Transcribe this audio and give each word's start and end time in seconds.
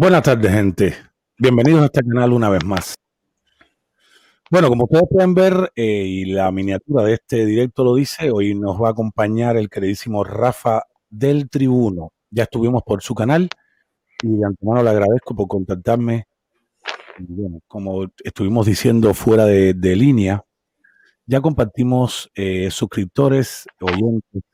Buenas 0.00 0.22
tardes, 0.22 0.50
gente. 0.50 0.94
Bienvenidos 1.36 1.82
a 1.82 1.84
este 1.84 2.00
canal 2.00 2.32
una 2.32 2.48
vez 2.48 2.64
más. 2.64 2.94
Bueno, 4.50 4.70
como 4.70 4.84
ustedes 4.84 5.04
pueden 5.10 5.34
ver, 5.34 5.72
eh, 5.76 6.04
y 6.06 6.24
la 6.24 6.50
miniatura 6.50 7.04
de 7.04 7.12
este 7.12 7.44
directo 7.44 7.84
lo 7.84 7.96
dice, 7.96 8.30
hoy 8.30 8.54
nos 8.54 8.80
va 8.80 8.88
a 8.88 8.90
acompañar 8.92 9.58
el 9.58 9.68
queridísimo 9.68 10.24
Rafa 10.24 10.84
del 11.10 11.50
Tribuno. 11.50 12.14
Ya 12.30 12.44
estuvimos 12.44 12.82
por 12.82 13.02
su 13.02 13.14
canal 13.14 13.50
y 14.22 14.38
de 14.38 14.46
antemano 14.46 14.82
le 14.82 14.88
agradezco 14.88 15.36
por 15.36 15.48
contactarme. 15.48 16.24
Bueno, 17.18 17.60
como 17.68 18.06
estuvimos 18.24 18.64
diciendo 18.64 19.12
fuera 19.12 19.44
de, 19.44 19.74
de 19.74 19.96
línea, 19.96 20.42
ya 21.26 21.42
compartimos 21.42 22.30
eh, 22.34 22.70
suscriptores, 22.70 23.66
oyentes 23.78 24.44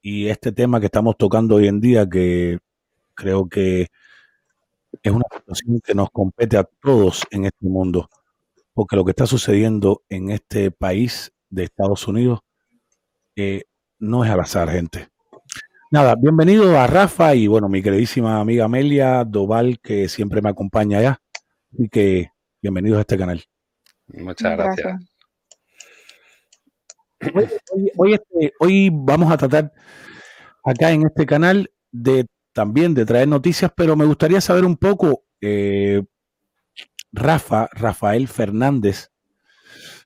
y 0.00 0.28
este 0.28 0.52
tema 0.52 0.78
que 0.78 0.86
estamos 0.86 1.16
tocando 1.18 1.56
hoy 1.56 1.66
en 1.66 1.80
día, 1.80 2.08
que 2.08 2.60
creo 3.16 3.48
que 3.48 3.88
es 5.02 5.12
una 5.12 5.24
situación 5.34 5.80
que 5.82 5.94
nos 5.94 6.10
compete 6.10 6.56
a 6.56 6.64
todos 6.64 7.22
en 7.30 7.44
este 7.46 7.66
mundo, 7.66 8.08
porque 8.74 8.96
lo 8.96 9.04
que 9.04 9.10
está 9.10 9.26
sucediendo 9.26 10.02
en 10.08 10.30
este 10.30 10.70
país 10.70 11.32
de 11.48 11.64
Estados 11.64 12.06
Unidos 12.08 12.40
eh, 13.36 13.64
no 13.98 14.24
es 14.24 14.30
al 14.30 14.40
azar, 14.40 14.70
gente. 14.70 15.08
Nada, 15.90 16.14
bienvenido 16.16 16.78
a 16.78 16.86
Rafa 16.86 17.34
y 17.34 17.46
bueno, 17.46 17.68
mi 17.68 17.82
queridísima 17.82 18.40
amiga 18.40 18.64
Amelia 18.64 19.24
Doval, 19.24 19.78
que 19.80 20.08
siempre 20.08 20.40
me 20.40 20.48
acompaña 20.48 20.98
allá. 20.98 21.20
Así 21.72 21.88
que 21.88 22.30
bienvenidos 22.62 22.98
a 22.98 23.02
este 23.02 23.18
canal. 23.18 23.42
Muchas 24.08 24.56
gracias. 24.56 25.00
Hoy, 27.34 27.48
hoy- 27.74 27.92
hoy, 27.96 28.14
este, 28.14 28.52
hoy 28.58 28.90
vamos 28.92 29.30
a 29.32 29.36
tratar 29.36 29.72
acá 30.64 30.90
en 30.90 31.06
este 31.06 31.24
canal 31.26 31.70
de 31.92 32.26
también 32.52 32.94
de 32.94 33.06
traer 33.06 33.28
noticias, 33.28 33.70
pero 33.76 33.96
me 33.96 34.04
gustaría 34.04 34.40
saber 34.40 34.64
un 34.64 34.76
poco, 34.76 35.24
eh, 35.40 36.02
Rafa, 37.12 37.68
Rafael 37.72 38.28
Fernández, 38.28 39.10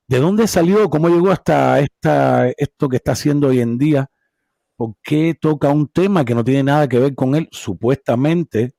¿de 0.09 0.19
dónde 0.19 0.47
salió? 0.47 0.89
¿Cómo 0.91 1.09
llegó 1.09 1.31
hasta 1.31 1.81
esta, 1.81 2.49
esto 2.51 2.89
que 2.89 2.97
está 2.97 3.12
haciendo 3.12 3.49
hoy 3.49 3.61
en 3.61 3.79
día? 3.79 4.11
¿Por 4.77 4.95
qué 5.03 5.37
toca 5.41 5.71
un 5.71 5.89
tema 5.89 6.25
que 6.25 6.34
no 6.34 6.45
tiene 6.45 6.65
nada 6.65 6.89
que 6.89 6.99
ver 6.99 7.15
con 7.15 7.34
él, 7.34 7.49
supuestamente, 7.53 8.75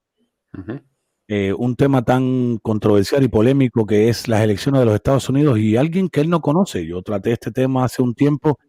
eh, 1.28 1.54
un 1.54 1.76
tema 1.76 2.04
tan 2.06 2.58
controversial 2.60 3.24
y 3.24 3.28
polémico 3.28 3.86
que 3.86 4.10
es 4.10 4.28
las 4.28 4.42
elecciones 4.42 4.80
de 4.80 4.86
los 4.86 4.96
Estados 4.96 5.28
Unidos 5.30 5.60
y 5.60 5.76
alguien 5.78 6.10
que 6.10 6.22
él 6.22 6.30
no 6.30 6.42
conoce? 6.42 6.86
Yo 6.86 7.02
traté 7.02 7.34
este 7.34 7.52
tema 7.52 7.86
hace 7.86 8.02
un 8.02 8.16
tiempo 8.16 8.60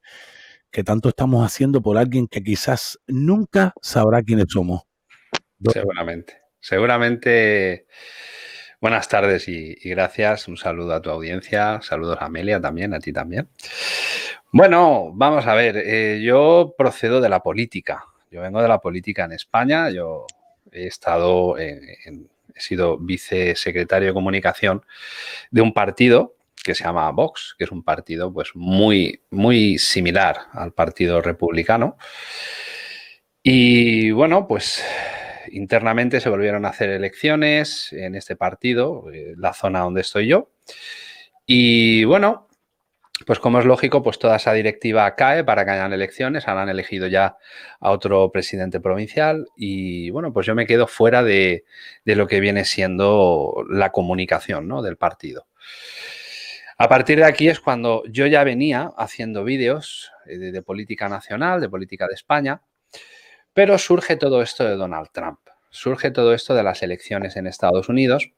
que 0.70 0.84
tanto 0.84 1.08
estamos 1.10 1.44
haciendo 1.44 1.82
por 1.82 1.98
alguien 1.98 2.28
que 2.28 2.42
quizás 2.42 2.98
nunca 3.06 3.74
sabrá 3.82 4.22
quiénes 4.22 4.46
somos. 4.50 4.87
Seguramente. 5.72 6.42
Seguramente. 6.60 7.86
Buenas 8.80 9.08
tardes 9.08 9.48
y, 9.48 9.74
gracias. 9.84 10.48
Un 10.48 10.56
saludo 10.56 10.94
a 10.94 11.02
tu 11.02 11.10
audiencia. 11.10 11.80
Saludos 11.82 12.18
a 12.20 12.26
Amelia 12.26 12.60
también, 12.60 12.94
a 12.94 13.00
ti 13.00 13.12
también. 13.12 13.48
Bueno, 14.52 15.10
vamos 15.14 15.46
a 15.46 15.54
ver. 15.54 15.76
eh, 15.76 16.20
yo 16.22 16.74
procedo 16.78 17.20
de 17.20 17.28
la 17.28 17.42
política. 17.42 18.04
Yo 18.30 18.42
vengo 18.42 18.62
de 18.62 18.68
la 18.68 18.80
política 18.80 19.24
en 19.24 19.32
España. 19.32 19.90
Yo 19.90 20.26
he 20.70 20.86
estado, 20.86 21.58
he 21.58 21.80
sido 22.56 22.98
vicesecretario 22.98 24.08
de 24.08 24.14
comunicación 24.14 24.84
de 25.50 25.62
un 25.62 25.72
partido 25.72 26.36
que 26.62 26.74
se 26.74 26.84
llama 26.84 27.10
Vox, 27.10 27.54
que 27.58 27.64
es 27.64 27.70
un 27.70 27.82
partido 27.82 28.32
pues 28.32 28.50
muy, 28.54 29.22
muy 29.30 29.78
similar 29.78 30.38
al 30.52 30.72
Partido 30.72 31.22
Republicano. 31.22 31.96
Y 33.42 34.10
bueno, 34.10 34.46
pues 34.46 34.84
internamente 35.52 36.20
se 36.20 36.28
volvieron 36.28 36.64
a 36.64 36.70
hacer 36.70 36.90
elecciones 36.90 37.92
en 37.92 38.14
este 38.14 38.36
partido, 38.36 39.10
eh, 39.12 39.34
la 39.36 39.52
zona 39.52 39.80
donde 39.80 40.00
estoy 40.02 40.26
yo. 40.26 40.50
Y 41.46 42.04
bueno, 42.04 42.48
pues 43.26 43.40
como 43.40 43.58
es 43.58 43.64
lógico, 43.64 44.02
pues 44.02 44.18
toda 44.18 44.36
esa 44.36 44.52
directiva 44.52 45.14
cae 45.16 45.42
para 45.42 45.64
que 45.64 45.72
hayan 45.72 45.92
elecciones. 45.92 46.46
Han 46.46 46.68
elegido 46.68 47.08
ya 47.08 47.36
a 47.80 47.90
otro 47.90 48.30
presidente 48.30 48.80
provincial 48.80 49.46
y 49.56 50.10
bueno, 50.10 50.32
pues 50.32 50.46
yo 50.46 50.54
me 50.54 50.66
quedo 50.66 50.86
fuera 50.86 51.22
de, 51.22 51.64
lo 52.04 52.26
que 52.26 52.40
viene 52.40 52.64
siendo 52.64 53.64
la 53.70 53.90
comunicación 53.90 54.68
¿no? 54.68 54.82
del 54.82 54.96
partido. 54.96 55.46
A 56.80 56.88
partir 56.88 57.18
de 57.18 57.24
aquí 57.24 57.48
es 57.48 57.58
cuando 57.58 58.04
yo 58.08 58.26
ya 58.26 58.44
venía 58.44 58.92
haciendo 58.96 59.42
vídeos 59.42 60.12
eh, 60.26 60.38
de 60.38 60.62
política 60.62 61.08
nacional, 61.08 61.60
de 61.60 61.68
política 61.68 62.06
de 62.06 62.14
España, 62.14 62.62
pero 63.58 63.76
surge 63.76 64.14
todo 64.14 64.40
esto 64.40 64.62
de 64.62 64.76
Donald 64.76 65.08
Trump. 65.10 65.40
Surge 65.68 66.12
todo 66.12 66.32
esto 66.32 66.54
de 66.54 66.62
las 66.62 66.80
elecciones 66.84 67.34
en 67.34 67.48
Estados 67.48 67.88
Unidos, 67.88 68.30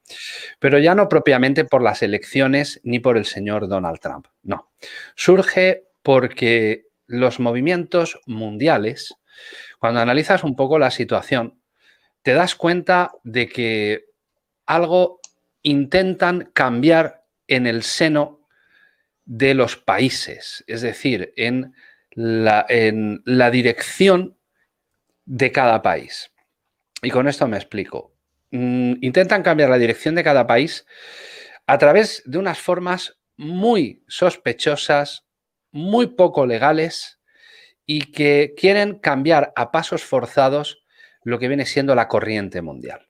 pero 0.58 0.78
ya 0.78 0.94
no 0.94 1.10
propiamente 1.10 1.66
por 1.66 1.82
las 1.82 2.02
elecciones 2.02 2.80
ni 2.84 3.00
por 3.00 3.18
el 3.18 3.26
señor 3.26 3.68
Donald 3.68 3.98
Trump. 4.00 4.28
No. 4.42 4.70
Surge 5.16 5.84
porque 6.02 6.86
los 7.06 7.38
movimientos 7.38 8.18
mundiales, 8.24 9.14
cuando 9.78 10.00
analizas 10.00 10.42
un 10.42 10.56
poco 10.56 10.78
la 10.78 10.90
situación, 10.90 11.60
te 12.22 12.32
das 12.32 12.54
cuenta 12.54 13.10
de 13.22 13.46
que 13.46 14.06
algo 14.64 15.20
intentan 15.60 16.50
cambiar 16.54 17.24
en 17.46 17.66
el 17.66 17.82
seno 17.82 18.40
de 19.26 19.52
los 19.52 19.76
países, 19.76 20.64
es 20.66 20.80
decir, 20.80 21.34
en 21.36 21.74
la, 22.14 23.50
dirección 23.50 24.38
de 25.30 25.52
cada 25.52 25.80
país. 25.80 26.32
Y 27.02 27.10
con 27.10 27.28
esto 27.28 27.46
me 27.46 27.56
explico. 27.56 28.12
Mm, 28.50 28.94
intentan 29.00 29.44
cambiar 29.44 29.70
la 29.70 29.78
dirección 29.78 30.16
de 30.16 30.24
cada 30.24 30.44
país 30.48 30.84
a 31.66 31.78
través 31.78 32.24
de 32.26 32.38
unas 32.38 32.58
formas 32.58 33.16
muy 33.36 34.02
sospechosas, 34.08 35.24
muy 35.70 36.08
poco 36.08 36.46
legales 36.46 37.20
y 37.86 38.10
que 38.10 38.54
quieren 38.56 38.98
cambiar 38.98 39.52
a 39.54 39.70
pasos 39.70 40.02
forzados 40.02 40.82
lo 41.22 41.38
que 41.38 41.46
viene 41.46 41.64
siendo 41.64 41.94
la 41.94 42.08
corriente 42.08 42.60
mundial. 42.60 43.06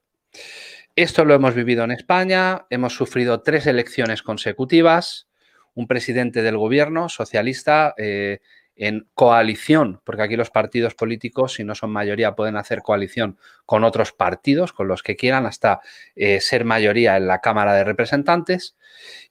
Esto 0.96 1.24
lo 1.24 1.32
hemos 1.32 1.54
vivido 1.54 1.84
en 1.84 1.90
España, 1.90 2.66
hemos 2.68 2.94
sufrido 2.94 3.40
tres 3.40 3.66
elecciones 3.66 4.22
consecutivas, 4.22 5.26
un 5.72 5.86
presidente 5.86 6.42
del 6.42 6.58
gobierno 6.58 7.08
socialista 7.08 7.94
eh, 7.96 8.40
en 8.80 9.06
coalición, 9.12 10.00
porque 10.04 10.22
aquí 10.22 10.36
los 10.36 10.50
partidos 10.50 10.94
políticos, 10.94 11.52
si 11.52 11.64
no 11.64 11.74
son 11.74 11.90
mayoría, 11.90 12.34
pueden 12.34 12.56
hacer 12.56 12.80
coalición 12.80 13.38
con 13.66 13.84
otros 13.84 14.12
partidos, 14.12 14.72
con 14.72 14.88
los 14.88 15.02
que 15.02 15.16
quieran, 15.16 15.44
hasta 15.44 15.80
eh, 16.16 16.40
ser 16.40 16.64
mayoría 16.64 17.18
en 17.18 17.26
la 17.26 17.42
Cámara 17.42 17.74
de 17.74 17.84
Representantes. 17.84 18.76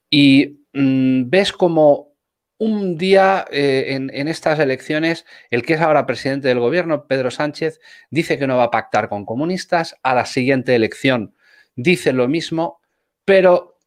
Y 0.08 0.60
mmm, 0.72 1.28
ves 1.28 1.52
como 1.52 2.14
un 2.58 2.96
día 2.96 3.44
eh, 3.50 3.86
en, 3.88 4.28
estas 4.28 4.60
elecciones, 4.60 5.26
el 5.50 5.62
que 5.62 5.74
es 5.74 5.80
ahora 5.80 6.06
presidente 6.06 6.46
del 6.46 6.60
gobierno, 6.60 7.08
Pedro 7.08 7.32
Sánchez, 7.32 7.80
dice 8.10 8.38
que 8.38 8.46
no 8.46 8.56
va 8.56 8.64
a 8.64 8.70
pactar 8.70 9.08
con 9.08 9.24
comunistas, 9.24 9.96
a 10.02 10.14
la 10.14 10.26
siguiente 10.26 10.74
elección 10.76 11.34
dice 11.74 12.12
lo 12.12 12.28
mismo, 12.28 12.80
pero 13.24 13.78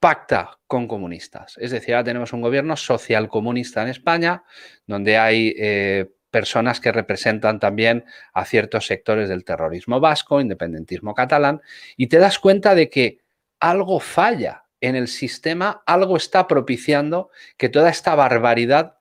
pacta 0.00 0.58
con 0.66 0.88
comunistas. 0.88 1.56
Es 1.58 1.70
decir, 1.70 1.94
ahora 1.94 2.04
tenemos 2.04 2.32
un 2.32 2.40
gobierno 2.40 2.76
social 2.76 3.28
comunista 3.28 3.82
en 3.82 3.88
España, 3.88 4.42
donde 4.86 5.18
hay 5.18 5.54
eh, 5.58 6.10
personas 6.30 6.80
que 6.80 6.90
representan 6.90 7.60
también 7.60 8.04
a 8.32 8.46
ciertos 8.46 8.86
sectores 8.86 9.28
del 9.28 9.44
terrorismo 9.44 10.00
vasco, 10.00 10.40
independentismo 10.40 11.14
catalán, 11.14 11.60
y 11.96 12.06
te 12.06 12.18
das 12.18 12.38
cuenta 12.38 12.74
de 12.74 12.88
que 12.88 13.18
algo 13.60 14.00
falla 14.00 14.64
en 14.80 14.96
el 14.96 15.06
sistema, 15.06 15.82
algo 15.84 16.16
está 16.16 16.48
propiciando 16.48 17.30
que 17.58 17.68
toda 17.68 17.90
esta 17.90 18.14
barbaridad 18.14 18.96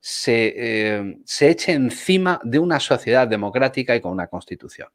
se, 0.00 0.54
eh, 0.56 1.18
se, 1.24 1.50
eche 1.50 1.72
encima 1.72 2.40
de 2.42 2.58
una 2.58 2.80
sociedad 2.80 3.28
democrática 3.28 3.94
y 3.94 4.00
con 4.00 4.10
una 4.10 4.26
constitución. 4.26 4.88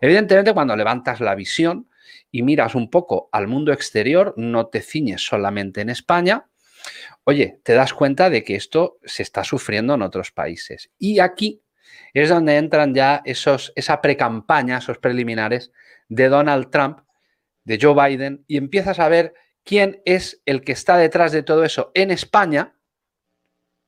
Evidentemente, 0.00 0.52
cuando 0.52 0.76
levantas 0.76 1.20
la 1.20 1.34
visión, 1.34 1.87
y 2.30 2.42
miras 2.42 2.74
un 2.74 2.90
poco 2.90 3.28
al 3.32 3.48
mundo 3.48 3.72
exterior, 3.72 4.34
no 4.36 4.66
te 4.66 4.80
ciñes 4.80 5.24
solamente 5.24 5.80
en 5.80 5.90
España, 5.90 6.48
oye, 7.24 7.60
te 7.62 7.74
das 7.74 7.92
cuenta 7.92 8.30
de 8.30 8.44
que 8.44 8.54
esto 8.54 8.98
se 9.04 9.22
está 9.22 9.44
sufriendo 9.44 9.94
en 9.94 10.02
otros 10.02 10.30
países. 10.32 10.90
Y 10.98 11.20
aquí 11.20 11.62
es 12.14 12.28
donde 12.28 12.56
entran 12.56 12.94
ya 12.94 13.22
esos, 13.24 13.72
esa 13.76 14.00
precampaña, 14.00 14.78
esos 14.78 14.98
preliminares 14.98 15.72
de 16.08 16.28
Donald 16.28 16.70
Trump, 16.70 17.00
de 17.64 17.78
Joe 17.80 17.94
Biden, 17.94 18.44
y 18.46 18.56
empiezas 18.56 18.98
a 18.98 19.08
ver 19.08 19.34
quién 19.64 20.00
es 20.04 20.40
el 20.46 20.62
que 20.62 20.72
está 20.72 20.96
detrás 20.96 21.32
de 21.32 21.42
todo 21.42 21.64
eso 21.64 21.90
en 21.94 22.10
España 22.10 22.74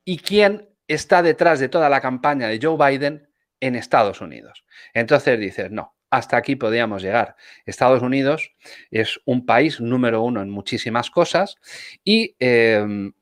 y 0.05 0.19
quién 0.19 0.69
está 0.87 1.23
detrás 1.23 1.59
de 1.59 1.69
toda 1.69 1.89
la 1.89 2.01
campaña 2.01 2.47
de 2.47 2.59
Joe 2.61 2.77
Biden 2.77 3.29
en 3.59 3.75
Estados 3.75 4.21
Unidos. 4.21 4.65
Entonces 4.93 5.39
dices, 5.39 5.71
no, 5.71 5.95
hasta 6.11 6.37
aquí 6.37 6.55
podíamos 6.57 7.01
llegar. 7.01 7.35
Estados 7.65 8.03
Unidos 8.03 8.53
es 8.91 9.19
un 9.25 9.45
país 9.45 9.79
número 9.79 10.21
uno 10.21 10.41
en 10.41 10.49
muchísimas 10.49 11.09
cosas 11.09 11.55
y 12.03 12.35
em, 12.37 13.13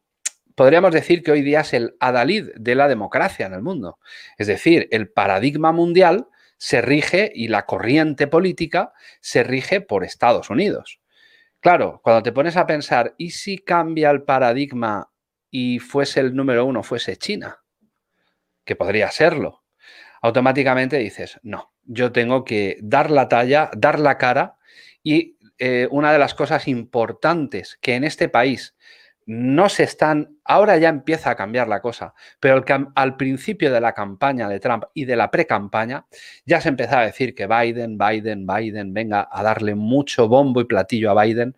podríamos 0.55 0.91
decir 0.91 1.23
que 1.23 1.31
hoy 1.31 1.43
día 1.43 1.61
es 1.61 1.73
el 1.73 1.95
adalid 1.99 2.49
de 2.55 2.75
la 2.75 2.87
democracia 2.87 3.45
en 3.45 3.53
el 3.53 3.61
mundo. 3.61 3.99
Es 4.37 4.47
decir, 4.47 4.87
el 4.91 5.09
paradigma 5.09 5.71
mundial 5.71 6.27
se 6.57 6.81
rige 6.81 7.31
y 7.33 7.47
la 7.47 7.65
corriente 7.65 8.27
política 8.27 8.91
se 9.21 9.43
rige 9.43 9.81
por 9.81 10.03
Estados 10.03 10.49
Unidos. 10.49 10.99
Claro, 11.61 12.01
cuando 12.03 12.23
te 12.23 12.31
pones 12.31 12.57
a 12.57 12.65
pensar, 12.65 13.13
¿y 13.17 13.31
si 13.31 13.59
cambia 13.59 14.09
el 14.09 14.23
paradigma 14.23 15.11
y 15.51 15.79
fuese 15.79 16.21
el 16.21 16.35
número 16.35 16.65
uno, 16.65 16.83
fuese 16.83 17.17
China? 17.17 17.59
Que 18.65 18.75
podría 18.75 19.11
serlo. 19.11 19.63
Automáticamente 20.21 20.97
dices, 20.97 21.39
no, 21.43 21.71
yo 21.89 22.11
tengo 22.11 22.45
que 22.45 22.77
dar 22.81 23.09
la 23.09 23.27
talla, 23.27 23.71
dar 23.75 23.99
la 23.99 24.17
cara 24.17 24.57
y 25.03 25.37
eh, 25.57 25.87
una 25.91 26.13
de 26.13 26.19
las 26.19 26.35
cosas 26.35 26.67
importantes 26.67 27.77
que 27.81 27.95
en 27.95 28.03
este 28.03 28.29
país 28.29 28.75
no 29.25 29.69
se 29.69 29.83
están, 29.83 30.37
ahora 30.43 30.77
ya 30.77 30.89
empieza 30.89 31.31
a 31.31 31.35
cambiar 31.35 31.67
la 31.67 31.81
cosa, 31.81 32.13
pero 32.39 32.63
al 32.95 33.17
principio 33.17 33.71
de 33.71 33.81
la 33.81 33.93
campaña 33.93 34.47
de 34.47 34.59
Trump 34.59 34.85
y 34.93 35.05
de 35.05 35.15
la 35.15 35.29
pre-campaña 35.29 36.05
ya 36.45 36.61
se 36.61 36.69
empezaba 36.69 37.01
a 37.03 37.05
decir 37.05 37.35
que 37.35 37.47
Biden, 37.47 37.97
Biden, 37.97 38.47
Biden, 38.47 38.93
venga 38.93 39.27
a 39.31 39.43
darle 39.43 39.75
mucho 39.75 40.27
bombo 40.27 40.61
y 40.61 40.65
platillo 40.65 41.11
a 41.11 41.23
Biden. 41.23 41.55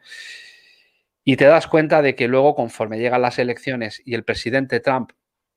Y 1.24 1.36
te 1.38 1.46
das 1.46 1.68
cuenta 1.68 2.02
de 2.02 2.16
que 2.16 2.28
luego, 2.28 2.56
conforme 2.56 3.00
llegan 3.00 3.22
las 3.22 3.40
elecciones 3.40 4.02
y 4.04 4.16
el 4.16 4.24
presidente 4.24 4.80
Trump 4.80 5.12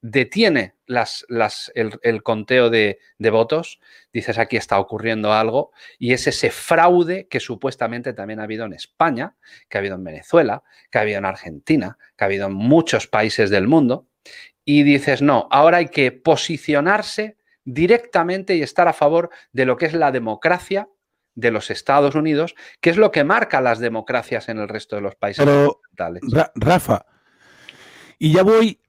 detiene 0.06 0.74
las, 0.84 1.24
las, 1.30 1.72
el, 1.74 2.22
conteo 2.22 2.68
de, 2.68 2.98
de, 3.16 3.30
votos, 3.30 3.80
dices 4.12 4.36
aquí 4.36 4.58
está 4.58 4.78
ocurriendo 4.78 5.32
algo, 5.32 5.72
y 5.98 6.12
es 6.12 6.26
ese 6.26 6.50
fraude 6.50 7.26
que 7.26 7.40
supuestamente 7.40 8.12
también 8.12 8.38
ha 8.38 8.42
habido 8.42 8.66
en 8.66 8.74
España, 8.74 9.34
que 9.66 9.78
ha 9.78 9.80
habido 9.80 9.94
en 9.94 10.04
Venezuela, 10.04 10.62
que 10.90 10.98
ha 10.98 11.00
habido 11.00 11.16
en 11.16 11.24
Argentina, 11.24 11.96
que 12.18 12.24
ha 12.24 12.26
habido 12.26 12.48
en 12.48 12.52
muchos 12.52 13.06
países 13.06 13.48
del 13.48 13.66
mundo, 13.66 14.06
y 14.66 14.82
dices, 14.82 15.22
no, 15.22 15.48
ahora 15.50 15.78
hay 15.78 15.88
que 15.88 16.12
posicionarse 16.12 17.38
directamente 17.64 18.56
y 18.56 18.62
estar 18.62 18.88
a 18.88 18.92
favor 18.92 19.30
de 19.52 19.64
lo 19.64 19.78
que 19.78 19.86
es 19.86 19.94
la 19.94 20.12
democracia 20.12 20.86
de 21.34 21.50
los 21.50 21.70
Estados 21.70 22.14
Unidos, 22.14 22.54
que 22.82 22.90
es 22.90 22.98
lo 22.98 23.10
que 23.10 23.24
marca 23.24 23.62
las 23.62 23.78
democracias 23.78 24.50
en 24.50 24.58
el 24.58 24.68
resto 24.68 24.96
de 24.96 25.02
los 25.02 25.14
países 25.14 25.46
Pero, 25.46 25.80
Rafa, 26.56 27.06
y 28.18 28.34
ya 28.34 28.42
voy 28.42 28.83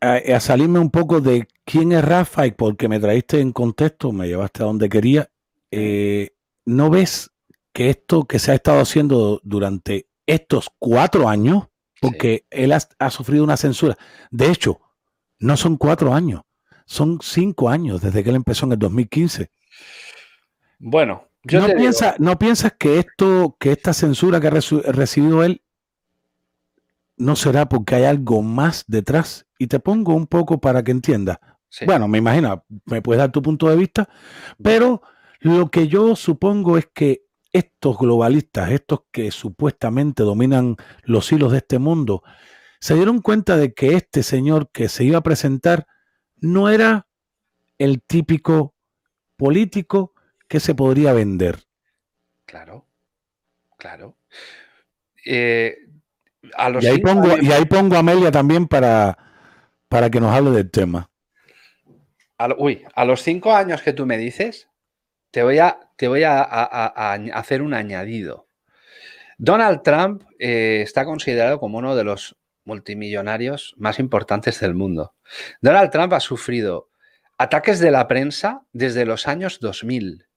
a, 0.00 0.40
salirme 0.40 0.78
un 0.78 0.90
poco 0.90 1.20
de 1.20 1.46
quién 1.64 1.92
es 1.92 2.04
Rafa 2.04 2.46
y 2.46 2.52
porque 2.52 2.88
me 2.88 3.00
traíste 3.00 3.40
en 3.40 3.52
contexto, 3.52 4.12
me 4.12 4.28
llevaste 4.28 4.62
a 4.62 4.66
donde 4.66 4.88
quería. 4.88 5.30
Eh, 5.70 6.30
¿No 6.64 6.90
ves 6.90 7.30
que 7.72 7.90
esto 7.90 8.24
que 8.24 8.38
se 8.38 8.52
ha 8.52 8.54
estado 8.54 8.80
haciendo 8.80 9.40
durante 9.44 10.08
estos 10.26 10.70
cuatro 10.78 11.28
años, 11.28 11.68
porque 12.00 12.46
él 12.50 12.72
ha, 12.72 13.10
sufrido 13.10 13.44
una 13.44 13.56
censura, 13.56 13.96
de 14.30 14.50
hecho, 14.50 14.80
no 15.38 15.56
son 15.56 15.76
cuatro 15.76 16.14
años, 16.14 16.42
son 16.86 17.18
cinco 17.22 17.68
años 17.68 18.00
desde 18.00 18.22
que 18.22 18.30
él 18.30 18.36
empezó 18.36 18.66
en 18.66 18.72
el 18.72 18.78
2015. 18.78 19.50
Bueno, 20.78 21.28
yo 21.42 21.66
¿No, 21.66 21.74
piensa, 21.74 22.14
¿No 22.18 22.38
piensas 22.38 22.74
que 22.78 22.98
esto, 22.98 23.56
que 23.58 23.72
esta 23.72 23.92
censura 23.92 24.40
que 24.40 24.48
ha 24.48 24.50
recibido 24.50 25.42
él 25.42 25.62
no 27.16 27.36
será 27.36 27.68
porque 27.68 27.96
hay 27.96 28.04
algo 28.04 28.42
más 28.42 28.84
detrás. 28.86 29.46
Y 29.60 29.66
te 29.66 29.78
pongo 29.78 30.14
un 30.14 30.26
poco 30.26 30.58
para 30.58 30.82
que 30.82 30.90
entiendas. 30.90 31.38
Bueno, 31.84 32.08
me 32.08 32.16
imagino, 32.16 32.64
me 32.86 33.02
puedes 33.02 33.18
dar 33.18 33.30
tu 33.30 33.42
punto 33.42 33.68
de 33.68 33.76
vista, 33.76 34.08
pero 34.62 35.02
lo 35.40 35.70
que 35.70 35.86
yo 35.86 36.16
supongo 36.16 36.78
es 36.78 36.88
que 36.94 37.26
estos 37.52 37.98
globalistas, 37.98 38.70
estos 38.70 39.00
que 39.12 39.30
supuestamente 39.30 40.22
dominan 40.22 40.76
los 41.02 41.30
hilos 41.30 41.52
de 41.52 41.58
este 41.58 41.78
mundo, 41.78 42.22
se 42.80 42.94
dieron 42.94 43.20
cuenta 43.20 43.58
de 43.58 43.74
que 43.74 43.96
este 43.96 44.22
señor 44.22 44.70
que 44.70 44.88
se 44.88 45.04
iba 45.04 45.18
a 45.18 45.22
presentar 45.22 45.86
no 46.36 46.70
era 46.70 47.06
el 47.76 48.00
típico 48.00 48.74
político 49.36 50.14
que 50.48 50.58
se 50.58 50.74
podría 50.74 51.12
vender. 51.12 51.64
Claro, 52.46 52.86
claro. 53.76 54.16
Eh, 55.26 55.76
y, 56.80 56.86
ahí 56.86 56.98
pongo, 57.00 57.36
y 57.38 57.52
ahí 57.52 57.66
pongo 57.66 57.96
a 57.96 57.98
Amelia 57.98 58.30
también 58.30 58.66
para, 58.66 59.29
para 59.90 60.08
que 60.08 60.20
nos 60.20 60.32
hable 60.32 60.52
del 60.52 60.70
tema. 60.70 61.10
Uy, 62.56 62.84
a 62.94 63.04
los 63.04 63.22
cinco 63.22 63.52
años 63.52 63.82
que 63.82 63.92
tú 63.92 64.06
me 64.06 64.16
dices, 64.16 64.70
te 65.32 65.42
voy 65.42 65.58
a, 65.58 65.80
te 65.96 66.08
voy 66.08 66.22
a, 66.22 66.42
hacer 67.34 67.60
un 67.60 67.74
añadido. 67.74 68.46
Donald 69.36 69.82
Trump 69.82 70.22
eh, 70.38 70.80
está 70.82 71.04
considerado 71.04 71.58
como 71.58 71.78
uno 71.78 71.96
de 71.96 72.04
los 72.04 72.36
multimillonarios 72.64 73.74
más 73.78 73.98
importantes 73.98 74.60
del 74.60 74.74
mundo. 74.74 75.14
Donald 75.60 75.90
Trump 75.90 76.12
ha 76.12 76.20
sufrido 76.20 76.88
ataques 77.36 77.80
de 77.80 77.90
la 77.90 78.06
prensa 78.06 78.62
desde 78.72 79.04
los 79.04 79.26
años 79.26 79.58
2000. 79.60 80.28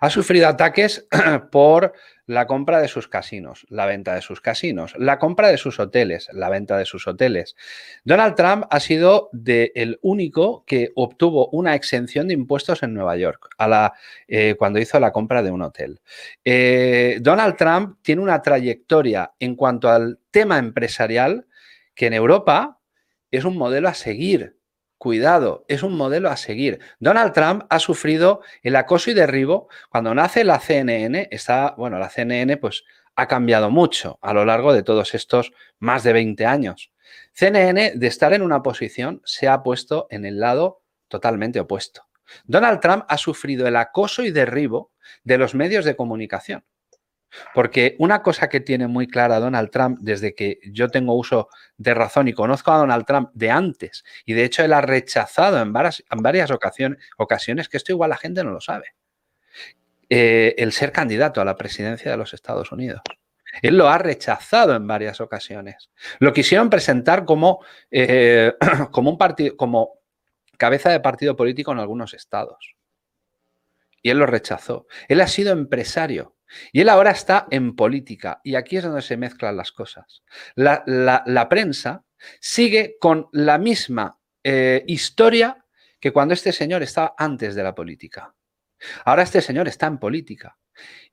Ha 0.00 0.10
sufrido 0.10 0.46
ataques 0.46 1.08
por 1.50 1.94
la 2.26 2.46
compra 2.46 2.80
de 2.80 2.88
sus 2.88 3.08
casinos, 3.08 3.66
la 3.68 3.86
venta 3.86 4.14
de 4.14 4.22
sus 4.22 4.40
casinos, 4.40 4.94
la 4.98 5.18
compra 5.18 5.48
de 5.48 5.56
sus 5.56 5.78
hoteles, 5.78 6.28
la 6.32 6.48
venta 6.48 6.76
de 6.76 6.84
sus 6.84 7.06
hoteles. 7.06 7.56
Donald 8.04 8.34
Trump 8.34 8.64
ha 8.70 8.80
sido 8.80 9.30
el 9.32 9.98
único 10.02 10.64
que 10.66 10.90
obtuvo 10.96 11.48
una 11.48 11.74
exención 11.74 12.28
de 12.28 12.34
impuestos 12.34 12.82
en 12.82 12.94
Nueva 12.94 13.16
York 13.16 13.48
eh, 14.28 14.56
cuando 14.58 14.80
hizo 14.80 14.98
la 14.98 15.12
compra 15.12 15.42
de 15.42 15.50
un 15.50 15.62
hotel. 15.62 16.00
Eh, 16.44 17.18
Donald 17.20 17.56
Trump 17.56 17.98
tiene 18.02 18.22
una 18.22 18.42
trayectoria 18.42 19.32
en 19.38 19.54
cuanto 19.54 19.88
al 19.88 20.18
tema 20.30 20.58
empresarial 20.58 21.46
que 21.94 22.06
en 22.06 22.14
Europa 22.14 22.80
es 23.30 23.44
un 23.44 23.56
modelo 23.56 23.88
a 23.88 23.94
seguir. 23.94 24.55
Cuidado, 24.98 25.64
es 25.68 25.82
un 25.82 25.96
modelo 25.96 26.30
a 26.30 26.36
seguir. 26.36 26.80
Donald 27.00 27.32
Trump 27.34 27.64
ha 27.68 27.78
sufrido 27.78 28.40
el 28.62 28.76
acoso 28.76 29.10
y 29.10 29.14
derribo. 29.14 29.68
Cuando 29.90 30.14
nace 30.14 30.42
la 30.42 30.58
CNN, 30.58 31.28
está, 31.30 31.74
bueno, 31.76 31.98
la 31.98 32.08
CNN 32.08 32.56
pues 32.56 32.84
ha 33.14 33.28
cambiado 33.28 33.70
mucho 33.70 34.18
a 34.22 34.32
lo 34.32 34.44
largo 34.44 34.72
de 34.72 34.82
todos 34.82 35.14
estos 35.14 35.52
más 35.78 36.02
de 36.02 36.14
20 36.14 36.46
años. 36.46 36.92
CNN, 37.32 37.92
de 37.94 38.06
estar 38.06 38.32
en 38.32 38.42
una 38.42 38.62
posición, 38.62 39.20
se 39.24 39.48
ha 39.48 39.62
puesto 39.62 40.06
en 40.10 40.24
el 40.24 40.40
lado 40.40 40.82
totalmente 41.08 41.60
opuesto. 41.60 42.02
Donald 42.44 42.80
Trump 42.80 43.04
ha 43.08 43.18
sufrido 43.18 43.66
el 43.68 43.76
acoso 43.76 44.22
y 44.24 44.30
derribo 44.30 44.92
de 45.24 45.38
los 45.38 45.54
medios 45.54 45.84
de 45.84 45.94
comunicación. 45.94 46.64
Porque 47.54 47.96
una 47.98 48.22
cosa 48.22 48.48
que 48.48 48.60
tiene 48.60 48.86
muy 48.86 49.06
clara 49.06 49.40
Donald 49.40 49.70
Trump 49.70 49.98
desde 50.00 50.34
que 50.34 50.58
yo 50.70 50.88
tengo 50.88 51.14
uso 51.14 51.48
de 51.76 51.94
razón 51.94 52.28
y 52.28 52.32
conozco 52.32 52.72
a 52.72 52.78
Donald 52.78 53.04
Trump 53.06 53.30
de 53.34 53.50
antes, 53.50 54.04
y 54.24 54.34
de 54.34 54.44
hecho 54.44 54.62
él 54.62 54.72
ha 54.72 54.80
rechazado 54.80 55.60
en 55.60 55.72
varias, 55.72 56.04
en 56.10 56.22
varias 56.22 56.50
ocasiones, 56.50 56.98
ocasiones, 57.16 57.68
que 57.68 57.76
esto 57.76 57.92
igual 57.92 58.10
la 58.10 58.16
gente 58.16 58.44
no 58.44 58.50
lo 58.50 58.60
sabe, 58.60 58.94
eh, 60.08 60.54
el 60.58 60.72
ser 60.72 60.92
candidato 60.92 61.40
a 61.40 61.44
la 61.44 61.56
presidencia 61.56 62.10
de 62.10 62.16
los 62.16 62.34
Estados 62.34 62.72
Unidos. 62.72 63.00
Él 63.62 63.76
lo 63.76 63.88
ha 63.88 63.98
rechazado 63.98 64.74
en 64.74 64.86
varias 64.86 65.20
ocasiones. 65.20 65.90
Lo 66.18 66.32
quisieron 66.32 66.70
presentar 66.70 67.24
como, 67.24 67.64
eh, 67.90 68.52
como 68.90 69.10
un 69.10 69.18
partido, 69.18 69.56
como 69.56 70.00
cabeza 70.56 70.90
de 70.90 71.00
partido 71.00 71.36
político 71.36 71.72
en 71.72 71.78
algunos 71.78 72.14
estados. 72.14 72.76
Y 74.02 74.10
él 74.10 74.18
lo 74.18 74.26
rechazó. 74.26 74.86
Él 75.08 75.20
ha 75.20 75.26
sido 75.26 75.52
empresario. 75.52 76.35
Y 76.72 76.80
él 76.80 76.88
ahora 76.88 77.10
está 77.10 77.46
en 77.50 77.74
política. 77.74 78.40
Y 78.44 78.54
aquí 78.54 78.76
es 78.76 78.84
donde 78.84 79.02
se 79.02 79.16
mezclan 79.16 79.56
las 79.56 79.72
cosas. 79.72 80.22
La, 80.54 81.46
prensa 81.48 82.04
sigue 82.40 82.96
con 83.00 83.28
la 83.32 83.58
misma 83.58 84.18
eh, 84.42 84.84
historia 84.86 85.64
que 86.00 86.12
cuando 86.12 86.34
este 86.34 86.52
señor 86.52 86.82
estaba 86.82 87.14
antes 87.18 87.54
de 87.54 87.62
la 87.62 87.74
política. 87.74 88.34
Ahora 89.04 89.22
este 89.22 89.40
señor 89.40 89.68
está 89.68 89.86
en 89.86 89.98
política. 89.98 90.56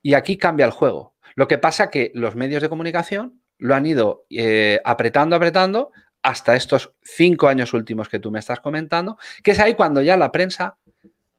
Y 0.02 0.14
aquí 0.14 0.38
cambia 0.38 0.66
el 0.66 0.72
juego. 0.72 1.16
Lo 1.36 1.48
que 1.48 1.58
pasa 1.58 1.90
que 1.90 2.12
los 2.14 2.36
medios 2.36 2.62
de 2.62 2.70
comunicación 2.70 3.42
lo 3.58 3.76
han 3.76 3.86
ido 3.86 4.26
eh, 4.30 4.80
apretando, 4.84 5.36
apretando 5.36 5.92
hasta 6.22 6.56
estos 6.56 6.94
cinco 7.02 7.48
años 7.48 7.74
últimos 7.74 8.10
que 8.10 8.20
tú 8.20 8.32
me 8.32 8.40
estás 8.40 8.60
comentando, 8.60 9.18
que 9.44 9.52
es 9.52 9.60
ahí 9.60 9.74
cuando 9.76 10.02
ya 10.02 10.18
la 10.18 10.32
prensa 10.32 10.78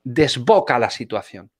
desboca 0.02 0.78
la 0.78 0.90
situación. 0.90 1.50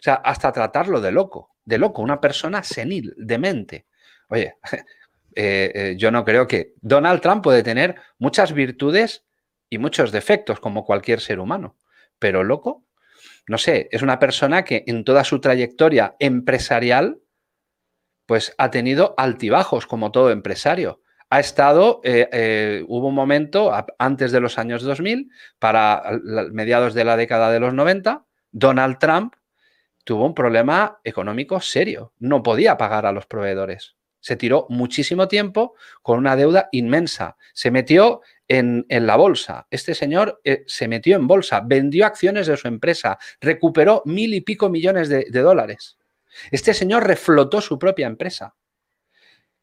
O 0.00 0.02
sea, 0.02 0.14
hasta 0.14 0.50
tratarlo 0.50 1.02
de 1.02 1.12
loco, 1.12 1.56
de 1.62 1.76
loco, 1.76 2.00
una 2.00 2.22
persona 2.22 2.62
senil, 2.62 3.12
demente. 3.18 3.86
Oye, 4.28 4.56
eh, 5.34 5.72
eh, 5.74 5.94
yo 5.98 6.10
no 6.10 6.24
creo 6.24 6.46
que 6.46 6.72
Donald 6.80 7.20
Trump 7.20 7.44
puede 7.44 7.62
tener 7.62 7.96
muchas 8.18 8.54
virtudes 8.54 9.26
y 9.68 9.76
muchos 9.76 10.10
defectos 10.10 10.58
como 10.58 10.86
cualquier 10.86 11.20
ser 11.20 11.38
humano, 11.38 11.76
pero 12.18 12.42
loco, 12.42 12.86
no 13.46 13.58
sé, 13.58 13.88
es 13.92 14.00
una 14.00 14.18
persona 14.18 14.64
que 14.64 14.84
en 14.86 15.04
toda 15.04 15.22
su 15.22 15.38
trayectoria 15.38 16.16
empresarial, 16.18 17.20
pues 18.24 18.54
ha 18.56 18.70
tenido 18.70 19.14
altibajos 19.18 19.86
como 19.86 20.12
todo 20.12 20.30
empresario 20.30 21.02
ha 21.32 21.38
estado, 21.38 22.00
eh, 22.02 22.84
hubo 22.88 23.06
un 23.06 23.14
momento 23.14 23.70
antes 24.00 24.32
de 24.32 24.40
los 24.40 24.58
años 24.58 24.82
2000, 24.82 25.30
para 25.60 26.02
mediados 26.50 26.92
de 26.92 27.04
la 27.04 27.16
década 27.16 27.52
de 27.52 27.60
los 27.60 27.72
90, 27.72 28.26
Donald 28.50 28.98
Trump 28.98 29.34
tuvo 30.04 30.26
un 30.26 30.34
problema 30.34 31.00
económico 31.04 31.60
serio. 31.60 32.12
No 32.18 32.42
podía 32.42 32.76
pagar 32.76 33.06
a 33.06 33.12
los 33.12 33.26
proveedores. 33.26 33.96
Se 34.20 34.36
tiró 34.36 34.66
muchísimo 34.68 35.28
tiempo 35.28 35.74
con 36.02 36.18
una 36.18 36.36
deuda 36.36 36.68
inmensa. 36.72 37.36
Se 37.54 37.70
metió 37.70 38.20
en, 38.48 38.84
la 38.88 39.16
bolsa. 39.16 39.66
Este 39.70 39.94
señor 39.94 40.40
eh, 40.44 40.64
se 40.66 40.88
metió 40.88 41.16
en 41.16 41.26
bolsa, 41.26 41.62
vendió 41.64 42.04
acciones 42.04 42.46
de 42.46 42.56
su 42.56 42.68
empresa, 42.68 43.18
recuperó 43.40 44.02
mil 44.04 44.34
y 44.34 44.42
pico 44.42 44.68
millones 44.68 45.08
de 45.08 45.40
dólares. 45.40 45.96
Este 46.50 46.74
señor 46.74 47.06
reflotó 47.06 47.60
su 47.60 47.78
propia 47.78 48.06
empresa. 48.06 48.54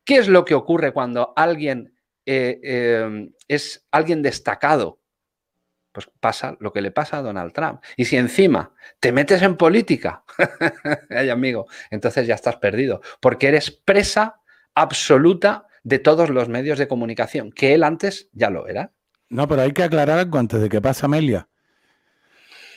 ¿Qué 0.03 0.15
es 0.15 0.27
lo 0.29 0.45
que 0.45 0.55
ocurre 0.55 0.93
cuando 0.93 1.33
alguien 1.35 1.93
eh, 2.25 2.59
em, 2.63 3.33
es 3.47 3.85
alguien 3.91 4.21
destacado? 4.21 5.01
Pues 5.97 6.11
pasa 6.19 6.55
lo 6.59 6.71
que 6.71 6.79
le 6.79 6.91
pasa 6.91 7.17
a 7.17 7.21
Donald 7.23 7.53
Trump. 7.53 7.81
Y 7.95 8.05
si 8.05 8.17
encima 8.17 8.71
te 8.99 9.11
metes 9.11 9.41
en 9.41 9.57
política, 9.57 10.23
ay 11.09 11.31
amigo, 11.31 11.65
entonces 11.89 12.27
ya 12.27 12.35
estás 12.35 12.57
perdido, 12.57 13.01
porque 13.19 13.47
eres 13.47 13.71
presa 13.71 14.39
absoluta 14.75 15.65
de 15.81 15.97
todos 15.97 16.29
los 16.29 16.49
medios 16.49 16.77
de 16.77 16.87
comunicación, 16.87 17.51
que 17.51 17.73
él 17.73 17.83
antes 17.83 18.29
ya 18.31 18.51
lo 18.51 18.67
era. 18.67 18.91
No, 19.27 19.47
pero 19.47 19.63
hay 19.63 19.71
que 19.71 19.81
aclarar 19.81 20.19
algo 20.19 20.37
antes 20.37 20.61
de 20.61 20.69
que 20.69 20.79
pase 20.79 21.07
Amelia. 21.07 21.49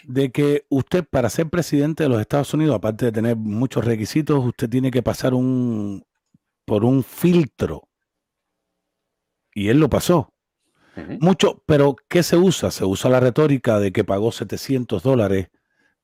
De 0.05 0.33
que 0.33 0.65
usted, 0.71 1.05
para 1.05 1.29
ser 1.29 1.51
presidente 1.51 2.05
de 2.05 2.09
los 2.09 2.23
Estados 2.23 2.55
Unidos, 2.55 2.75
aparte 2.75 3.05
de 3.05 3.13
tener 3.13 3.37
muchos 3.37 3.85
requisitos, 3.85 4.43
usted 4.43 4.71
tiene 4.71 4.91
que 4.91 5.03
pasar 5.03 5.35
un, 5.35 6.07
por 6.65 6.87
un 6.87 7.05
filtro. 7.05 7.87
Y 9.53 9.69
él 9.69 9.79
lo 9.79 9.91
pasó. 9.91 10.33
Mucho, 11.21 11.63
pero 11.67 11.97
¿qué 12.09 12.23
se 12.23 12.37
usa? 12.37 12.71
Se 12.71 12.85
usa 12.85 13.11
la 13.11 13.21
retórica 13.21 13.79
de 13.79 13.93
que 13.93 14.05
pagó 14.05 14.33
700 14.33 15.03
dólares 15.03 15.49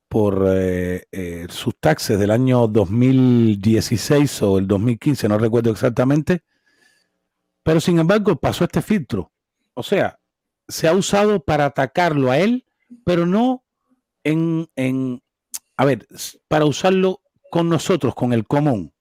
por 0.08 0.46
eh, 0.48 1.04
eh, 1.10 1.46
sus 1.50 1.76
taxes 1.78 2.18
del 2.18 2.30
año 2.30 2.66
2016 2.68 4.42
o 4.42 4.58
el 4.58 4.66
2015, 4.66 5.28
no 5.28 5.38
recuerdo 5.38 5.70
exactamente. 5.70 6.42
Pero 7.62 7.80
sin 7.80 7.98
embargo 7.98 8.36
pasó 8.36 8.64
este 8.64 8.80
filtro. 8.80 9.32
O 9.74 9.82
sea, 9.82 10.18
se 10.68 10.88
ha 10.88 10.92
usado 10.92 11.40
para 11.40 11.66
atacarlo 11.66 12.30
a 12.30 12.38
él, 12.38 12.64
pero 13.04 13.26
no 13.26 13.64
en, 14.24 14.68
en 14.76 15.22
a 15.76 15.84
ver, 15.84 16.06
para 16.48 16.64
usarlo 16.64 17.20
con 17.50 17.68
nosotros, 17.68 18.14
con 18.14 18.32
el 18.32 18.46
común 18.46 18.92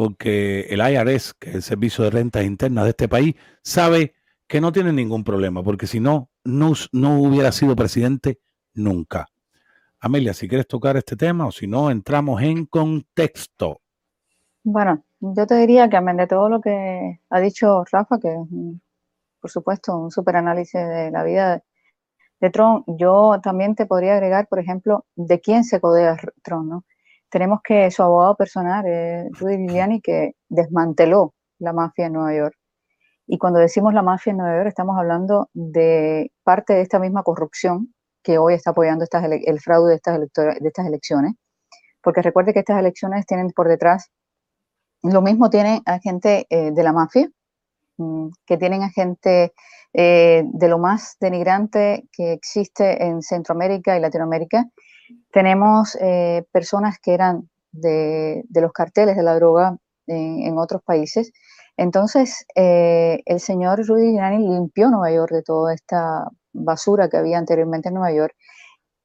porque 0.00 0.60
el 0.70 0.80
IRS, 0.80 1.34
que 1.34 1.50
es 1.50 1.56
el 1.56 1.62
Servicio 1.62 2.04
de 2.04 2.10
Rentas 2.10 2.44
Internas 2.44 2.84
de 2.84 2.90
este 2.90 3.06
país, 3.06 3.34
sabe 3.62 4.14
que 4.50 4.60
no 4.60 4.72
tiene 4.72 4.92
ningún 4.92 5.22
problema, 5.22 5.62
porque 5.62 5.86
si 5.86 6.00
no, 6.00 6.28
no, 6.42 6.72
no 6.90 7.20
hubiera 7.22 7.52
sido 7.52 7.76
presidente 7.76 8.40
nunca. 8.74 9.28
Amelia, 10.00 10.34
si 10.34 10.48
quieres 10.48 10.66
tocar 10.66 10.96
este 10.96 11.14
tema 11.14 11.46
o 11.46 11.52
si 11.52 11.68
no, 11.68 11.88
entramos 11.88 12.42
en 12.42 12.66
contexto. 12.66 13.80
Bueno, 14.64 15.04
yo 15.20 15.46
te 15.46 15.54
diría 15.54 15.88
que 15.88 15.96
amén 15.96 16.16
de 16.16 16.26
todo 16.26 16.48
lo 16.48 16.60
que 16.60 17.20
ha 17.30 17.40
dicho 17.40 17.84
Rafa, 17.92 18.18
que 18.18 18.36
por 19.40 19.50
supuesto, 19.52 19.96
un 19.96 20.10
super 20.10 20.34
análisis 20.34 20.80
de 20.80 21.12
la 21.12 21.22
vida 21.22 21.62
de 22.40 22.50
Trump, 22.50 22.84
yo 22.88 23.38
también 23.40 23.76
te 23.76 23.86
podría 23.86 24.14
agregar, 24.14 24.48
por 24.48 24.58
ejemplo, 24.58 25.06
de 25.14 25.40
quién 25.40 25.62
se 25.62 25.80
codea 25.80 26.16
Trump, 26.42 26.68
¿no? 26.68 26.84
tenemos 27.28 27.60
que 27.62 27.88
su 27.92 28.02
abogado 28.02 28.34
personal, 28.34 28.84
Rudy 29.30 29.58
Giuliani, 29.58 30.00
que 30.00 30.32
desmanteló 30.48 31.34
la 31.60 31.72
mafia 31.72 32.06
en 32.06 32.14
Nueva 32.14 32.34
York. 32.34 32.59
Y 33.32 33.38
cuando 33.38 33.60
decimos 33.60 33.94
la 33.94 34.02
mafia 34.02 34.32
en 34.32 34.38
Nueva 34.38 34.56
York, 34.56 34.66
estamos 34.66 34.98
hablando 34.98 35.50
de 35.52 36.32
parte 36.42 36.72
de 36.72 36.80
esta 36.80 36.98
misma 36.98 37.22
corrupción 37.22 37.94
que 38.24 38.38
hoy 38.38 38.54
está 38.54 38.70
apoyando 38.70 39.04
estas 39.04 39.24
el 39.24 39.60
fraude 39.60 39.90
de 39.90 39.94
estas, 39.94 40.18
de 40.18 40.58
estas 40.66 40.84
elecciones. 40.84 41.34
Porque 42.02 42.22
recuerde 42.22 42.52
que 42.52 42.58
estas 42.58 42.80
elecciones 42.80 43.24
tienen 43.26 43.50
por 43.50 43.68
detrás, 43.68 44.10
lo 45.04 45.22
mismo 45.22 45.48
tienen 45.48 45.80
a 45.86 46.00
gente 46.00 46.48
eh, 46.50 46.72
de 46.72 46.82
la 46.82 46.92
mafia, 46.92 47.30
mm, 47.98 48.30
que 48.46 48.56
tienen 48.56 48.82
a 48.82 48.90
gente 48.90 49.52
eh, 49.92 50.42
de 50.44 50.68
lo 50.68 50.80
más 50.80 51.16
denigrante 51.20 52.08
que 52.12 52.32
existe 52.32 53.04
en 53.04 53.22
Centroamérica 53.22 53.96
y 53.96 54.00
Latinoamérica, 54.00 54.66
tenemos 55.30 55.96
eh, 56.00 56.42
personas 56.50 56.98
que 57.00 57.14
eran 57.14 57.48
de, 57.70 58.42
los 58.50 58.72
carteles 58.72 59.16
de 59.16 59.22
la 59.22 59.36
droga 59.36 59.76
en, 60.08 60.58
otros 60.58 60.82
países. 60.82 61.30
Entonces, 61.80 62.44
eh, 62.56 63.22
el 63.24 63.40
señor 63.40 63.78
Rudy 63.78 64.10
Giuliani 64.10 64.46
limpió 64.46 64.90
Nueva 64.90 65.10
York 65.12 65.32
de 65.32 65.42
toda 65.42 65.72
esta 65.72 66.28
basura 66.52 67.08
que 67.08 67.16
había 67.16 67.38
anteriormente 67.38 67.88
en 67.88 67.94
Nueva 67.94 68.12
York. 68.12 68.34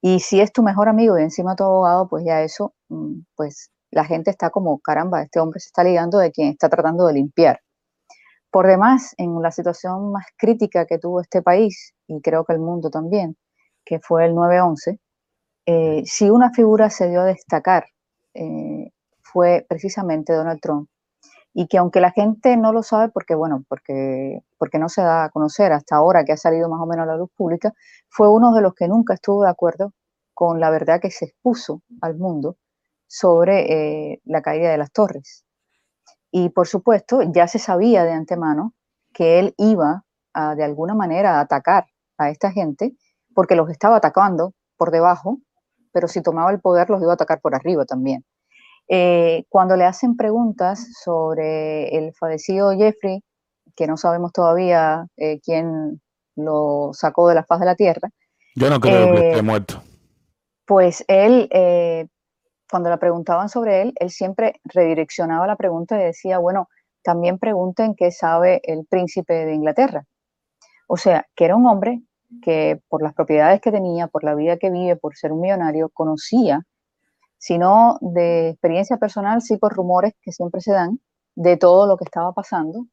Y 0.01 0.20
si 0.20 0.41
es 0.41 0.51
tu 0.51 0.62
mejor 0.62 0.89
amigo 0.89 1.17
y 1.17 1.24
encima 1.24 1.55
tu 1.55 1.63
abogado, 1.63 2.10
pues 2.10 2.25
ya 2.25 2.41
eso, 2.41 2.74
mm, 2.89 3.22
pues 3.38 3.72
la 3.91 4.03
gente 4.03 4.29
está 4.29 4.50
como, 4.50 4.79
caramba, 4.79 5.22
este 5.22 5.39
hombre 5.39 5.62
se 5.62 5.67
está 5.67 5.86
ligando 5.86 6.17
de 6.17 6.32
quien 6.34 6.50
está 6.50 6.67
tratando 6.67 7.08
de 7.08 7.13
limpiar. 7.13 7.62
Por 8.51 8.67
demás, 8.67 9.15
en 9.17 9.41
la 9.41 9.51
situación 9.51 10.12
más 10.12 10.25
crítica 10.38 10.86
que 10.86 10.98
tuvo 11.00 11.22
este 11.22 11.41
país, 11.41 11.94
y 12.08 12.20
creo 12.22 12.44
que 12.44 12.53
el 12.53 12.60
mundo 12.60 12.89
también, 12.89 13.38
que 13.86 14.00
fue 14.01 14.25
el 14.25 14.34
9-11, 14.36 15.00
eh, 15.65 16.03
si 16.05 16.29
una 16.29 16.51
figura 16.51 16.89
se 16.89 17.10
dio 17.10 17.22
a 17.22 17.25
destacar, 17.25 17.86
eh, 18.34 18.91
fue 19.22 19.65
precisamente 19.70 20.34
Donald 20.34 20.60
Trump. 20.62 20.89
Y 21.55 21.67
que 21.67 21.77
aunque 21.77 22.01
la 22.01 22.12
gente 22.12 22.57
no 22.57 22.71
lo 22.74 22.83
sabe, 22.83 23.09
porque 23.09 23.33
bueno, 23.33 23.63
porque, 23.69 24.41
porque 24.57 24.77
no 24.77 24.89
se 24.89 25.01
da 25.01 25.24
a 25.25 25.29
conocer 25.29 25.71
hasta 25.71 25.95
ahora 25.95 26.25
que 26.25 26.33
ha 26.33 26.38
salido 26.38 26.69
más 26.69 26.81
o 26.81 26.85
menos 26.85 27.03
a 27.03 27.07
la 27.07 27.17
luz 27.17 27.29
pública, 27.35 27.74
fue 28.09 28.29
uno 28.29 28.53
de 28.53 28.62
los 28.62 28.75
que 28.75 28.88
nunca 28.88 29.13
estuvo 29.13 29.43
de 29.43 29.50
acuerdo 29.50 29.93
con 30.33 30.59
la 30.59 30.69
verdad 30.69 31.00
que 31.01 31.12
se 31.12 31.25
expuso 31.25 31.81
al 32.01 32.17
mundo 32.17 32.57
sobre 33.07 34.12
eh, 34.12 34.21
la 34.25 34.41
caída 34.41 34.69
de 34.69 34.77
las 34.77 34.91
torres. 34.91 35.45
Y 36.29 36.50
por 36.50 36.67
supuesto, 36.67 37.21
ya 37.24 37.47
se 37.47 37.59
sabía 37.59 38.03
de 38.03 38.12
antemano 38.12 38.74
que 39.13 39.39
él 39.39 39.55
iba 39.57 40.03
a, 40.33 40.55
de 40.55 40.63
alguna 40.65 40.93
manera 40.93 41.38
a 41.38 41.41
atacar 41.41 41.85
a 42.17 42.29
esta 42.29 42.51
gente, 42.51 42.95
porque 43.33 43.55
los 43.55 43.69
estaba 43.69 43.97
atacando 43.97 44.53
por 44.77 44.91
debajo 44.91 45.39
pero 45.95 46.09
si 46.09 46.21
tomaba 46.21 46.51
el 46.51 46.59
poder 46.59 46.89
los 46.89 47.01
iba 47.01 47.12
a 47.12 47.13
atacar 47.13 47.39
por 47.39 47.55
arriba 47.55 47.85
también. 47.85 48.25
Eh, 48.88 49.46
cuando 49.50 49.75
le 49.75 49.86
hacen 49.86 50.15
preguntas 50.15 50.88
sobre 51.04 51.98
el 51.98 52.13
fallecido 52.13 52.72
Jeffrey, 52.72 53.24
que 53.75 53.88
no 53.88 53.98
sabemos 53.98 54.32
todavía 54.32 55.08
eh, 55.18 55.39
quién 55.42 56.01
lo 56.36 56.92
sacó 56.94 57.27
de 57.27 57.36
la 57.36 57.44
faz 57.44 57.60
de 57.60 57.65
la 57.65 57.75
tierra. 57.75 58.10
Yo 58.56 58.70
no 58.70 58.80
creo 58.80 59.13
que 59.13 59.27
esté 59.27 59.39
eh, 59.39 59.42
muerto. 59.42 59.82
Pues 60.65 61.04
él, 61.08 61.50
cuando 62.70 62.89
le 62.89 62.98
preguntaban 62.98 63.50
sobre 63.50 63.82
él, 63.82 63.94
él 64.00 64.10
siempre 64.10 64.60
redireccionaba 64.63 65.46
la 65.46 65.56
pregunta 65.56 66.00
y 66.00 66.06
decía, 66.06 66.39
bueno, 66.39 66.70
también 67.04 67.38
pregunten 67.38 67.96
qué 67.96 68.12
sabe 68.12 68.62
el 68.63 68.86
príncipe 68.86 69.46
de 69.46 69.54
Inglaterra. 69.54 70.06
O 70.88 70.98
sea, 70.98 71.27
que 71.36 71.46
era 71.46 71.56
un 71.56 71.68
hombre 71.68 72.01
que 72.42 72.82
por 72.89 73.04
las 73.04 73.13
propiedades 73.13 73.62
que 73.62 73.72
tenía, 73.72 74.08
por 74.08 74.24
la 74.24 74.36
vida 74.36 74.58
que 74.58 74.72
vive, 74.72 74.96
por 74.96 75.15
ser 75.15 75.32
un 75.32 75.42
millonario, 75.42 75.89
conocía, 75.89 76.63
sino 77.38 77.98
de 78.01 78.50
experiencia 78.50 78.98
personal, 78.98 79.42
sí 79.42 79.58
por 79.58 79.74
rumores 79.74 80.13
que 80.22 80.32
siempre 80.32 80.62
se 80.62 80.72
dan, 80.72 81.00
de 81.36 81.58
todo 81.58 81.88
lo 81.88 81.98
que 81.98 82.06
estaba 82.06 82.34
pasando. 82.34 82.88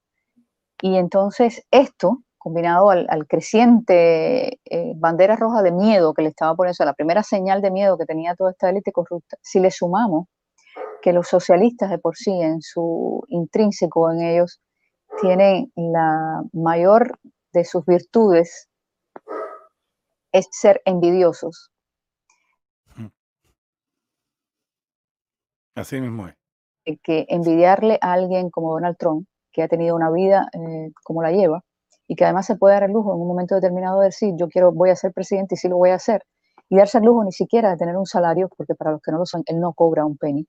Y 0.81 0.97
entonces 0.97 1.65
esto, 1.71 2.23
combinado 2.39 2.91
al, 2.91 3.27
creciente 3.29 4.61
eh, 4.65 4.93
bandera 4.97 5.37
roja 5.37 5.63
de 5.63 5.73
miedo 5.73 6.13
que 6.13 6.23
le 6.23 6.29
estaba 6.31 6.57
poniendo, 6.57 6.85
la 6.85 6.95
primera 6.95 7.23
señal 7.23 7.63
de 7.63 7.71
miedo 7.71 7.97
que 7.97 8.05
tenía 8.05 8.35
toda 8.35 8.51
esta 8.51 8.71
élite 8.71 8.93
corrupta, 8.93 9.37
si 9.43 9.61
le 9.61 9.71
sumamos 9.71 10.27
que 11.03 11.13
los 11.13 11.29
socialistas 11.29 11.91
de 11.91 11.99
por 11.99 12.17
sí, 12.17 12.31
en 12.31 12.63
su 12.63 13.25
intrínseco 13.29 14.11
en 14.11 14.23
ellos, 14.23 14.61
tienen 15.21 15.71
la 15.77 16.43
mayor 16.53 17.19
de 17.53 17.65
sus 17.65 17.85
virtudes 17.85 18.69
es 20.33 20.49
ser 20.51 20.81
envidiosos. 20.85 21.72
Así 25.75 26.01
mismo 26.01 26.29
es. 26.29 26.35
Que 27.03 27.27
envidiarle 27.29 27.99
a 28.01 28.13
alguien 28.13 28.51
como 28.51 28.73
Donald 28.73 28.97
Trump, 28.99 29.27
que 29.53 29.63
ha 29.63 29.69
tenido 29.69 29.95
una 29.95 30.11
vida 30.11 30.49
eh, 30.53 30.91
como 31.05 31.23
la 31.23 31.31
lleva, 31.31 31.63
y 32.09 32.17
que 32.17 32.25
además 32.25 32.47
se 32.47 32.57
puede 32.57 32.75
dar 32.75 32.85
el 32.85 32.93
lujo 32.93 33.15
en 33.15 33.21
un 33.21 33.29
momento 33.29 33.55
determinado 33.55 34.01
de 34.01 34.07
decir, 34.07 34.35
yo 34.37 34.49
quiero, 34.49 34.73
voy 34.73 34.91
a 34.91 34.97
ser 34.97 35.13
presidente 35.13 35.55
y 35.55 35.59
sí 35.59 35.69
lo 35.69 35.77
voy 35.77 35.91
a 35.91 35.95
hacer, 35.95 36.23
y 36.69 36.77
darse 36.77 36.99
el 36.99 37.05
lujo 37.05 37.25
ni 37.25 37.33
siquiera 37.33 37.71
de 37.71 37.77
tener 37.77 37.97
un 37.97 38.07
salario, 38.07 38.49
porque 38.57 38.75
para 38.75 38.93
los 38.93 39.01
que 39.01 39.13
no 39.13 39.19
lo 39.19 39.27
son, 39.27 39.43
él 39.47 39.61
no 39.61 39.73
cobra 39.73 40.05
un 40.05 40.17
penny. 40.17 40.47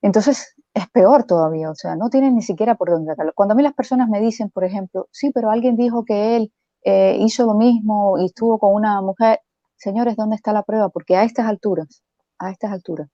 Entonces, 0.00 0.54
es 0.74 0.88
peor 0.90 1.24
todavía, 1.24 1.70
o 1.70 1.74
sea, 1.74 1.96
no 1.96 2.08
tienen 2.08 2.36
ni 2.36 2.42
siquiera 2.42 2.76
por 2.76 2.90
dónde 2.90 3.10
sacarlo. 3.10 3.32
Cuando 3.34 3.54
a 3.54 3.56
mí 3.56 3.62
las 3.62 3.74
personas 3.74 4.08
me 4.08 4.20
dicen, 4.20 4.50
por 4.50 4.64
ejemplo, 4.64 5.08
sí, 5.10 5.32
pero 5.32 5.50
alguien 5.50 5.76
dijo 5.76 6.04
que 6.04 6.36
él 6.36 6.52
eh, 6.84 7.16
hizo 7.20 7.46
lo 7.46 7.54
mismo 7.54 8.18
y 8.18 8.26
estuvo 8.26 8.58
con 8.58 8.74
una 8.74 9.02
mujer, 9.02 9.40
señores, 9.76 10.16
¿dónde 10.16 10.36
está 10.36 10.52
la 10.52 10.62
prueba? 10.62 10.88
Porque 10.88 11.16
a 11.16 11.24
estas 11.24 11.46
alturas, 11.46 12.02
a 12.38 12.50
estas 12.50 12.70
alturas, 12.72 13.08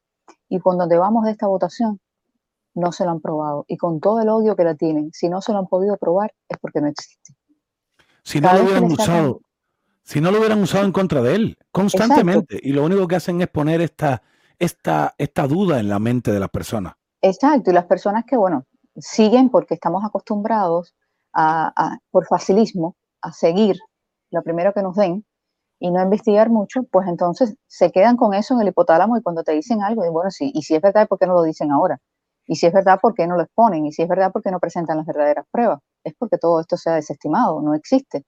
y 0.54 0.61
cuando 0.61 0.84
donde 0.84 0.99
vamos 0.99 1.25
de 1.25 1.32
esta 1.32 1.49
votación, 1.49 2.00
no 2.75 2.92
se 2.92 3.04
lo 3.04 3.11
han 3.11 3.20
probado. 3.20 3.64
Y 3.66 3.76
con 3.76 3.99
todo 3.99 4.20
el 4.20 4.28
odio 4.28 4.54
que 4.54 4.62
la 4.62 4.76
tienen, 4.76 5.11
si 5.12 5.28
no 5.28 5.40
se 5.40 5.52
lo 5.52 5.58
han 5.58 5.66
podido 5.66 5.96
probar, 5.96 6.32
es 6.49 6.58
porque 6.58 6.80
no 6.80 6.87
existe. 6.87 7.34
Si 8.23 8.40
no 8.40 8.52
lo 8.52 8.62
hubieran 8.62 8.84
usado, 8.84 9.40
si 10.04 10.20
no 10.20 10.30
lo 10.30 10.38
hubieran 10.38 10.62
usado 10.62 10.84
en 10.84 10.92
contra 10.92 11.23
de 11.23 11.34
él, 11.34 11.58
constantemente, 11.73 12.61
y 12.62 12.73
lo 12.73 12.84
único 12.84 13.08
que 13.08 13.16
hacen 13.16 13.40
es 13.40 13.49
poner 13.49 13.80
esta, 13.80 14.23
esta, 14.56 15.16
esta 15.18 15.49
duda 15.49 15.80
en 15.80 15.88
la 15.88 15.99
mente 15.99 16.30
de 16.30 16.38
las 16.38 16.50
personas. 16.50 16.94
Exacto, 17.20 17.73
y 17.73 17.75
las 17.75 17.87
personas 17.87 18.25
que, 18.25 18.37
bueno, 18.37 18.64
siguen 18.96 19.50
porque 19.50 19.75
estamos 19.75 20.04
acostumbrados 20.04 20.94
a, 21.32 21.99
por 22.12 22.26
facilismo 22.26 22.94
a 23.23 23.32
seguir 23.32 23.76
lo 24.30 24.40
primero 24.44 24.73
que 24.73 24.82
nos 24.82 24.94
den 24.94 25.25
y 25.84 25.90
no 25.90 26.02
investigar 26.02 26.48
mucho, 26.48 26.84
pues 26.84 27.06
entonces 27.08 27.56
se 27.66 27.92
quedan 27.92 28.16
con 28.16 28.32
eso 28.32 28.54
en 28.54 28.62
el 28.62 28.68
hipotálamo 28.68 29.18
y 29.18 29.22
cuando 29.22 29.44
te 29.44 29.52
dicen 29.52 29.82
algo, 29.82 30.02
y 30.06 30.08
bueno, 30.08 30.30
sí, 30.30 30.50
y 30.54 30.62
si 30.62 30.74
es 30.74 30.80
verdad, 30.80 31.06
¿por 31.06 31.18
qué 31.18 31.26
no 31.26 31.34
lo 31.34 31.42
dicen 31.42 31.70
ahora? 31.70 32.00
Y 32.46 32.56
si 32.56 32.64
es 32.64 32.72
verdad, 32.72 32.98
¿por 33.02 33.12
qué 33.12 33.26
no 33.26 33.36
lo 33.36 33.42
exponen? 33.42 33.84
Y 33.84 33.92
si 33.92 34.00
es 34.00 34.08
verdad, 34.08 34.32
¿por 34.32 34.42
qué 34.42 34.50
no 34.50 34.58
presentan 34.60 34.96
las 34.96 35.04
verdaderas 35.04 35.44
pruebas? 35.50 35.80
Es 36.02 36.14
porque 36.18 36.38
todo 36.38 36.58
esto 36.58 36.78
se 36.78 36.88
ha 36.88 36.94
desestimado, 36.94 37.60
no 37.60 37.74
existe. 37.74 38.24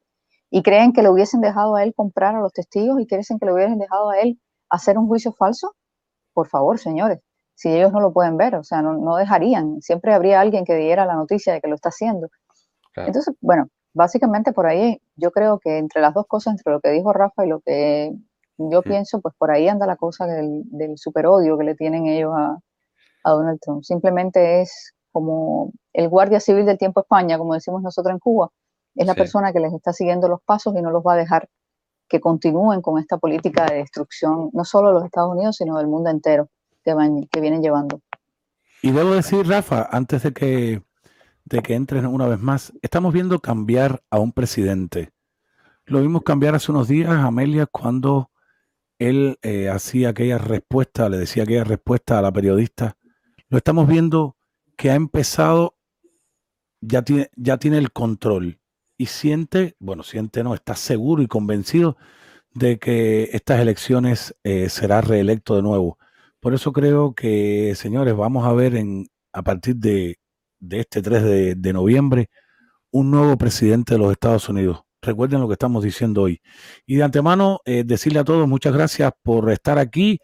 Y 0.51 0.63
creen 0.63 0.93
que 0.93 1.03
le 1.03 1.09
hubiesen 1.09 1.41
dejado 1.41 1.77
a 1.77 1.83
él 1.83 1.95
comprar 1.97 2.37
a 2.37 2.41
los 2.41 2.53
testigos 2.53 3.01
y 3.01 3.07
creen 3.07 3.25
que 3.41 3.47
le 3.47 3.55
hubiesen 3.55 3.79
dejado 3.79 4.11
a 4.11 4.19
él 4.19 4.39
hacer 4.69 4.99
un 4.99 5.07
juicio 5.07 5.33
falso. 5.33 5.75
Por 6.35 6.49
favor, 6.49 6.79
señores, 6.79 7.21
si 7.55 7.71
ellos 7.71 7.91
no 7.91 8.01
lo 8.01 8.13
pueden 8.13 8.37
ver, 8.37 8.57
o 8.57 8.65
sea, 8.65 8.83
no, 8.83 9.17
dejarían, 9.17 9.81
siempre 9.81 10.13
habría 10.13 10.43
alguien 10.43 10.67
que 10.67 10.75
diera 10.75 11.07
la 11.07 11.15
noticia 11.15 11.55
de 11.55 11.63
que 11.63 11.69
lo 11.69 11.75
está 11.77 11.89
haciendo. 11.89 12.29
Entonces, 12.97 13.35
bueno, 13.41 13.71
básicamente 13.97 14.53
por 14.53 14.67
ahí 14.67 15.01
yo 15.17 15.31
creo 15.33 15.59
que 15.59 15.79
entre 15.79 16.03
las 16.03 16.13
dos 16.13 16.27
cosas, 16.27 16.53
entre 16.53 16.71
lo 16.71 16.81
que 16.81 16.91
dijo 16.91 17.15
Rafa 17.15 17.47
y 17.47 17.49
lo 17.49 17.61
que 17.61 18.15
yo 18.59 18.83
pienso, 18.83 19.21
pues 19.21 19.35
por 19.37 19.51
ahí 19.51 19.69
anda 19.69 19.87
la 19.87 19.97
cosa 19.97 20.27
del, 20.27 20.63
del 20.67 20.99
super 20.99 21.27
odio 21.27 21.57
que 21.57 21.65
le 21.65 21.75
tienen 21.75 22.07
ellos 22.07 22.33
a, 22.37 22.59
Donald 23.25 23.59
Trump. 23.61 23.83
Simplemente 23.83 24.61
es 24.61 24.95
como 25.11 25.73
el 25.93 26.09
guardia 26.09 26.39
civil 26.39 26.65
del 26.65 26.79
tiempo 26.79 27.01
España, 27.01 27.39
como 27.39 27.55
decimos 27.55 27.83
nosotros 27.83 28.13
en 28.13 28.21
Cuba, 28.21 28.53
es 28.95 29.05
la 29.05 29.17
persona 29.17 29.53
que 29.53 29.59
les 29.59 29.73
está 29.73 29.93
siguiendo 29.93 30.29
los 30.29 30.41
pasos 30.43 30.77
y 30.77 30.81
no 30.81 30.93
los 30.93 31.03
va 31.03 31.15
a 31.15 31.17
dejar 31.17 31.49
que 32.09 32.21
continúen 32.21 32.83
con 32.83 33.01
esta 33.01 33.19
política 33.19 33.67
de 33.67 33.79
destrucción, 33.79 34.51
no 34.53 34.65
solo 34.65 34.89
de 34.89 34.95
los 34.95 35.05
Estados 35.05 35.33
Unidos, 35.35 35.57
sino 35.57 35.77
del 35.77 35.89
mundo 35.89 36.09
entero 36.09 36.49
que, 36.85 36.95
vienen 37.41 37.63
llevando. 37.63 38.01
Y 38.81 38.93
debo 38.93 39.15
decir, 39.15 39.45
Rafa, 39.49 39.89
antes 39.91 40.23
de 40.23 40.33
que, 40.33 40.83
de 41.47 41.63
que 41.63 41.75
entres 41.75 42.05
una 42.05 42.27
vez 42.27 42.41
más, 42.41 42.73
estamos 42.83 43.15
viendo 43.15 43.39
cambiar 43.39 44.03
a 44.11 44.19
un 44.19 44.33
presidente. 44.33 45.13
Lo 45.87 46.01
vimos 46.01 46.23
cambiar 46.23 46.57
hace 46.57 46.73
unos 46.73 46.89
días, 46.89 47.11
Amelia, 47.11 47.67
cuando 47.67 48.33
él 48.99 49.39
eh, 49.43 49.69
hacía 49.69 50.09
aquella 50.09 50.39
respuesta, 50.39 51.09
le 51.09 51.19
decía 51.19 51.45
aquella 51.45 51.63
respuesta 51.63 52.19
a 52.19 52.23
la 52.23 52.33
periodista. 52.33 52.97
Lo 53.49 53.59
estamos 53.59 53.87
viendo 53.87 54.37
que 54.77 54.91
ha 54.91 54.97
empezado, 54.97 55.77
ya 56.81 57.03
tiene, 57.03 57.31
ya 57.37 57.59
tiene 57.59 57.79
el 57.79 57.93
control 57.93 58.59
y 58.99 59.07
siente, 59.07 59.77
bueno, 59.79 60.03
siente 60.03 60.43
no, 60.43 60.53
está 60.53 60.75
seguro 60.75 61.23
y 61.23 61.29
convencido 61.29 61.97
de 62.55 62.81
que 62.81 63.31
estas 63.33 63.61
elecciones 63.61 64.37
eh, 64.43 64.69
será 64.69 65.01
reelecto 65.01 65.55
de 65.55 65.63
nuevo. 65.63 65.99
Por 66.41 66.55
eso 66.55 66.73
creo 66.73 67.15
que, 67.15 67.75
señores, 67.77 68.17
vamos 68.17 68.45
a 68.47 68.53
ver 68.53 68.75
en, 68.75 69.07
a 69.33 69.43
partir 69.43 69.77
de, 69.77 70.19
este 70.71 71.03
3 71.03 71.57
de, 71.61 71.73
noviembre 71.73 72.31
un 72.91 73.11
nuevo 73.11 73.37
presidente 73.37 73.95
de 73.95 73.99
los 73.99 74.13
Estados 74.13 74.49
Unidos. 74.49 74.83
Recuerden 75.03 75.41
lo 75.41 75.49
que 75.49 75.53
estamos 75.53 75.85
diciendo 75.85 76.23
hoy. 76.23 76.41
Y 76.87 76.97
de 76.97 77.03
antemano, 77.03 77.61
eh, 77.65 77.85
decirle 77.85 78.21
a 78.21 78.25
todos 78.25 78.49
muchas 78.49 78.73
gracias 78.73 79.13
por 79.23 79.51
estar 79.51 79.79
aquí. 79.79 80.19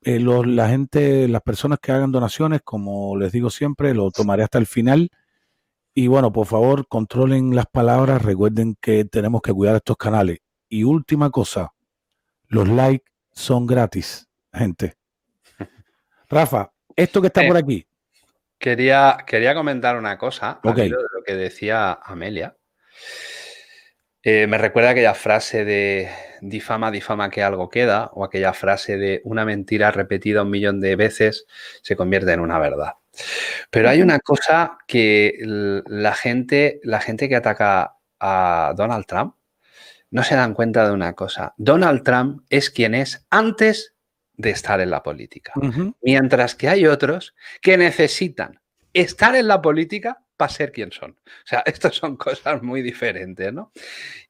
Eh, 0.00 0.20
la 0.20 0.68
gente, 0.68 1.26
las 1.28 1.42
personas 1.42 1.78
que 1.80 1.92
hagan 1.92 2.12
donaciones, 2.12 2.60
como 2.62 3.16
les 3.16 3.32
digo 3.32 3.50
siempre, 3.50 3.94
lo 3.94 4.10
tomaré 4.10 4.44
hasta 4.44 4.58
el 4.58 4.66
final. 4.66 5.10
Y 5.94 6.06
bueno, 6.08 6.32
por 6.32 6.46
favor, 6.46 6.86
controlen 6.88 7.54
las 7.54 7.66
palabras. 7.66 8.22
Recuerden 8.22 8.76
que 8.80 9.04
tenemos 9.04 9.42
que 9.42 9.52
cuidar 9.52 9.76
estos 9.76 9.96
canales. 9.96 10.38
Y 10.68 10.84
última 10.84 11.30
cosa, 11.30 11.72
los 12.48 12.68
likes 12.68 13.10
son 13.32 13.66
gratis, 13.66 14.28
gente. 14.52 14.94
Rafa, 16.28 16.72
esto 16.96 17.20
que 17.20 17.28
está 17.28 17.46
por 17.46 17.56
aquí. 17.56 17.86
Quería, 18.64 19.18
quería 19.26 19.54
comentar 19.54 19.94
una 19.98 20.16
cosa 20.16 20.58
de 20.62 20.88
lo 20.88 21.22
que 21.22 21.34
decía 21.34 21.98
Amelia. 22.02 22.56
Eh, 24.22 24.46
me 24.46 24.56
recuerda 24.56 24.88
aquella 24.88 25.12
frase 25.12 25.66
de 25.66 26.08
difama, 26.40 26.90
difama 26.90 27.28
que 27.28 27.42
algo 27.42 27.68
queda, 27.68 28.08
o 28.14 28.24
aquella 28.24 28.54
frase 28.54 28.96
de 28.96 29.20
una 29.24 29.44
mentira 29.44 29.90
repetida 29.90 30.44
un 30.44 30.50
millón 30.50 30.80
de 30.80 30.96
veces 30.96 31.44
se 31.82 31.94
convierte 31.94 32.32
en 32.32 32.40
una 32.40 32.58
verdad. 32.58 32.94
Pero 33.68 33.90
hay 33.90 34.00
una 34.00 34.18
cosa 34.18 34.78
que 34.86 35.34
la 35.42 36.14
gente, 36.14 36.80
la 36.84 37.02
gente 37.02 37.28
que 37.28 37.36
ataca 37.36 37.98
a 38.18 38.72
Donald 38.74 39.04
Trump 39.04 39.34
no 40.10 40.22
se 40.22 40.36
dan 40.36 40.54
cuenta 40.54 40.86
de 40.86 40.94
una 40.94 41.12
cosa. 41.12 41.52
Donald 41.58 42.02
Trump 42.02 42.46
es 42.48 42.70
quien 42.70 42.94
es 42.94 43.26
antes 43.28 43.93
de 44.36 44.50
estar 44.50 44.80
en 44.80 44.90
la 44.90 45.02
política. 45.02 45.52
Mientras 46.02 46.54
que 46.54 46.68
hay 46.68 46.86
otros 46.86 47.34
que 47.60 47.76
necesitan 47.76 48.60
estar 48.92 49.34
en 49.36 49.48
la 49.48 49.60
política 49.60 50.22
para 50.36 50.52
ser 50.52 50.72
quien 50.72 50.92
son. 50.92 51.12
O 51.12 51.46
sea, 51.46 51.62
estas 51.66 51.94
son 51.94 52.16
cosas 52.16 52.62
muy 52.62 52.82
diferentes, 52.82 53.52
¿no? 53.52 53.72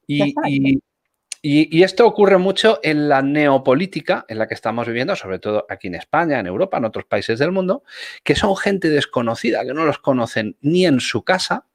Y, 0.06 0.34
y, 0.46 0.82
esto 1.82 2.06
ocurre 2.06 2.38
mucho 2.38 2.80
en 2.82 3.06
la 3.08 3.20
neopolítica 3.20 4.24
en 4.28 4.38
la 4.38 4.48
que 4.48 4.54
estamos 4.54 4.86
viviendo, 4.86 5.14
sobre 5.14 5.38
todo 5.38 5.66
aquí 5.68 5.88
en 5.88 5.94
España, 5.94 6.40
en 6.40 6.46
Europa, 6.46 6.78
en 6.78 6.86
otros 6.86 7.04
países 7.04 7.38
del 7.38 7.52
mundo, 7.52 7.82
que 8.22 8.34
son 8.34 8.56
gente 8.56 8.88
desconocida, 8.88 9.62
que 9.64 9.74
no 9.74 9.84
los 9.84 9.98
conocen 9.98 10.56
ni 10.62 10.86
en 10.86 11.00
su 11.00 11.22
casa 11.22 11.66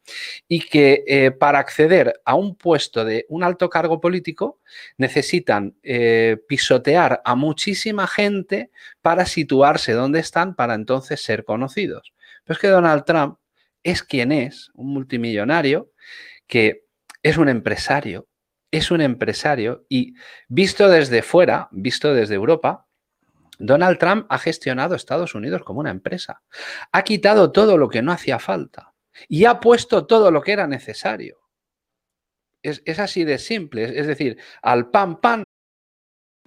y 0.48 0.62
que 0.62 1.04
eh, 1.06 1.30
para 1.30 1.60
acceder 1.60 2.20
a 2.26 2.34
un 2.34 2.56
puesto 2.56 3.06
de 3.06 3.28
un 3.30 3.44
alto 3.44 3.70
cargo 3.70 4.02
político 4.02 4.60
necesitan 4.98 5.76
eh, 5.84 6.38
pisotear 6.48 7.22
a 7.24 7.36
muchísima 7.36 8.08
gente 8.08 8.72
para 9.02 9.28
situarse 9.28 9.94
donde 9.94 10.20
están 10.20 10.56
para 10.56 10.74
entonces 10.74 11.22
ser 11.22 11.44
conocidos. 11.44 12.14
Pero 12.44 12.56
es 12.56 12.60
que 12.60 12.70
Donald 12.70 13.06
Trump 13.06 13.38
es 13.84 14.02
quien 14.02 14.32
es, 14.32 14.72
un 14.74 14.94
multimillonario 14.94 15.92
que 16.48 16.86
es 17.22 17.38
un 17.38 17.50
empresario, 17.50 18.29
es 18.72 18.92
un 18.92 19.02
empresario 19.02 19.86
y 19.90 20.14
visto 20.48 20.90
desde 20.90 21.22
fuera, 21.22 21.70
visto 21.72 22.14
desde 22.14 22.36
Europa, 22.36 22.88
Donald 23.58 23.98
Trump 23.98 24.26
ha 24.30 24.40
gestionado 24.40 24.96
Estados 24.96 25.36
Unidos 25.36 25.64
como 25.64 25.82
una 25.82 25.92
empresa. 25.92 26.42
Ha 26.92 27.04
quitado 27.04 27.52
todo 27.52 27.78
lo 27.78 27.90
que 27.90 28.02
no 28.02 28.12
hacía 28.12 28.40
falta 28.40 28.94
y 29.28 29.46
ha 29.46 29.60
puesto 29.60 30.08
todo 30.08 30.32
lo 30.32 30.42
que 30.42 30.54
era 30.54 30.68
necesario. 30.68 31.40
Es, 32.62 32.82
así 33.00 33.24
de 33.24 33.38
simple, 33.38 34.00
es, 34.00 34.08
decir, 34.08 34.38
al 34.62 34.90
pan 34.90 35.22
pan 35.22 35.44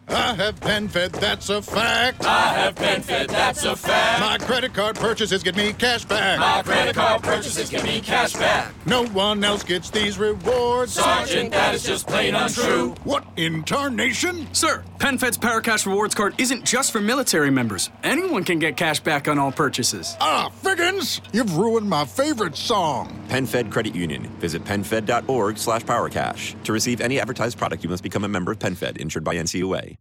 I 0.09 0.35
have 0.35 0.59
PenFed, 0.61 1.13
that's 1.13 1.49
a 1.49 1.63
fact. 1.63 2.25
I 2.27 2.53
have 2.55 2.75
been 2.75 3.01
fed, 3.03 3.31
that's 3.31 3.65
a 3.65 3.75
fact. 3.77 4.21
My 4.21 4.37
credit 4.45 4.75
card 4.75 4.97
purchases 4.97 5.43
get 5.43 5.57
me 5.57 5.73
cash 5.73 6.05
back. 6.05 6.39
My 6.39 6.63
credit 6.63 6.95
card 6.95 7.23
purchases 7.23 7.71
get 7.71 7.85
me 7.85 8.01
cash 8.01 8.33
back. 8.35 8.75
No 8.85 9.07
one 9.07 9.43
else 9.45 9.63
gets 9.63 9.91
these 9.91 10.19
rewards. 10.19 10.93
Sergeant, 10.95 11.53
that 11.53 11.75
is 11.75 11.85
just 11.85 12.07
plain 12.09 12.35
untrue. 12.35 12.95
What 13.05 13.25
in 13.37 13.63
tarnation? 13.63 14.53
Sir, 14.55 14.83
PenFed's 14.99 15.39
Paracash 15.39 15.87
Rewards 15.87 16.15
card 16.15 16.35
isn't 16.39 16.65
just 16.65 16.93
for 16.93 17.01
military 17.01 17.51
members. 17.51 17.89
Anyone 18.03 18.45
can 18.45 18.59
get 18.59 18.77
cash 18.77 19.01
back 19.01 19.29
on 19.29 19.39
all 19.39 19.53
purchases. 19.53 20.17
Ah, 20.21 20.51
Figgins, 20.63 21.21
you've 21.33 21.57
ruined 21.57 21.89
my 21.89 22.05
favorite 22.05 22.57
song. 22.57 23.22
PenFed 23.33 23.73
Credit 23.73 23.95
Union. 23.95 24.25
Visit 24.41 24.63
penfed.org 24.65 25.57
slash 25.57 25.83
powercash. 25.85 26.63
To 26.65 26.73
receive 26.73 27.01
any 27.01 27.19
advertised 27.19 27.57
product, 27.57 27.83
you 27.83 27.89
must 27.89 28.03
become 28.03 28.25
a 28.25 28.29
member 28.29 28.53
of 28.53 28.59
PenFed, 28.59 28.99
insured 28.99 29.25
by 29.25 29.35
NCUA. 29.37 29.97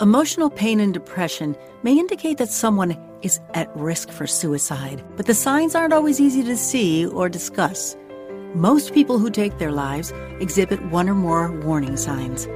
Emotional 0.00 0.48
pain 0.48 0.80
and 0.80 0.94
depression 0.94 1.54
may 1.82 1.98
indicate 1.98 2.38
that 2.38 2.50
someone 2.50 2.96
is 3.20 3.40
at 3.52 3.68
risk 3.76 4.10
for 4.10 4.26
suicide, 4.26 5.04
but 5.16 5.26
the 5.26 5.34
signs 5.34 5.74
aren't 5.74 5.92
always 5.92 6.18
easy 6.18 6.42
to 6.44 6.56
see 6.56 7.04
or 7.04 7.28
discuss. 7.28 7.94
Most 8.54 8.94
people 8.94 9.18
who 9.18 9.28
take 9.28 9.58
their 9.58 9.72
lives 9.72 10.12
exhibit 10.40 10.80
one 10.86 11.10
or 11.10 11.14
more 11.14 11.52
warning 11.60 11.98
signs. 11.98 12.48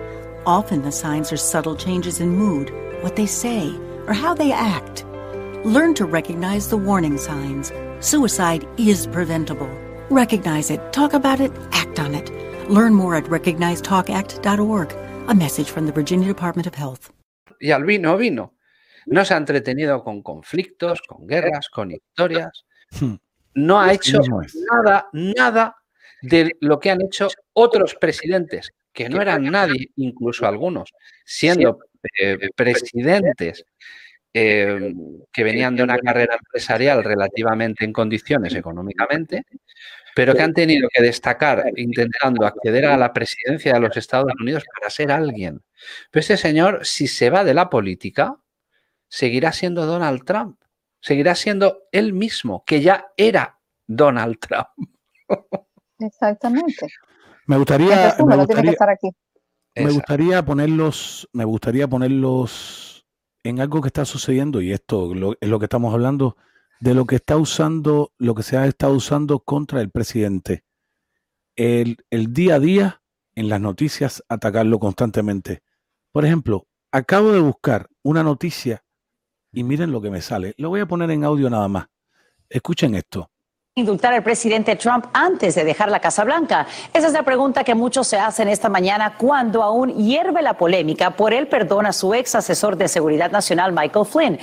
Often 0.47 0.83
the 0.83 0.93
signs 0.93 1.31
are 1.31 1.37
subtle 1.37 1.77
changes 1.77 2.21
in 2.21 2.37
mood, 2.37 2.71
what 3.03 3.17
they 3.17 3.27
say, 3.27 3.75
or 4.07 4.15
how 4.15 4.33
they 4.33 4.53
act. 4.53 5.05
Learn 5.67 5.93
to 5.95 6.07
recognize 6.07 6.69
the 6.69 6.79
warning 6.79 7.19
signs. 7.19 7.71
Suicide 8.03 8.67
is 8.79 9.07
preventable. 9.07 9.69
Recognize 10.11 10.73
it, 10.73 10.81
talk 10.93 11.15
about 11.15 11.41
it, 11.41 11.53
act 11.71 12.01
on 12.01 12.17
it. 12.17 12.33
Learn 12.69 12.95
more 12.95 13.15
at 13.15 13.25
recognizetalkact.org. 13.27 14.93
A 15.29 15.35
message 15.37 15.71
from 15.71 15.87
the 15.87 15.93
Virginia 15.93 16.27
Department 16.27 16.67
of 16.67 16.75
Health. 16.75 17.13
Y 17.61 17.71
al 17.71 17.85
vino, 17.85 18.17
vino. 18.17 18.55
No 19.07 19.25
se 19.25 19.35
ha 19.35 19.37
entretenido 19.37 20.03
con 20.03 20.21
conflictos, 20.21 21.01
con 21.03 21.29
guerras, 21.29 21.69
con 21.69 21.93
historias. 21.93 22.65
Hmm. 22.99 23.15
No 23.55 23.81
ha 23.81 23.93
hecho 23.93 24.21
nada, 24.73 25.09
nada 25.13 25.77
de 26.23 26.57
lo 26.61 26.81
que 26.81 26.91
han 26.91 27.03
hecho 27.03 27.29
otros 27.53 27.95
presidentes, 27.95 28.73
que 28.93 29.09
no 29.09 29.23
eran 29.23 29.45
nadie, 29.45 29.91
incluso 29.95 30.45
algunos, 30.45 30.93
siendo 31.25 31.79
eh, 32.21 32.49
presidentes 32.57 33.65
eh, 34.35 34.95
que 35.31 35.45
venían 35.45 35.77
de 35.77 35.83
una 35.83 35.99
carrera 35.99 36.37
empresarial 36.37 37.05
relativamente 37.05 37.85
en 37.85 37.93
condiciones 37.93 38.55
económicamente, 38.55 39.45
pero 40.15 40.35
que 40.35 40.43
han 40.43 40.55
tenido 40.55 40.89
que 40.93 41.03
destacar 41.03 41.65
intentando 41.77 42.47
acceder 42.47 42.87
a 42.87 42.97
la 42.97 43.13
presidencia 43.13 43.75
de 43.75 43.81
los 43.81 43.97
Estados 43.97 44.33
Unidos 44.41 44.65
para 44.75 44.91
ser 44.91 45.11
alguien. 45.11 45.63
Pero 46.11 46.21
este 46.21 46.37
señor, 46.37 46.85
si 46.85 47.09
se 47.09 47.31
va 47.31 47.45
de 47.45 47.55
la 47.55 47.71
política, 47.71 48.37
seguirá 49.09 49.53
siendo 49.53 49.87
Donald 49.87 50.25
Trump, 50.25 50.59
seguirá 51.01 51.35
siendo 51.35 51.85
él 51.93 52.13
mismo, 52.13 52.65
que 52.67 52.81
ya 52.81 53.09
era 53.17 53.59
Donald 53.87 54.39
Trump. 54.39 54.69
Exactamente. 55.99 56.87
Me 57.47 57.57
gustaría, 57.57 58.15
me 58.19 58.37
no 58.37 58.47
tiene 58.47 58.63
que 58.63 58.71
gustaría, 58.71 58.71
estar 58.71 58.91
aquí. 58.91 59.11
me 59.77 59.91
gustaría 59.91 60.43
ponerlos, 60.45 61.29
me 61.33 61.45
gustaría 61.45 61.89
ponerlos 61.89 62.92
en 63.45 63.61
algo 63.61 63.81
que 63.81 63.89
está 63.89 64.05
sucediendo 64.05 64.61
y 64.61 64.73
esto 64.73 65.13
es 65.41 65.49
lo 65.49 65.59
que 65.59 65.65
estamos 65.65 65.93
hablando 65.93 66.37
de 66.81 66.95
lo 66.95 67.07
que 67.07 67.17
está 67.17 67.37
usando, 67.37 68.13
lo 68.19 68.35
que 68.35 68.43
se 68.43 68.57
ha 68.57 68.67
estado 68.67 68.95
usando 68.95 69.41
contra 69.41 69.81
el 69.81 69.91
presidente. 69.91 70.65
El, 71.57 71.99
el 72.11 72.33
día 72.33 72.57
a 72.57 72.61
día 72.61 73.03
en 73.35 73.49
las 73.49 73.61
noticias 73.61 74.23
atacarlo 74.29 74.79
constantemente. 74.79 75.63
Por 76.13 76.25
ejemplo, 76.25 76.67
acabo 76.91 77.33
de 77.33 77.41
buscar 77.41 77.89
una 78.03 78.23
noticia 78.23 78.85
y 79.53 79.65
miren 79.65 79.93
lo 79.93 80.01
que 80.01 80.11
me 80.11 80.23
sale. 80.23 80.55
Lo 80.57 80.69
voy 80.69 80.81
a 80.81 80.87
poner 80.87 81.11
en 81.11 81.25
audio 81.25 81.51
nada 81.51 81.69
más. 81.69 81.87
Escuchen 82.49 82.95
esto. 82.95 83.32
Indultar 83.75 84.13
al 84.13 84.23
presidente 84.23 84.77
Trump 84.77 85.07
antes 85.15 85.55
de 85.55 85.65
dejar 85.65 85.91
la 85.91 86.01
Casa 86.01 86.25
Blanca? 86.25 86.67
Esa 86.93 87.07
es 87.07 87.13
la 87.13 87.23
pregunta 87.23 87.65
que 87.65 87.75
muchos 87.75 88.07
se 88.07 88.19
hacen 88.19 88.49
esta 88.49 88.69
mañana 88.69 89.17
cuando 89.17 89.63
aún 89.63 89.97
hierve 89.97 90.43
la 90.43 90.59
polémica 90.59 91.17
por 91.17 91.33
el 91.33 91.49
perdón 91.49 91.87
a 91.87 91.93
su 91.93 92.13
ex 92.15 92.35
asesor 92.35 92.77
de 92.77 92.89
seguridad 92.89 93.31
nacional, 93.31 93.73
Michael 93.73 94.07
Flynn. 94.07 94.39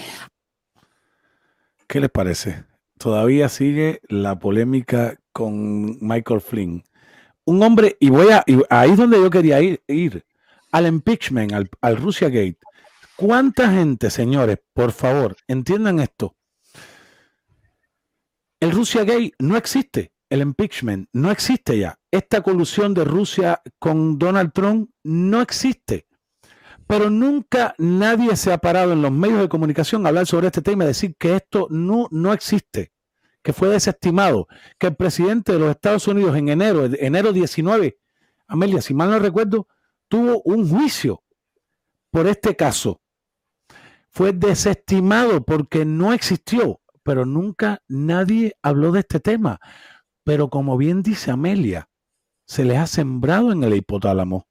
¿Qué 1.88 2.00
les 2.00 2.10
parece? 2.10 2.64
Todavía 2.98 3.50
sigue 3.50 4.02
la 4.10 4.38
polémica 4.40 5.16
con 5.32 5.98
Michael 6.02 6.42
Flynn. 6.42 6.84
Un 7.46 7.64
hombre, 7.64 7.98
y 8.00 8.10
voy 8.10 8.32
a, 8.32 8.44
y 8.46 8.60
ahí 8.70 8.92
es 8.92 8.98
donde 8.98 9.18
yo 9.18 9.30
quería 9.30 9.60
ir, 9.62 10.26
al 10.72 10.88
impeachment, 10.88 11.54
al, 11.54 11.70
al 11.82 11.98
Russia 11.98 12.30
Gate. 12.30 12.58
¿Cuánta 13.16 13.72
gente, 13.72 14.10
señores, 14.10 14.60
por 14.74 14.92
favor, 14.92 15.36
entiendan 15.48 16.00
esto? 16.00 16.36
El 18.60 18.72
Russia 18.72 19.06
Gate 19.06 19.32
no 19.40 19.56
existe, 19.56 20.12
el 20.30 20.42
impeachment 20.42 21.08
no 21.14 21.32
existe 21.32 21.80
ya. 21.80 21.98
Esta 22.12 22.42
colusión 22.42 22.94
de 22.94 23.06
Rusia 23.06 23.62
con 23.80 24.20
Donald 24.20 24.52
Trump 24.52 24.90
no 25.04 25.42
existe. 25.42 26.08
Pero 26.86 27.10
nunca 27.10 27.74
nadie 27.78 28.36
se 28.36 28.52
ha 28.52 28.58
parado 28.58 28.92
en 28.92 29.02
los 29.02 29.12
medios 29.12 29.40
de 29.40 29.48
comunicación 29.48 30.06
a 30.06 30.10
hablar 30.10 30.26
sobre 30.26 30.48
este 30.48 30.62
tema 30.62 30.84
y 30.84 30.88
decir 30.88 31.16
que 31.18 31.38
esto 31.38 31.68
no, 31.70 32.10
no 32.12 32.34
existe, 32.34 32.92
que 33.44 33.54
fue 33.54 33.70
desestimado, 33.70 34.48
que 34.78 34.88
el 34.88 34.96
presidente 34.96 35.54
de 35.54 35.60
los 35.60 35.70
Estados 35.70 36.08
Unidos 36.08 36.36
en 36.36 36.50
enero, 36.50 36.86
enero 36.86 37.32
19, 37.32 37.98
Amelia, 38.48 38.82
si 38.82 38.94
mal 38.94 39.10
no 39.10 39.20
recuerdo, 39.20 39.68
tuvo 40.10 40.42
un 40.44 40.68
juicio 40.68 41.24
por 42.12 42.28
este 42.28 42.58
caso. 42.58 43.00
Fue 44.10 44.34
desestimado 44.34 45.46
porque 45.46 45.86
no 45.86 46.12
existió, 46.12 46.82
pero 47.04 47.26
nunca 47.26 47.82
nadie 47.88 48.56
habló 48.62 48.92
de 48.92 49.02
este 49.02 49.20
tema. 49.20 49.60
Pero 50.24 50.50
como 50.50 50.78
bien 50.78 51.02
dice 51.02 51.32
Amelia, 51.32 51.90
se 52.46 52.66
les 52.66 52.78
ha 52.78 52.88
sembrado 52.88 53.52
en 53.52 53.64
el 53.64 53.76
hipotálamo. 53.76 54.48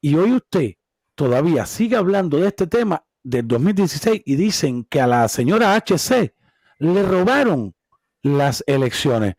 Y 0.00 0.16
hoy 0.16 0.32
usted 0.32 0.74
todavía 1.14 1.66
sigue 1.66 1.96
hablando 1.96 2.38
de 2.38 2.48
este 2.48 2.66
tema 2.66 3.04
del 3.22 3.48
2016 3.48 4.22
y 4.24 4.36
dicen 4.36 4.84
que 4.84 5.00
a 5.00 5.06
la 5.06 5.28
señora 5.28 5.74
HC 5.74 6.34
le 6.78 7.02
robaron 7.02 7.74
las 8.22 8.62
elecciones. 8.66 9.36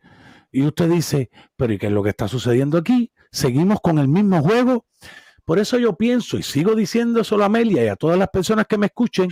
Y 0.50 0.62
usted 0.62 0.90
dice, 0.90 1.30
pero 1.56 1.72
¿y 1.72 1.78
qué 1.78 1.86
es 1.86 1.92
lo 1.92 2.02
que 2.02 2.10
está 2.10 2.28
sucediendo 2.28 2.78
aquí? 2.78 3.12
¿Seguimos 3.30 3.80
con 3.80 3.98
el 3.98 4.08
mismo 4.08 4.42
juego? 4.42 4.86
Por 5.44 5.58
eso 5.58 5.78
yo 5.78 5.96
pienso 5.96 6.36
y 6.36 6.42
sigo 6.42 6.74
diciendo 6.74 7.24
solo 7.24 7.44
a 7.44 7.46
Amelia 7.46 7.84
y 7.84 7.88
a 7.88 7.96
todas 7.96 8.18
las 8.18 8.28
personas 8.28 8.66
que 8.66 8.76
me 8.76 8.86
escuchen, 8.86 9.30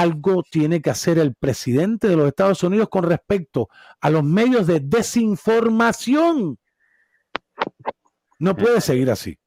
algo 0.00 0.42
tiene 0.42 0.82
que 0.82 0.90
hacer 0.90 1.18
el 1.18 1.34
presidente 1.34 2.06
de 2.08 2.16
los 2.16 2.28
Estados 2.28 2.62
Unidos 2.62 2.88
con 2.90 3.04
respecto 3.04 3.68
a 4.00 4.10
los 4.10 4.22
medios 4.22 4.66
de 4.66 4.80
desinformación. 4.80 6.58
No 8.38 8.54
puede 8.54 8.80
seguir 8.82 9.10
así. 9.10 9.38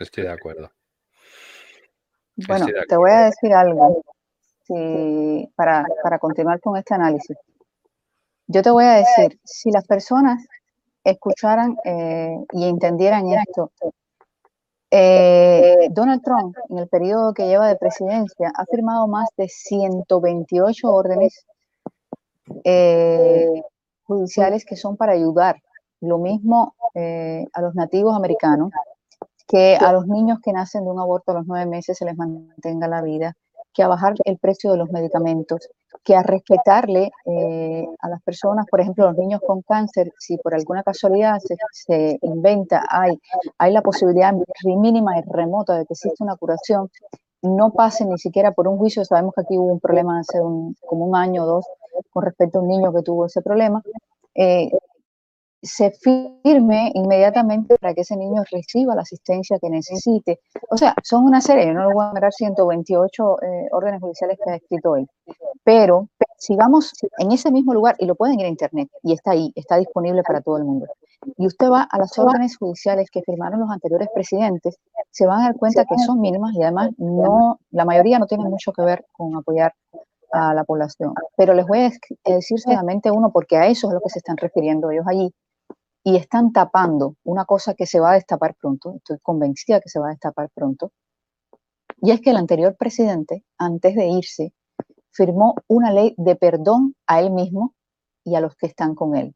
Estoy 0.00 0.24
de 0.24 0.30
acuerdo. 0.32 0.70
Bueno, 2.48 2.66
te 2.88 2.96
voy 2.96 3.10
a 3.12 3.20
decir 3.26 3.52
algo 3.54 4.02
si- 4.66 5.48
para, 5.54 5.86
para 6.02 6.18
continuar 6.18 6.60
con 6.60 6.76
este 6.76 6.94
análisis. 6.94 7.36
Yo 8.48 8.62
te 8.62 8.70
voy 8.70 8.84
a 8.84 8.94
decir, 8.94 9.38
si 9.44 9.70
las 9.70 9.86
personas 9.86 10.44
escucharan 11.04 11.76
eh, 11.84 12.36
y 12.52 12.68
entendieran 12.68 13.26
esto, 13.28 13.70
eh, 14.90 15.88
Donald 15.90 16.22
Trump, 16.22 16.56
en 16.68 16.78
el 16.78 16.88
periodo 16.88 17.34
que 17.34 17.46
lleva 17.46 17.68
de 17.68 17.76
presidencia, 17.76 18.52
ha 18.56 18.64
firmado 18.66 19.08
más 19.08 19.28
de 19.36 19.48
128 19.48 20.88
órdenes 20.88 21.46
eh, 22.64 23.62
judiciales 24.04 24.64
que 24.64 24.76
son 24.76 24.96
para 24.96 25.12
ayudar. 25.12 25.56
Lo 26.00 26.18
mismo 26.18 26.74
eh, 26.94 27.46
a 27.52 27.62
los 27.62 27.74
nativos 27.74 28.16
americanos, 28.16 28.70
que 29.48 29.76
a 29.76 29.92
los 29.92 30.06
niños 30.06 30.38
que 30.42 30.52
nacen 30.52 30.84
de 30.84 30.90
un 30.90 31.00
aborto 31.00 31.32
a 31.32 31.34
los 31.34 31.46
nueve 31.46 31.66
meses 31.66 31.98
se 31.98 32.04
les 32.04 32.16
mantenga 32.16 32.88
la 32.88 33.02
vida, 33.02 33.34
que 33.72 33.82
a 33.82 33.88
bajar 33.88 34.14
el 34.24 34.38
precio 34.38 34.72
de 34.72 34.78
los 34.78 34.90
medicamentos, 34.90 35.68
que 36.04 36.14
a 36.14 36.22
respetarle 36.22 37.10
eh, 37.24 37.86
a 38.00 38.08
las 38.08 38.22
personas, 38.22 38.66
por 38.70 38.80
ejemplo, 38.80 39.06
los 39.06 39.16
niños 39.16 39.40
con 39.46 39.62
cáncer, 39.62 40.12
si 40.18 40.36
por 40.38 40.54
alguna 40.54 40.82
casualidad 40.82 41.38
se, 41.40 41.56
se 41.72 42.18
inventa, 42.22 42.84
hay, 42.88 43.18
hay 43.58 43.72
la 43.72 43.82
posibilidad 43.82 44.32
mínima 44.64 45.18
y 45.18 45.22
remota 45.22 45.78
de 45.78 45.86
que 45.86 45.94
exista 45.94 46.24
una 46.24 46.36
curación, 46.36 46.90
no 47.42 47.70
pasen 47.70 48.08
ni 48.08 48.18
siquiera 48.18 48.52
por 48.52 48.68
un 48.68 48.78
juicio. 48.78 49.04
Sabemos 49.04 49.34
que 49.34 49.42
aquí 49.42 49.58
hubo 49.58 49.72
un 49.72 49.80
problema 49.80 50.20
hace 50.20 50.40
un, 50.40 50.74
como 50.86 51.04
un 51.04 51.16
año 51.16 51.44
o 51.44 51.46
dos 51.46 51.66
con 52.10 52.24
respecto 52.24 52.58
a 52.58 52.62
un 52.62 52.68
niño 52.68 52.92
que 52.92 53.02
tuvo 53.02 53.26
ese 53.26 53.42
problema. 53.42 53.82
Eh, 54.34 54.70
se 55.62 55.90
firme 55.90 56.92
inmediatamente 56.94 57.76
para 57.78 57.94
que 57.94 58.02
ese 58.02 58.16
niño 58.16 58.42
reciba 58.50 58.94
la 58.94 59.02
asistencia 59.02 59.58
que 59.58 59.70
necesite. 59.70 60.40
O 60.70 60.76
sea, 60.76 60.94
son 61.02 61.24
una 61.24 61.40
serie, 61.40 61.66
yo 61.66 61.72
no 61.72 61.84
lo 61.84 61.92
voy 61.92 62.06
a 62.06 62.12
mirar 62.12 62.32
128 62.32 63.42
eh, 63.42 63.68
órdenes 63.72 64.00
judiciales 64.00 64.38
que 64.42 64.50
ha 64.50 64.56
escrito 64.56 64.96
él, 64.96 65.08
pero 65.64 66.08
si 66.38 66.54
vamos 66.54 66.92
en 67.18 67.32
ese 67.32 67.50
mismo 67.50 67.72
lugar, 67.74 67.96
y 67.98 68.06
lo 68.06 68.14
pueden 68.14 68.38
ir 68.38 68.46
a 68.46 68.50
internet, 68.50 68.88
y 69.02 69.12
está 69.12 69.32
ahí, 69.32 69.52
está 69.54 69.76
disponible 69.76 70.22
para 70.22 70.40
todo 70.40 70.58
el 70.58 70.64
mundo, 70.64 70.86
y 71.36 71.46
usted 71.46 71.68
va 71.70 71.82
a 71.90 71.98
las 71.98 72.16
órdenes 72.18 72.56
judiciales 72.56 73.10
que 73.10 73.22
firmaron 73.22 73.60
los 73.60 73.70
anteriores 73.70 74.08
presidentes, 74.14 74.78
se 75.10 75.26
van 75.26 75.40
a 75.40 75.44
dar 75.44 75.56
cuenta 75.56 75.84
que 75.84 75.98
son 75.98 76.20
mínimas 76.20 76.54
y 76.54 76.62
además 76.62 76.90
no, 76.98 77.58
la 77.70 77.84
mayoría 77.84 78.18
no 78.18 78.26
tienen 78.26 78.48
mucho 78.48 78.72
que 78.72 78.82
ver 78.82 79.06
con 79.12 79.34
apoyar 79.34 79.72
a 80.32 80.54
la 80.54 80.64
población. 80.64 81.14
Pero 81.36 81.54
les 81.54 81.66
voy 81.66 81.78
a 81.80 81.90
decir 82.24 82.60
solamente 82.60 83.10
uno, 83.10 83.30
porque 83.32 83.56
a 83.56 83.66
eso 83.66 83.88
es 83.88 83.94
lo 83.94 84.00
que 84.00 84.10
se 84.10 84.18
están 84.18 84.36
refiriendo 84.36 84.90
ellos 84.90 85.06
allí, 85.08 85.32
y 86.06 86.14
están 86.14 86.52
tapando 86.52 87.16
una 87.24 87.44
cosa 87.46 87.74
que 87.74 87.84
se 87.84 87.98
va 87.98 88.12
a 88.12 88.14
destapar 88.14 88.54
pronto, 88.54 88.94
estoy 88.94 89.18
convencida 89.20 89.80
que 89.80 89.88
se 89.88 89.98
va 89.98 90.06
a 90.06 90.10
destapar 90.10 90.48
pronto, 90.54 90.92
y 92.00 92.12
es 92.12 92.20
que 92.20 92.30
el 92.30 92.36
anterior 92.36 92.76
presidente, 92.76 93.44
antes 93.58 93.96
de 93.96 94.06
irse, 94.06 94.52
firmó 95.10 95.56
una 95.66 95.90
ley 95.90 96.14
de 96.16 96.36
perdón 96.36 96.94
a 97.08 97.18
él 97.18 97.32
mismo 97.32 97.74
y 98.24 98.36
a 98.36 98.40
los 98.40 98.54
que 98.54 98.68
están 98.68 98.94
con 98.94 99.16
él. 99.16 99.34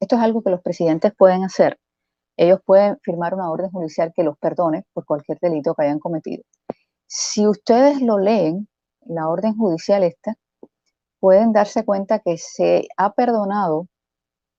Esto 0.00 0.16
es 0.16 0.22
algo 0.22 0.42
que 0.42 0.48
los 0.48 0.62
presidentes 0.62 1.12
pueden 1.14 1.44
hacer. 1.44 1.78
Ellos 2.38 2.60
pueden 2.64 2.96
firmar 3.02 3.34
una 3.34 3.50
orden 3.50 3.70
judicial 3.70 4.14
que 4.16 4.22
los 4.22 4.38
perdone 4.38 4.86
por 4.94 5.04
cualquier 5.04 5.38
delito 5.38 5.74
que 5.74 5.82
hayan 5.82 5.98
cometido. 5.98 6.44
Si 7.06 7.46
ustedes 7.46 8.00
lo 8.00 8.16
leen, 8.18 8.68
la 9.02 9.28
orden 9.28 9.54
judicial 9.54 10.02
esta, 10.02 10.34
pueden 11.20 11.52
darse 11.52 11.84
cuenta 11.84 12.20
que 12.20 12.38
se 12.38 12.88
ha 12.96 13.12
perdonado 13.12 13.86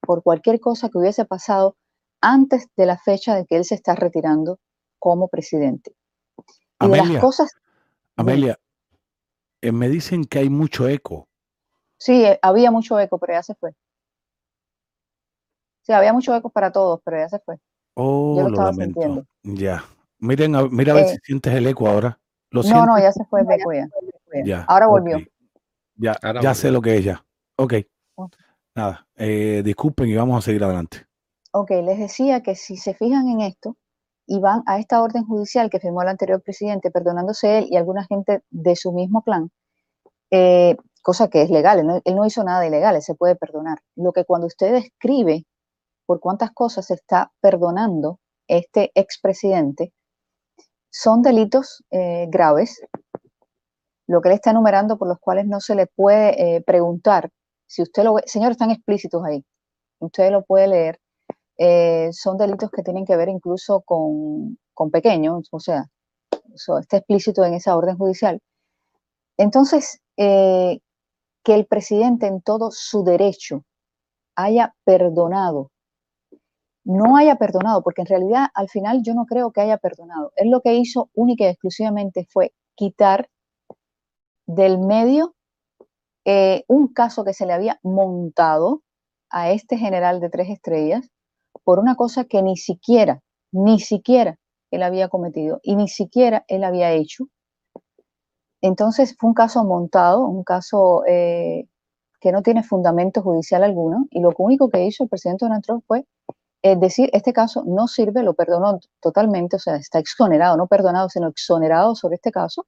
por 0.08 0.24
cualquier 0.24 0.62
cosa 0.62 0.90
que 0.90 0.98
hubiese 0.98 1.26
pasado 1.26 1.76
antes 2.22 2.70
de 2.78 2.86
la 2.86 2.98
fecha 2.98 3.36
de 3.36 3.46
que 3.46 3.58
él 3.58 3.66
se 3.66 3.76
está 3.76 3.94
retirando 3.94 4.60
como 4.98 5.28
presidente. 5.28 5.94
Y 6.80 6.88
de 6.88 6.98
las 6.98 7.22
cosas... 7.22 7.52
Amelia, 8.16 8.58
eh, 9.62 9.72
me 9.72 9.90
dicen 9.90 10.24
que 10.24 10.40
hay 10.40 10.50
mucho 10.50 10.88
eco. 10.88 11.28
Sí, 12.00 12.24
eh, 12.24 12.40
había 12.42 12.72
mucho 12.72 12.98
eco, 13.00 13.20
pero 13.20 13.34
ya 13.34 13.44
se 13.44 13.54
fue. 13.56 13.74
Sí, 15.82 15.92
había 15.92 16.14
mucho 16.14 16.34
eco 16.34 16.50
para 16.50 16.72
todos, 16.72 17.02
pero 17.04 17.18
ya 17.18 17.30
se 17.30 17.40
fue. 17.40 17.58
Oh, 17.94 18.38
Yo 18.38 18.50
lo, 18.50 18.74
Sintiendo. 18.74 19.26
Ya. 19.44 19.84
Miren, 20.20 20.56
mira 20.72 20.94
a 20.94 20.96
ver 20.96 21.08
si 21.10 21.16
eh, 21.16 21.20
sientes 21.22 21.54
el 21.54 21.68
eco 21.68 21.88
ahora. 21.88 22.18
¿Lo 22.50 22.64
no, 22.64 22.86
no, 22.86 22.98
ya 22.98 23.12
se 23.12 23.26
fue 23.26 23.42
el 23.42 23.52
eco 23.52 23.72
ya. 23.74 24.64
ahora 24.68 24.88
volvió. 24.88 25.20
Ya, 25.96 26.16
ya 26.42 26.54
sé 26.54 26.72
lo 26.72 26.82
que 26.82 26.98
es 26.98 27.04
ya. 27.04 27.26
Ok. 27.58 27.74
Nada, 28.78 29.08
disculpen 29.64 30.08
y 30.08 30.16
vamos 30.16 30.38
a 30.38 30.42
seguir 30.46 30.64
adelante. 30.64 31.08
Ok, 31.52 31.72
les 31.72 31.98
decía 31.98 32.42
que 32.42 32.56
si 32.56 32.78
se 32.78 32.94
fijan 32.94 33.28
en 33.28 33.42
esto, 33.42 33.76
y 34.28 34.40
van 34.40 34.62
a 34.68 34.78
esta 34.78 35.02
orden 35.02 35.26
judicial 35.26 35.70
que 35.70 35.80
firmó 35.80 36.02
el 36.02 36.10
anterior 36.10 36.42
presidente, 36.42 36.92
perdonándose 36.92 37.60
él 37.60 37.68
y 37.72 37.78
alguna 37.78 38.06
gente 38.06 38.44
de 38.50 38.76
su 38.76 38.92
mismo 38.92 39.24
clan, 39.24 39.50
eh, 40.30 40.76
cosa 41.02 41.30
que 41.30 41.42
es 41.42 41.50
legal, 41.50 42.02
él 42.04 42.16
no, 42.16 42.26
hizo 42.26 42.44
nada 42.44 42.68
ilegal, 42.68 42.96
él 42.96 43.02
se 43.02 43.16
puede 43.16 43.38
perdonar. 43.38 43.80
Lo 43.96 44.12
que 44.12 44.26
cuando 44.26 44.48
usted 44.48 44.76
escribe 44.76 45.46
por 46.06 46.20
cuántas 46.20 46.52
cosas 46.52 46.88
se 46.88 46.96
está 46.96 47.32
perdonando 47.40 48.20
este 48.48 48.92
expresidente, 48.94 49.94
son 50.90 51.22
delitos 51.22 51.86
eh, 51.92 52.28
graves, 52.30 52.82
lo 54.08 54.22
que 54.22 54.30
él 54.30 54.36
está 54.36 54.52
enumerando 54.52 54.98
por 54.98 55.08
los 55.08 55.20
cuales 55.20 55.48
no 55.48 55.62
se 55.62 55.76
le 55.76 55.88
puede 55.88 56.58
eh, 56.58 56.62
preguntar, 56.62 57.30
si 57.68 57.82
usted 57.82 58.04
lo 58.04 58.16
ve, 58.16 58.24
señor, 58.26 58.52
están 58.52 58.72
explícitos 58.72 59.24
ahí, 59.24 59.44
usted 60.00 60.32
lo 60.32 60.44
puede 60.44 60.68
leer, 60.68 61.00
eh, 61.58 62.10
son 62.14 62.38
delitos 62.38 62.72
que 62.72 62.84
tienen 62.84 63.06
que 63.06 63.16
ver 63.16 63.30
incluso 63.30 63.82
con, 63.82 64.58
pequeños, 64.92 65.48
o 65.52 65.60
sea, 65.60 65.86
eso 66.54 66.78
está 66.78 66.98
explícito 66.98 67.44
en 67.44 67.56
esa 67.56 67.76
orden 67.76 67.98
judicial. 67.98 68.40
Entonces, 69.38 70.00
eh, 70.18 70.80
que 71.44 71.56
el 71.56 71.66
presidente 71.66 72.28
en 72.28 72.42
todo 72.42 72.72
su 72.72 73.04
derecho 73.04 73.64
haya 74.36 74.76
perdonado, 74.84 75.72
no 76.84 77.18
haya 77.18 77.36
perdonado, 77.36 77.84
porque 77.84 78.02
en 78.02 78.08
realidad 78.08 78.48
al 78.54 78.70
final 78.70 79.02
yo 79.04 79.14
no 79.14 79.26
creo 79.26 79.52
que 79.52 79.62
haya 79.62 79.78
perdonado. 79.78 80.32
Él 80.36 80.50
lo 80.50 80.62
que 80.62 80.76
hizo 80.76 81.10
única 81.14 81.46
y 81.46 81.48
exclusivamente 81.48 82.28
fue 82.30 82.54
quitar 82.76 83.30
del 84.46 84.78
medio 84.78 85.36
eh, 86.30 86.66
un 86.68 86.90
caso 86.90 87.24
que 87.24 87.34
se 87.34 87.46
le 87.46 87.54
había 87.54 87.80
montado 87.84 88.84
a 89.30 89.52
este 89.52 89.78
general 89.78 90.20
de 90.20 90.30
tres 90.30 90.50
estrellas 90.50 91.10
por 91.64 91.80
una 91.80 91.96
cosa 91.96 92.26
que 92.26 92.42
ni 92.42 92.58
siquiera, 92.58 93.22
ni 93.54 93.80
siquiera 93.80 94.38
él 94.70 94.84
había 94.84 95.08
cometido 95.08 95.62
y 95.64 95.78
ni 95.78 95.88
siquiera 95.88 96.44
él 96.50 96.66
había 96.66 96.92
hecho. 96.92 97.30
Entonces 98.62 99.16
fue 99.18 99.30
un 99.30 99.36
caso 99.36 99.64
montado, 99.64 100.26
un 100.28 100.44
caso 100.44 101.06
eh, 101.08 101.70
que 102.20 102.34
no 102.34 102.42
tiene 102.42 102.62
fundamento 102.62 103.22
judicial 103.22 103.64
alguno 103.64 104.08
y 104.10 104.20
lo 104.20 104.34
único 104.38 104.70
que 104.70 104.86
hizo 104.86 105.04
el 105.04 105.10
presidente 105.10 105.46
Donald 105.46 105.64
Trump 105.64 105.86
fue 105.88 106.06
eh, 106.62 106.76
decir, 106.76 107.10
este 107.14 107.32
caso 107.32 107.64
no 107.66 107.88
sirve, 107.88 108.22
lo 108.22 108.34
perdonó 108.34 108.82
totalmente, 109.00 109.56
o 109.56 109.60
sea, 109.60 109.78
está 109.78 110.00
exonerado, 110.00 110.58
no 110.58 110.68
perdonado, 110.68 111.08
sino 111.08 111.30
exonerado 111.30 111.96
sobre 111.96 112.16
este 112.16 112.32
caso. 112.32 112.66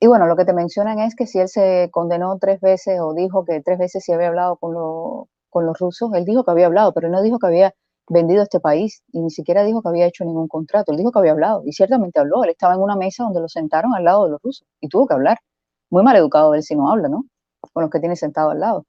Y 0.00 0.06
bueno, 0.08 0.26
lo 0.26 0.36
que 0.36 0.44
te 0.44 0.52
mencionan 0.52 0.98
es 1.00 1.14
que 1.14 1.26
si 1.26 1.38
él 1.38 1.48
se 1.48 1.88
condenó 1.90 2.36
tres 2.38 2.60
veces 2.60 3.00
o 3.00 3.14
dijo 3.14 3.44
que 3.44 3.62
tres 3.62 3.78
veces 3.78 4.04
se 4.04 4.12
había 4.14 4.28
hablado 4.28 4.56
con, 4.56 4.74
con 5.50 5.66
los 5.66 5.78
rusos, 5.78 6.10
él 6.14 6.24
dijo 6.24 6.44
que 6.44 6.50
había 6.50 6.66
hablado, 6.66 6.92
pero 6.92 7.08
no 7.08 7.22
dijo 7.22 7.38
que 7.38 7.46
había 7.46 7.74
vendido 8.08 8.42
este 8.42 8.60
país 8.60 9.02
y 9.12 9.20
ni 9.20 9.30
siquiera 9.30 9.64
dijo 9.64 9.82
que 9.82 9.88
había 9.88 10.06
hecho 10.06 10.24
ningún 10.24 10.48
contrato, 10.48 10.92
él 10.92 10.98
dijo 10.98 11.10
que 11.12 11.18
había 11.18 11.32
hablado 11.32 11.62
y 11.64 11.72
ciertamente 11.72 12.20
habló, 12.20 12.44
él 12.44 12.50
estaba 12.50 12.74
en 12.74 12.80
una 12.80 12.94
mesa 12.96 13.24
donde 13.24 13.40
lo 13.40 13.48
sentaron 13.48 13.94
al 13.94 14.04
lado 14.04 14.24
de 14.24 14.30
los 14.32 14.42
rusos 14.42 14.66
y 14.80 14.88
tuvo 14.88 15.06
que 15.06 15.14
hablar. 15.14 15.38
Muy 15.90 16.02
mal 16.02 16.16
educado 16.16 16.54
él 16.54 16.62
si 16.62 16.76
no 16.76 16.90
habla, 16.90 17.08
¿no? 17.08 17.24
Con 17.72 17.82
los 17.82 17.90
que 17.90 18.00
tiene 18.00 18.16
sentado 18.16 18.50
al 18.50 18.60
lado. 18.60 18.84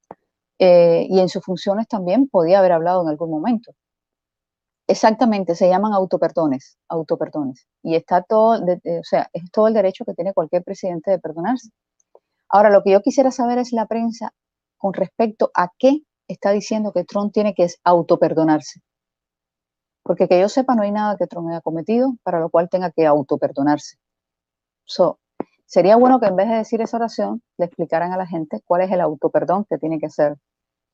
Eh, 0.58 1.06
y 1.08 1.20
en 1.20 1.28
sus 1.28 1.44
funciones 1.44 1.88
también 1.88 2.28
podía 2.28 2.58
haber 2.58 2.72
hablado 2.72 3.02
en 3.02 3.08
algún 3.08 3.30
momento. 3.30 3.72
Exactamente, 4.90 5.54
se 5.54 5.68
llaman 5.68 5.92
autoperdones, 5.92 6.78
autoperdones. 6.88 7.68
Y 7.82 7.94
está 7.94 8.22
todo, 8.22 8.58
o 8.58 9.04
sea, 9.04 9.28
es 9.34 9.50
todo 9.52 9.68
el 9.68 9.74
derecho 9.74 10.06
que 10.06 10.14
tiene 10.14 10.32
cualquier 10.32 10.64
presidente 10.64 11.10
de 11.10 11.18
perdonarse. 11.18 11.68
Ahora, 12.48 12.70
lo 12.70 12.82
que 12.82 12.92
yo 12.92 13.02
quisiera 13.02 13.30
saber 13.30 13.58
es 13.58 13.72
la 13.72 13.84
prensa 13.84 14.32
con 14.78 14.94
respecto 14.94 15.50
a 15.54 15.70
qué 15.78 16.00
está 16.26 16.52
diciendo 16.52 16.92
que 16.92 17.04
Trump 17.04 17.34
tiene 17.34 17.52
que 17.54 17.68
autoperdonarse. 17.84 18.80
Porque 20.02 20.26
que 20.26 20.40
yo 20.40 20.48
sepa, 20.48 20.74
no 20.74 20.82
hay 20.82 20.90
nada 20.90 21.18
que 21.18 21.26
Trump 21.26 21.50
haya 21.50 21.60
cometido 21.60 22.14
para 22.22 22.40
lo 22.40 22.48
cual 22.48 22.70
tenga 22.70 22.90
que 22.90 23.06
autoperdonarse. 23.06 23.98
So, 24.86 25.18
sería 25.66 25.96
bueno 25.96 26.18
que 26.18 26.28
en 26.28 26.36
vez 26.36 26.48
de 26.48 26.56
decir 26.56 26.80
esa 26.80 26.96
oración, 26.96 27.42
le 27.58 27.66
explicaran 27.66 28.12
a 28.12 28.16
la 28.16 28.26
gente 28.26 28.62
cuál 28.64 28.80
es 28.80 28.90
el 28.90 29.02
autoperdón 29.02 29.66
que 29.68 29.76
tiene 29.76 29.98
que 29.98 30.06
hacer 30.06 30.38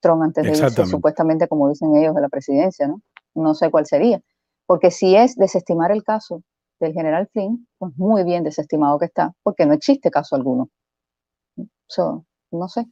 Trump 0.00 0.22
antes 0.22 0.42
de 0.42 0.50
irse, 0.50 0.87
supuestamente 0.87 1.46
como 1.46 1.68
dicen 1.68 1.94
ellos 1.94 2.12
de 2.16 2.20
la 2.20 2.28
presidencia, 2.28 2.88
¿no? 2.88 3.00
No 3.35 3.55
sé 3.55 3.70
cuál 3.70 3.87
sería. 3.87 4.20
Porque 4.66 4.90
si 4.90 5.16
es 5.16 5.37
desestimar 5.37 5.92
el 5.92 6.03
caso 6.03 6.42
del 6.81 6.92
general 6.92 7.29
Flynn, 7.33 7.66
pues 7.79 7.92
muy 7.97 8.25
bien 8.25 8.44
desestimado 8.44 8.99
que 8.99 9.07
está, 9.07 9.33
porque 9.42 9.66
no 9.66 9.75
existe 9.75 10.11
caso 10.11 10.37
alguno. 10.37 10.68
So, 11.87 12.25
no 12.51 12.68
sé. 12.68 12.87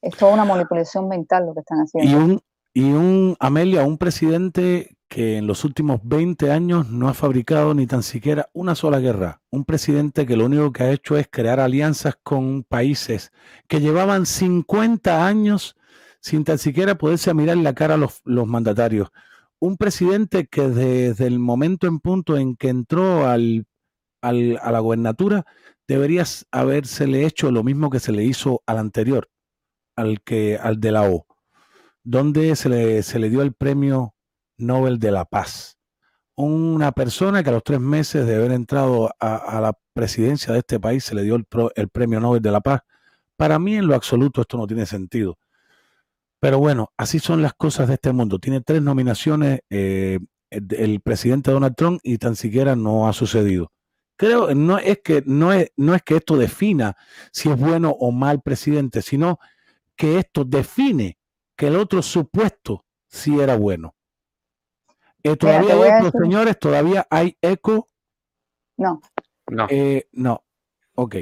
Es 0.00 0.16
toda 0.16 0.34
una 0.34 0.44
manipulación 0.44 1.08
mental 1.08 1.46
lo 1.46 1.54
que 1.54 1.60
están 1.60 1.78
haciendo. 1.78 2.10
Y 2.10 2.14
un, 2.14 2.40
y 2.72 2.92
un 2.92 3.36
Amelia, 3.40 3.84
un 3.84 3.98
presidente 3.98 4.96
que 5.08 5.38
en 5.38 5.46
los 5.46 5.64
últimos 5.64 6.00
20 6.04 6.52
años 6.52 6.90
no 6.90 7.08
ha 7.08 7.14
fabricado 7.14 7.74
ni 7.74 7.86
tan 7.86 8.02
siquiera 8.02 8.48
una 8.52 8.74
sola 8.74 9.00
guerra. 9.00 9.40
Un 9.50 9.64
presidente 9.64 10.26
que 10.26 10.36
lo 10.36 10.44
único 10.44 10.70
que 10.70 10.82
ha 10.84 10.92
hecho 10.92 11.16
es 11.16 11.28
crear 11.28 11.60
alianzas 11.60 12.16
con 12.22 12.62
países 12.62 13.32
que 13.66 13.80
llevaban 13.80 14.26
50 14.26 15.26
años 15.26 15.76
sin 16.20 16.44
tan 16.44 16.58
siquiera 16.58 16.96
poderse 16.96 17.32
mirar 17.32 17.56
en 17.56 17.64
la 17.64 17.74
cara 17.74 17.94
a 17.94 17.96
los, 17.96 18.20
mandatarios. 18.24 19.08
Un 19.60 19.76
presidente 19.76 20.46
que 20.46 20.68
desde 20.68 21.26
el 21.26 21.38
momento 21.38 21.86
en 21.86 21.98
punto 21.98 22.36
en 22.36 22.56
que 22.56 22.68
entró 22.68 23.26
al, 23.26 23.66
a 24.22 24.32
la 24.32 24.78
gobernatura 24.80 25.44
debería 25.88 26.24
habérsele 26.52 27.24
hecho 27.24 27.50
lo 27.50 27.64
mismo 27.64 27.90
que 27.90 27.98
se 27.98 28.12
le 28.12 28.24
hizo 28.24 28.62
al 28.66 28.78
anterior, 28.78 29.28
al, 29.96 30.20
que, 30.22 30.56
al 30.56 30.78
de 30.78 30.92
la 30.92 31.10
O, 31.10 31.26
donde 32.04 32.54
se 32.56 32.68
le, 32.68 33.02
se 33.02 33.18
le 33.18 33.30
dio 33.30 33.42
el 33.42 33.54
premio 33.54 34.14
Nobel 34.58 34.98
de 34.98 35.10
la 35.10 35.24
Paz. 35.24 35.78
Una 36.36 36.92
persona 36.92 37.42
que 37.42 37.50
a 37.50 37.52
los 37.52 37.64
tres 37.64 37.80
meses 37.80 38.26
de 38.26 38.36
haber 38.36 38.52
entrado 38.52 39.10
a, 39.18 39.60
la 39.60 39.76
presidencia 39.92 40.52
de 40.52 40.60
este 40.60 40.78
país 40.78 41.02
se 41.02 41.14
le 41.14 41.22
dio 41.22 41.34
el, 41.34 41.88
premio 41.88 42.20
Nobel 42.20 42.42
de 42.42 42.52
la 42.52 42.60
Paz. 42.60 42.82
Para 43.36 43.58
mí 43.58 43.74
en 43.74 43.88
lo 43.88 43.94
absoluto 43.94 44.42
esto 44.42 44.56
no 44.56 44.66
tiene 44.66 44.86
sentido. 44.86 45.36
Pero 46.40 46.58
bueno, 46.58 46.92
así 46.96 47.18
son 47.18 47.42
las 47.42 47.54
cosas 47.54 47.88
de 47.88 47.94
este 47.94 48.12
mundo. 48.12 48.38
Tiene 48.38 48.60
tres 48.60 48.82
nominaciones 48.82 49.60
eh, 49.70 50.18
el 50.50 51.00
presidente 51.00 51.50
Donald 51.50 51.74
Trump 51.74 52.00
y 52.02 52.18
tan 52.18 52.36
siquiera 52.36 52.76
no 52.76 53.08
ha 53.08 53.12
sucedido. 53.12 53.72
Creo 54.16 54.54
no 54.54 54.78
es 54.78 55.00
que 55.02 55.22
no 55.26 55.52
es, 55.52 55.70
no 55.76 55.94
es 55.94 56.02
que 56.02 56.16
esto 56.16 56.36
defina 56.36 56.96
si 57.32 57.50
es 57.50 57.58
bueno 57.58 57.90
o 57.90 58.10
mal 58.10 58.40
presidente, 58.40 59.02
sino 59.02 59.38
que 59.94 60.18
esto 60.18 60.44
define 60.44 61.18
que 61.56 61.68
el 61.68 61.76
otro 61.76 62.02
supuesto 62.02 62.84
sí 63.06 63.38
era 63.38 63.56
bueno. 63.56 63.94
Eh, 65.22 65.36
todavía 65.36 65.74
hay 65.74 66.06
eco, 66.06 66.18
señores, 66.18 66.58
todavía 66.58 67.06
hay 67.10 67.36
eco. 67.42 67.88
No. 68.76 69.00
No. 69.48 69.66
Eh, 69.70 70.08
no. 70.12 70.44
Ok. 70.94 71.16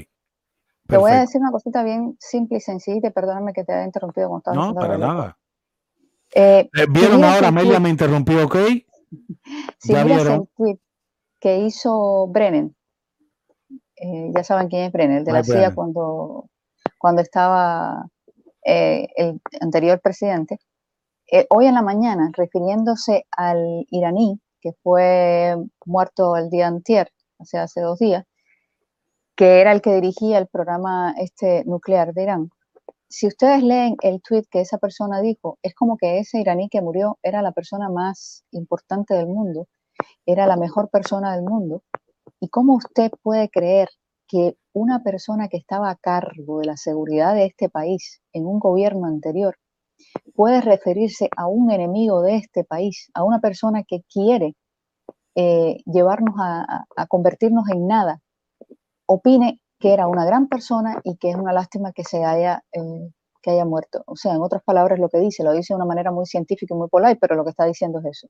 Te 0.88 0.96
voy 0.96 1.10
a 1.10 1.20
decir 1.20 1.40
una 1.40 1.50
cosita 1.50 1.82
bien 1.82 2.16
simple 2.20 2.58
y 2.58 2.60
sencilla, 2.60 3.10
perdóname 3.10 3.52
que 3.52 3.64
te 3.64 3.72
haya 3.72 3.84
interrumpido 3.84 4.28
con 4.28 4.54
No, 4.54 4.74
para 4.74 4.98
nada. 4.98 5.36
Eh, 6.34 6.68
Vieron 6.90 7.24
ahora, 7.24 7.48
Amelia 7.48 7.80
me 7.80 7.88
interrumpió, 7.88 8.44
¿ok? 8.44 8.56
Si 9.78 9.92
ya 9.92 10.04
miras 10.04 10.26
el 10.26 10.48
tweet 10.56 10.78
que 11.40 11.58
hizo 11.58 12.26
Brennan, 12.28 12.74
eh, 13.96 14.32
ya 14.34 14.44
saben 14.44 14.68
quién 14.68 14.84
es 14.84 14.92
Brennan, 14.92 15.18
el 15.18 15.24
de 15.24 15.32
la 15.32 15.44
CIA 15.44 15.74
cuando, 15.74 16.48
cuando 16.98 17.22
estaba 17.22 18.06
eh, 18.64 19.08
el 19.16 19.40
anterior 19.60 20.00
presidente, 20.00 20.58
hoy 21.50 21.66
en 21.66 21.74
la 21.74 21.82
mañana, 21.82 22.30
refiriéndose 22.36 23.26
al 23.30 23.86
iraní 23.90 24.40
que 24.60 24.72
fue 24.82 25.56
muerto 25.84 26.36
el 26.36 26.50
día 26.50 26.66
anterior, 26.66 27.08
o 27.38 27.44
sea, 27.44 27.64
hace 27.64 27.80
dos 27.80 27.98
días, 27.98 28.24
que 29.36 29.60
era 29.60 29.72
el 29.72 29.82
que 29.82 29.94
dirigía 29.94 30.38
el 30.38 30.48
programa 30.48 31.14
este 31.18 31.62
nuclear 31.66 32.14
de 32.14 32.22
Irán. 32.22 32.50
Si 33.08 33.26
ustedes 33.26 33.62
leen 33.62 33.96
el 34.02 34.20
tweet 34.22 34.44
que 34.50 34.60
esa 34.60 34.78
persona 34.78 35.20
dijo, 35.20 35.58
es 35.62 35.74
como 35.74 35.96
que 35.96 36.18
ese 36.18 36.40
iraní 36.40 36.68
que 36.68 36.80
murió 36.80 37.18
era 37.22 37.42
la 37.42 37.52
persona 37.52 37.88
más 37.90 38.44
importante 38.50 39.14
del 39.14 39.28
mundo, 39.28 39.68
era 40.24 40.46
la 40.46 40.56
mejor 40.56 40.90
persona 40.90 41.34
del 41.34 41.44
mundo. 41.44 41.82
¿Y 42.40 42.48
cómo 42.48 42.74
usted 42.74 43.10
puede 43.22 43.48
creer 43.50 43.88
que 44.26 44.56
una 44.72 45.02
persona 45.02 45.48
que 45.48 45.58
estaba 45.58 45.90
a 45.90 45.96
cargo 45.96 46.60
de 46.60 46.66
la 46.66 46.76
seguridad 46.76 47.34
de 47.34 47.44
este 47.46 47.68
país 47.68 48.20
en 48.32 48.46
un 48.46 48.58
gobierno 48.58 49.06
anterior 49.06 49.56
puede 50.34 50.60
referirse 50.62 51.28
a 51.36 51.46
un 51.46 51.70
enemigo 51.70 52.22
de 52.22 52.36
este 52.36 52.64
país, 52.64 53.10
a 53.14 53.22
una 53.22 53.40
persona 53.40 53.84
que 53.86 54.00
quiere 54.12 54.56
eh, 55.36 55.76
llevarnos 55.84 56.34
a 56.38 57.06
convertirnos 57.06 57.68
en 57.70 57.86
nada, 57.86 58.20
opine 59.06 59.60
que 59.78 59.92
era 59.92 60.06
una 60.06 60.24
gran 60.24 60.48
persona 60.48 61.00
y 61.04 61.16
que 61.16 61.30
es 61.30 61.36
una 61.36 61.52
lástima 61.52 61.92
que 61.92 62.04
se 62.04 62.24
haya, 62.24 62.64
eh, 62.72 63.10
que 63.42 63.50
haya 63.50 63.64
muerto. 63.64 64.02
O 64.06 64.16
sea, 64.16 64.34
en 64.34 64.42
otras 64.42 64.62
palabras, 64.62 64.98
lo 64.98 65.08
que 65.08 65.18
dice, 65.18 65.44
lo 65.44 65.52
dice 65.52 65.74
de 65.74 65.76
una 65.76 65.84
manera 65.84 66.10
muy 66.10 66.26
científica 66.26 66.74
y 66.74 66.78
muy 66.78 66.88
polar, 66.88 67.18
pero 67.20 67.34
lo 67.34 67.44
que 67.44 67.50
está 67.50 67.66
diciendo 67.66 68.00
es 68.00 68.06
eso. 68.06 68.28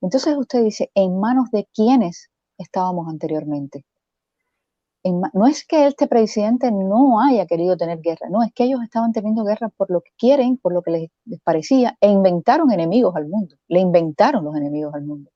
Entonces 0.00 0.36
usted 0.36 0.64
dice, 0.64 0.90
¿en 0.94 1.20
manos 1.20 1.50
de 1.50 1.68
quiénes 1.72 2.30
estábamos 2.58 3.08
anteriormente? 3.08 3.84
no 5.04 5.46
es 5.48 5.66
que 5.66 5.86
este 5.86 6.06
presidente 6.06 6.70
no 6.70 7.20
haya 7.20 7.46
querido 7.46 7.76
tener 7.76 8.00
guerra, 8.00 8.28
no, 8.30 8.42
es 8.42 8.52
que 8.54 8.64
ellos 8.64 8.80
estaban 8.84 9.12
teniendo 9.12 9.44
guerra 9.44 9.68
por 9.76 9.90
lo 9.90 10.00
que 10.00 10.12
quieren, 10.16 10.58
por 10.58 10.72
lo 10.72 10.82
que 10.82 10.92
les, 10.92 11.10
les 11.24 11.40
parecía, 11.40 11.96
e 12.00 12.08
inventaron 12.08 12.70
enemigos 12.70 13.16
al 13.16 13.26
mundo, 13.26 13.56
le 13.66 13.80
inventaron 13.80 14.44
los 14.44 14.54
enemigos 14.54 14.94
al 14.94 15.02
mundo, 15.02 15.30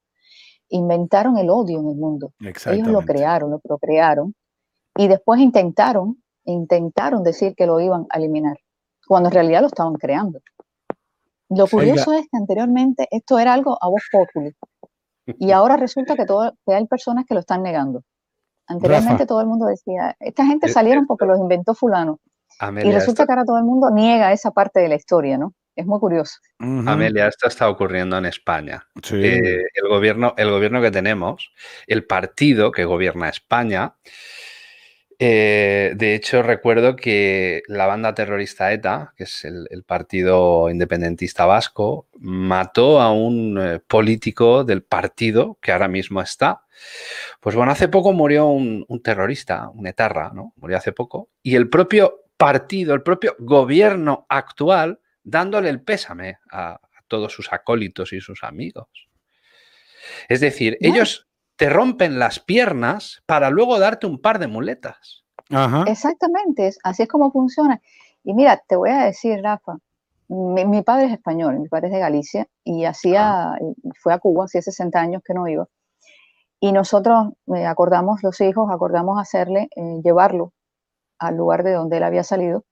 inventaron 0.69 1.37
el 1.39 1.51
odio 1.51 1.81
en 1.81 1.89
el 1.89 1.97
mundo. 1.97 2.33
Ellos 2.41 2.89
lo 2.89 3.03
crearon, 3.03 3.51
lo 3.51 3.59
procrearon, 3.59 4.35
y 4.97 5.09
después 5.09 5.41
intentaron, 5.41 6.23
intentaron 6.45 7.23
decir 7.23 7.55
que 7.57 7.67
lo 7.67 7.81
iban 7.81 8.07
a 8.11 8.19
eliminar, 8.19 8.57
cuando 9.07 9.29
en 9.29 9.35
realidad 9.35 9.61
lo 9.61 9.67
estaban 9.67 9.95
creando. 9.95 10.41
Lo 11.49 11.67
curioso 11.69 12.13
es 12.13 12.23
que 12.23 12.37
anteriormente 12.37 13.07
esto 13.11 13.39
era 13.39 13.53
algo 13.53 13.79
a 13.81 13.89
voz 13.89 14.03
popular 14.11 14.53
y 15.39 15.51
ahora 15.51 15.77
resulta 15.77 16.17
que, 16.17 16.25
todo, 16.25 16.53
que 16.65 16.75
hay 16.75 16.87
personas 16.87 17.25
que 17.27 17.35
lo 17.35 17.41
están 17.41 17.63
negando. 17.63 18.03
Anteriormente 18.69 19.27
todo 19.27 19.41
el 19.41 19.47
mundo 19.47 19.67
decía, 19.67 20.17
esta 20.19 20.45
gente 20.45 20.69
salieron 20.69 21.07
porque 21.07 21.27
los 21.27 21.39
inventó 21.39 21.75
fulano. 21.75 22.21
y 22.61 22.91
resulta 22.91 23.27
que 23.27 23.33
ahora 23.33 23.45
todo 23.45 23.59
el 23.59 23.65
mundo 23.65 23.91
niega 23.91 24.33
esa 24.33 24.51
parte 24.51 24.81
de 24.81 24.89
la 24.89 24.97
historia, 24.97 25.39
¿no? 25.39 25.55
Es 25.77 25.87
muy 25.87 26.01
curioso. 26.01 26.39
Amelia, 26.59 27.29
esto 27.29 27.49
está 27.49 27.69
ocurriendo 27.69 28.17
en 28.17 28.25
España. 28.25 28.87
Eh, 29.13 29.63
el, 29.75 29.89
gobierno, 29.89 30.33
el 30.39 30.51
gobierno 30.51 30.81
que 30.81 30.91
tenemos, 30.91 31.53
el 31.87 32.07
partido 32.07 32.73
que 32.73 32.87
gobierna 32.87 33.29
España, 33.29 33.95
eh, 35.19 35.93
de 35.97 36.15
hecho, 36.15 36.43
recuerdo 36.43 36.95
que 36.95 37.63
la 37.69 37.87
banda 37.87 38.15
terrorista 38.15 38.73
ETA, 38.73 39.15
que 39.17 39.25
es 39.25 39.45
el, 39.45 39.83
partido 39.85 40.69
independentista 40.69 41.47
vasco, 41.47 42.07
mató 42.19 43.01
a 43.01 43.13
un 43.13 43.59
eh, 43.59 43.81
político 43.87 44.65
del 44.65 44.83
partido 44.83 45.59
que 45.63 45.73
ahora 45.73 45.89
mismo 45.89 46.21
está. 46.21 46.65
Pues 47.41 47.57
bueno, 47.57 47.73
hace 47.73 47.89
poco 47.89 48.13
murió 48.13 48.47
un, 48.49 48.85
terrorista, 49.03 49.71
un 49.71 49.87
etarra, 49.87 50.33
¿no? 50.35 50.53
Murió 50.57 50.77
hace 50.77 50.93
poco. 50.93 51.31
Y 51.43 51.55
el 51.55 51.71
propio 51.71 52.25
partido, 52.37 52.93
el 52.93 53.03
propio 53.03 53.37
gobierno 53.39 54.27
actual, 54.29 55.01
dándole 55.23 55.71
el 55.71 55.81
pésame 55.83 56.39
a, 56.51 56.79
todos 57.09 57.33
sus 57.33 57.53
acólitos 57.53 58.13
y 58.13 58.21
sus 58.21 58.43
amigos. 58.43 58.89
Es 60.29 60.41
decir, 60.41 60.77
ellos 60.81 61.26
te 61.57 61.71
rompen 61.71 62.19
las 62.19 62.39
piernas 62.39 63.23
para 63.27 63.51
luego 63.51 63.79
darte 63.79 64.07
un 64.07 64.21
par 64.21 64.39
de 64.39 64.47
muletas. 64.47 65.25
Exactamente, 65.87 66.73
así 66.83 67.05
es 67.05 67.09
como 67.09 67.31
funciona. 67.31 67.81
Y 68.25 68.35
mira, 68.35 68.63
te 68.67 68.77
voy 68.77 68.91
a 68.91 69.05
decir, 69.05 69.41
Rafa, 69.43 69.79
mi, 70.29 70.83
padre 70.83 71.07
es 71.07 71.13
español, 71.13 71.61
mi 71.61 71.69
padre 71.69 71.87
es 71.89 71.93
de 71.95 72.01
Galicia 72.01 72.47
y 72.65 72.85
hacía, 72.85 73.57
fue 74.03 74.13
a 74.13 74.19
Cuba, 74.19 74.45
hacía 74.45 74.63
60 74.63 75.01
años 75.01 75.23
que 75.25 75.35
no 75.35 75.47
iba. 75.47 75.67
Y 76.59 76.73
nosotros 76.73 77.35
eh, 77.55 77.67
acordamos, 77.67 78.23
los 78.23 78.41
hijos, 78.41 78.69
acordamos 78.71 79.21
hacerle, 79.21 79.69
eh, 79.77 80.01
llevarlo 80.03 80.53
al 81.19 81.37
lugar 81.37 81.63
de 81.63 81.73
donde 81.73 81.99
él 81.99 82.03
había 82.03 82.25
salido 82.25 82.65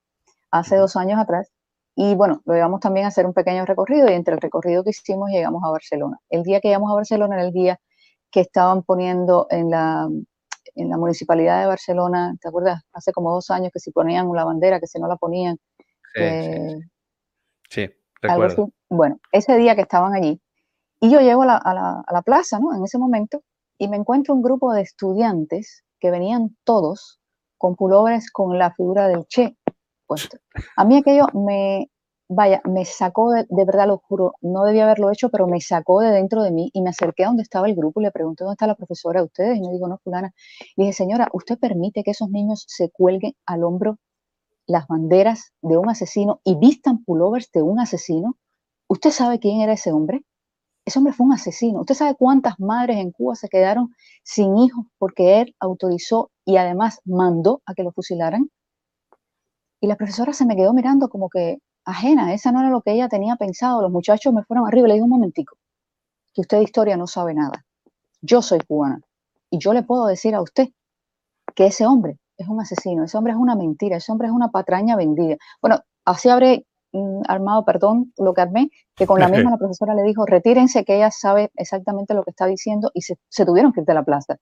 hace 0.51 0.77
dos 0.77 0.97
años 0.97 1.21
atrás. 1.21 1.51
Y 1.95 2.17
bueno, 2.17 2.43
lo 2.45 2.55
llevamos 2.55 2.81
también 2.81 3.07
a 3.07 3.09
hacer 3.09 3.25
un 3.25 3.35
pequeño 3.35 3.65
recorrido 3.67 4.11
y 4.11 4.15
entre 4.15 4.35
el 4.35 4.41
recorrido 4.41 4.83
que 4.83 4.91
hicimos 4.91 5.31
llegamos 5.31 5.63
a 5.65 5.71
Barcelona. 5.71 6.19
El 6.29 6.43
día 6.43 6.61
que 6.61 6.69
llegamos 6.69 6.91
a 6.91 6.97
Barcelona 6.97 7.37
era 7.37 7.45
el 7.45 7.53
día 7.53 7.79
que 8.35 8.41
estaban 8.41 8.83
poniendo 8.83 9.47
en 9.49 9.71
la, 9.71 10.09
en 10.75 10.89
la 10.89 10.97
municipalidad 10.97 11.61
de 11.61 11.69
Barcelona, 11.69 12.35
¿te 12.41 12.49
acuerdas? 12.49 12.83
Hace 12.93 13.13
como 13.13 13.33
dos 13.33 13.49
años 13.51 13.71
que 13.73 13.79
si 13.79 13.93
ponían 13.93 14.29
la 14.35 14.45
bandera, 14.45 14.81
que 14.81 14.89
si 14.89 14.99
no 14.99 15.07
la 15.07 15.15
ponían. 15.15 15.57
Sí, 17.71 17.89
recuerdo. 18.21 18.71
Bueno, 18.91 19.21
ese 19.31 19.57
día 19.57 19.77
que 19.77 19.83
estaban 19.83 20.15
allí, 20.15 20.43
y 21.01 21.13
yo 21.13 21.21
llego 21.21 21.45
a 21.45 21.47
la, 21.47 21.57
a, 21.59 21.75
la, 21.75 22.05
a 22.05 22.13
la, 22.13 22.23
plaza, 22.23 22.59
¿no? 22.59 22.75
En 22.75 22.83
ese 22.83 22.99
momento, 22.99 23.45
y 23.79 23.87
me 23.87 23.97
encuentro 23.97 24.35
un 24.35 24.43
grupo 24.43 24.73
de 24.73 24.83
estudiantes 24.83 25.85
que 26.01 26.11
venían 26.11 26.57
todos 26.65 27.21
con 27.57 27.77
pullovers 27.77 28.33
con 28.33 28.59
la 28.59 28.75
figura 28.75 29.07
del 29.07 29.27
Che 29.27 29.57
puesto. 30.09 30.39
A 30.77 30.85
mí 30.85 30.97
aquello 30.97 31.27
me, 31.35 31.89
vaya, 32.29 32.61
me 32.65 32.85
sacó, 32.85 33.33
de, 33.33 33.47
verdad 33.51 33.87
lo 33.87 33.99
juro, 33.99 34.35
no 34.41 34.65
debía 34.65 34.85
haberlo 34.85 35.11
hecho, 35.11 35.29
pero 35.31 35.47
me 35.47 35.61
sacó 35.61 36.01
de 36.01 36.11
dentro 36.11 36.43
de 36.43 36.51
mí 36.51 36.71
y 36.73 36.83
me 36.83 36.91
acerqué 36.91 37.25
a 37.25 37.29
donde 37.29 37.43
estaba 37.43 37.69
el 37.69 37.75
grupo 37.75 38.01
y 38.01 38.05
le 38.05 38.11
pregunté 38.11 38.45
dónde 38.45 38.55
está 38.55 38.67
la 38.67 38.75
profesora 38.75 39.21
de 39.21 39.27
ustedes 39.27 39.59
y 39.59 39.61
me 39.61 39.73
dijo, 39.73 39.89
no, 39.89 39.99
fulana. 39.99 40.33
Y 40.77 40.83
dije, 40.83 40.93
señora, 40.93 41.29
¿usted 41.33 41.59
permite 41.59 42.03
que 42.03 42.13
esos 42.13 42.31
niños 42.31 42.65
se 42.69 42.91
cuelguen 42.91 43.35
al 43.47 43.65
hombro 43.65 43.99
las 44.67 44.87
banderas 44.87 45.53
de 45.63 45.77
un 45.77 45.91
asesino 45.91 46.41
y 46.45 46.57
vistan 46.57 47.05
pullovers 47.05 47.51
de 47.53 47.63
un 47.63 47.81
asesino? 47.81 48.37
¿Usted 48.89 49.11
sabe 49.11 49.39
quién 49.39 49.61
era 49.61 49.75
ese 49.75 49.93
hombre? 49.93 50.23
Ese 50.87 50.99
hombre 50.99 51.15
fue 51.15 51.27
un 51.27 51.33
asesino. 51.33 51.81
¿Usted 51.81 51.95
sabe 51.95 52.15
cuántas 52.15 52.61
madres 52.61 52.99
en 52.99 53.11
Cuba 53.11 53.35
se 53.35 53.49
quedaron 53.49 53.95
sin 54.23 54.59
hijos 54.59 54.85
porque 54.99 55.41
él 55.41 55.55
autorizó 55.59 56.31
y 56.45 56.57
además 56.59 57.01
mandó 57.05 57.63
a 57.67 57.75
que 57.75 57.83
lo 57.83 57.93
fusilaran? 57.93 58.51
Y 59.81 59.87
la 59.87 59.97
profesora 59.97 60.33
se 60.33 60.47
me 60.47 60.57
quedó 60.57 60.73
mirando 60.75 61.09
como 61.09 61.29
que, 61.29 61.59
ajena, 61.85 62.33
esa 62.35 62.53
no 62.53 62.61
era 62.61 62.71
lo 62.71 62.81
que 62.81 62.93
ella 62.93 63.09
tenía 63.09 63.37
pensado. 63.37 63.83
Los 63.83 63.91
muchachos 63.91 64.33
me 64.33 64.43
fueron 64.45 64.67
arriba 64.67 64.87
y 64.87 64.89
le 64.89 64.95
dije 64.95 65.05
un 65.05 65.11
momentico, 65.11 65.57
que 66.33 66.41
usted 66.41 66.59
de 66.59 66.65
historia 66.65 66.97
no 66.97 67.07
sabe 67.07 67.35
nada. 67.35 67.65
Yo 68.21 68.43
soy 68.43 68.61
cubana 68.61 69.01
y 69.51 69.59
yo 69.59 69.73
le 69.73 69.83
puedo 69.83 70.07
decir 70.07 70.35
a 70.35 70.43
usted 70.43 70.69
que 71.55 71.67
ese 71.67 71.87
hombre 71.87 72.19
es 72.37 72.49
un 72.49 72.61
asesino, 72.61 73.05
ese 73.05 73.17
hombre 73.17 73.33
es 73.33 73.39
una 73.39 73.55
mentira, 73.55 73.97
ese 73.97 74.11
hombre 74.11 74.29
es 74.29 74.35
una 74.35 74.51
patraña 74.51 74.97
vendida. 74.97 75.37
Bueno, 75.61 75.81
así 76.05 76.29
habré 76.29 76.67
mm, 76.93 77.23
armado, 77.29 77.65
perdón, 77.65 78.13
lo 78.17 78.35
que 78.35 78.41
armé, 78.41 78.71
que 78.97 79.07
con 79.07 79.21
la 79.21 79.29
misma 79.29 79.51
la 79.53 79.59
profesora 79.59 79.95
le 79.95 80.03
dijo, 80.03 80.27
retírense, 80.27 80.85
que 80.85 80.97
ella 80.97 81.11
sabe 81.11 81.51
exactamente 81.55 82.15
lo 82.15 82.25
que 82.25 82.31
está 82.31 82.47
diciendo 82.47 82.91
y 82.95 83.03
se, 83.03 83.17
se 83.29 83.45
tuvieron 83.45 83.73
que 83.73 83.81
ir 83.81 83.87
de 83.87 83.95
la 83.95 84.03
plaza. 84.03 84.37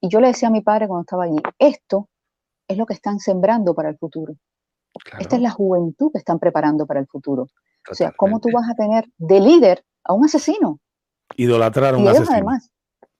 Y 0.00 0.08
yo 0.08 0.20
le 0.20 0.28
decía 0.28 0.48
a 0.48 0.52
mi 0.52 0.60
padre 0.60 0.86
cuando 0.86 1.02
estaba 1.02 1.24
allí, 1.24 1.38
esto 1.58 2.08
es 2.68 2.76
lo 2.76 2.84
que 2.86 2.94
están 2.94 3.18
sembrando 3.20 3.74
para 3.74 3.88
el 3.88 3.96
futuro. 3.96 4.34
Esta 5.18 5.36
es 5.36 5.42
la 5.42 5.50
juventud 5.50 6.10
que 6.12 6.18
están 6.18 6.38
preparando 6.38 6.86
para 6.86 7.00
el 7.00 7.06
futuro. 7.06 7.48
O 7.90 7.94
sea, 7.94 8.12
¿cómo 8.16 8.40
tú 8.40 8.48
vas 8.52 8.68
a 8.70 8.74
tener 8.74 9.04
de 9.18 9.40
líder 9.40 9.84
a 10.04 10.14
un 10.14 10.24
asesino? 10.24 10.80
Idolatrar 11.36 11.94
a 11.94 11.96
un 11.98 12.04
y 12.04 12.08
ellos, 12.08 12.30
además, 12.30 12.70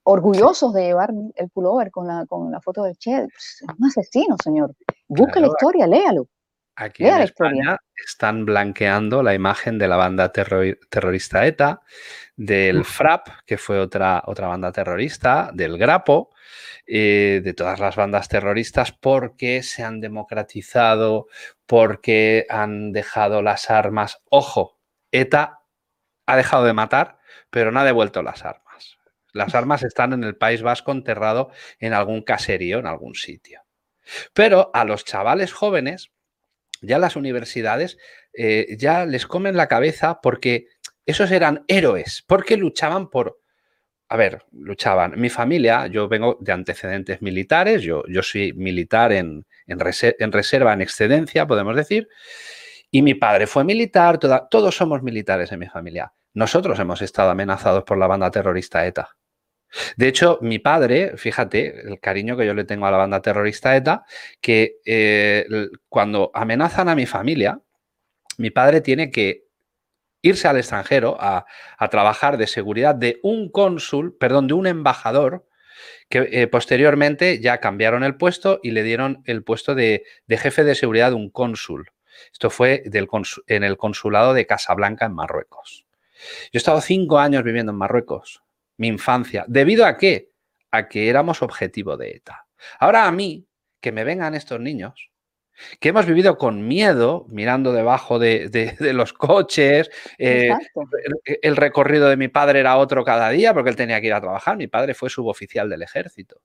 orgullosos 0.04 0.72
de 0.72 0.84
llevar 0.84 1.12
el 1.34 1.50
pullover 1.50 1.90
con 1.90 2.06
la, 2.06 2.24
con 2.26 2.50
la 2.50 2.60
foto 2.60 2.82
del 2.84 2.96
Che. 2.96 3.26
Pues, 3.30 3.62
es 3.62 3.76
un 3.78 3.86
asesino, 3.86 4.36
señor. 4.42 4.74
Busca 5.08 5.40
la 5.40 5.48
historia, 5.48 5.86
léalo. 5.86 6.28
Aquí 6.76 7.06
en 7.06 7.22
España 7.22 7.78
están 8.04 8.44
blanqueando 8.44 9.22
la 9.22 9.34
imagen 9.34 9.78
de 9.78 9.86
la 9.86 9.96
banda 9.96 10.32
terrorista 10.32 11.46
ETA, 11.46 11.82
del 12.36 12.84
FRAP, 12.84 13.28
que 13.46 13.58
fue 13.58 13.78
otra, 13.78 14.22
otra 14.26 14.48
banda 14.48 14.72
terrorista, 14.72 15.50
del 15.54 15.78
Grapo, 15.78 16.30
eh, 16.86 17.40
de 17.42 17.54
todas 17.54 17.80
las 17.80 17.96
bandas 17.96 18.28
terroristas, 18.28 18.92
porque 18.92 19.62
se 19.62 19.82
han 19.82 20.00
democratizado, 20.00 21.26
porque 21.66 22.46
han 22.48 22.92
dejado 22.92 23.42
las 23.42 23.70
armas. 23.70 24.22
Ojo, 24.30 24.78
ETA 25.10 25.60
ha 26.26 26.36
dejado 26.36 26.64
de 26.64 26.72
matar, 26.72 27.18
pero 27.50 27.72
no 27.72 27.80
ha 27.80 27.84
devuelto 27.84 28.22
las 28.22 28.44
armas. 28.44 28.98
Las 29.32 29.54
armas 29.54 29.82
están 29.82 30.12
en 30.12 30.24
el 30.24 30.36
País 30.36 30.62
Vasco 30.62 30.92
enterrado 30.92 31.50
en 31.78 31.92
algún 31.92 32.22
caserío, 32.22 32.78
en 32.78 32.86
algún 32.86 33.14
sitio. 33.14 33.62
Pero 34.32 34.70
a 34.74 34.84
los 34.84 35.04
chavales 35.04 35.52
jóvenes, 35.52 36.12
ya 36.80 36.98
las 36.98 37.16
universidades, 37.16 37.98
eh, 38.32 38.76
ya 38.78 39.06
les 39.06 39.26
comen 39.26 39.56
la 39.56 39.68
cabeza 39.68 40.20
porque 40.22 40.68
esos 41.06 41.30
eran 41.30 41.64
héroes, 41.68 42.24
porque 42.26 42.56
luchaban 42.56 43.10
por... 43.10 43.40
A 44.08 44.16
ver, 44.16 44.44
luchaban. 44.52 45.14
Mi 45.16 45.30
familia, 45.30 45.86
yo 45.86 46.08
vengo 46.08 46.36
de 46.40 46.52
antecedentes 46.52 47.22
militares, 47.22 47.82
yo, 47.82 48.04
yo 48.06 48.22
soy 48.22 48.52
militar 48.52 49.12
en, 49.12 49.46
en, 49.66 49.80
reserva, 49.80 50.72
en 50.72 50.82
excedencia, 50.82 51.46
podemos 51.46 51.74
decir, 51.74 52.08
y 52.90 53.02
mi 53.02 53.14
padre 53.14 53.46
fue 53.46 53.64
militar, 53.64 54.18
todos 54.18 54.76
somos 54.76 55.02
militares 55.02 55.50
en 55.52 55.58
mi 55.58 55.66
familia. 55.66 56.12
Nosotros 56.34 56.78
hemos 56.78 57.00
estado 57.02 57.30
amenazados 57.30 57.84
por 57.84 57.96
la 57.98 58.06
banda 58.06 58.30
terrorista 58.30 58.86
ETA. 58.86 59.16
De 59.96 60.08
hecho, 60.08 60.38
mi 60.40 60.58
padre, 60.58 61.16
fíjate, 61.16 61.88
el 61.88 61.98
cariño 61.98 62.36
que 62.36 62.46
yo 62.46 62.54
le 62.54 62.64
tengo 62.64 62.86
a 62.86 62.90
la 62.90 62.98
banda 62.98 63.20
terrorista 63.20 63.74
ETA, 63.74 64.04
que 64.40 64.76
eh, 64.84 65.46
cuando 65.88 66.30
amenazan 66.34 66.88
a 66.88 66.94
mi 66.94 67.06
familia, 67.06 67.60
mi 68.38 68.50
padre 68.50 68.80
tiene 68.80 69.10
que 69.10 69.44
irse 70.24 70.48
al 70.48 70.56
extranjero 70.56 71.16
a, 71.20 71.46
trabajar 71.90 72.38
de 72.38 72.46
seguridad 72.46 72.94
de 72.94 73.20
un 73.22 73.50
cónsul, 73.50 74.16
perdón, 74.16 74.46
de 74.46 74.54
un 74.54 74.66
embajador, 74.66 75.46
que 76.08 76.28
eh, 76.32 76.46
posteriormente 76.46 77.40
ya 77.40 77.60
cambiaron 77.60 78.02
el 78.04 78.16
puesto 78.16 78.58
y 78.62 78.70
le 78.70 78.82
dieron 78.82 79.22
el 79.26 79.44
puesto 79.44 79.74
de, 79.74 80.02
jefe 80.28 80.64
de 80.64 80.74
seguridad 80.74 81.10
de 81.10 81.16
un 81.16 81.30
cónsul. 81.30 81.90
Esto 82.32 82.48
fue 82.48 82.84
en 83.46 83.64
el 83.64 83.76
consulado 83.76 84.32
de 84.32 84.46
Casablanca 84.46 85.04
en 85.04 85.14
Marruecos. 85.14 85.84
Yo 86.14 86.50
he 86.54 86.58
estado 86.58 86.80
cinco 86.80 87.18
años 87.18 87.44
viviendo 87.44 87.72
en 87.72 87.78
Marruecos 87.78 88.42
mi 88.78 88.88
infancia. 88.88 89.44
¿Debido 89.46 89.84
a 89.84 89.98
qué? 89.98 90.30
A 90.70 90.88
que 90.88 91.10
éramos 91.10 91.42
objetivo 91.42 91.98
de 91.98 92.12
ETA. 92.12 92.46
Ahora 92.78 93.06
a 93.06 93.12
mí, 93.12 93.46
que 93.80 93.92
me 93.92 94.04
vengan 94.04 94.34
estos 94.34 94.58
niños, 94.58 95.10
que 95.80 95.90
hemos 95.90 96.06
vivido 96.06 96.36
con 96.36 96.66
miedo, 96.66 97.26
mirando 97.28 97.72
debajo 97.72 98.18
de, 98.18 98.76
los 98.80 99.12
coches, 99.12 99.90
eh, 100.18 100.50
el, 101.42 101.56
recorrido 101.56 102.08
de 102.08 102.16
mi 102.16 102.28
padre 102.28 102.60
era 102.60 102.76
otro 102.76 103.04
cada 103.04 103.30
día 103.30 103.54
porque 103.54 103.70
él 103.70 103.76
tenía 103.76 104.00
que 104.00 104.08
ir 104.08 104.14
a 104.14 104.20
trabajar, 104.20 104.56
mi 104.56 104.66
padre 104.66 104.94
fue 104.94 105.10
suboficial 105.10 105.68
del 105.68 105.82
ejército. 105.82 106.40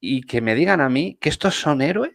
Y 0.00 0.22
que 0.22 0.40
me 0.40 0.54
digan 0.54 0.80
a 0.80 0.88
mí 0.88 1.18
que 1.20 1.28
estos 1.28 1.54
son 1.58 1.80
héroes. 1.80 2.12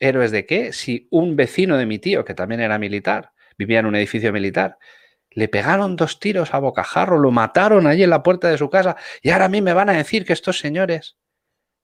¿Héroes 0.00 0.32
de 0.32 0.44
qué? 0.44 0.72
Si 0.72 1.06
un 1.10 1.36
vecino 1.36 1.76
de 1.76 1.86
mi 1.86 1.98
tío, 1.98 2.24
que 2.24 2.34
también 2.34 2.60
era 2.60 2.78
militar, 2.78 3.30
vivía 3.56 3.78
en 3.78 3.86
un 3.86 3.94
edificio 3.94 4.32
militar, 4.32 4.76
le 5.30 5.48
pegaron 5.48 5.96
dos 5.96 6.20
tiros 6.20 6.54
a 6.54 6.58
bocajarro, 6.58 7.18
lo 7.18 7.30
mataron 7.30 7.86
allí 7.86 8.02
en 8.02 8.10
la 8.10 8.22
puerta 8.22 8.48
de 8.48 8.58
su 8.58 8.70
casa 8.70 8.96
y 9.22 9.30
ahora 9.30 9.46
a 9.46 9.48
mí 9.48 9.62
me 9.62 9.72
van 9.72 9.88
a 9.88 9.94
decir 9.94 10.24
que 10.24 10.32
estos 10.32 10.58
señores 10.58 11.16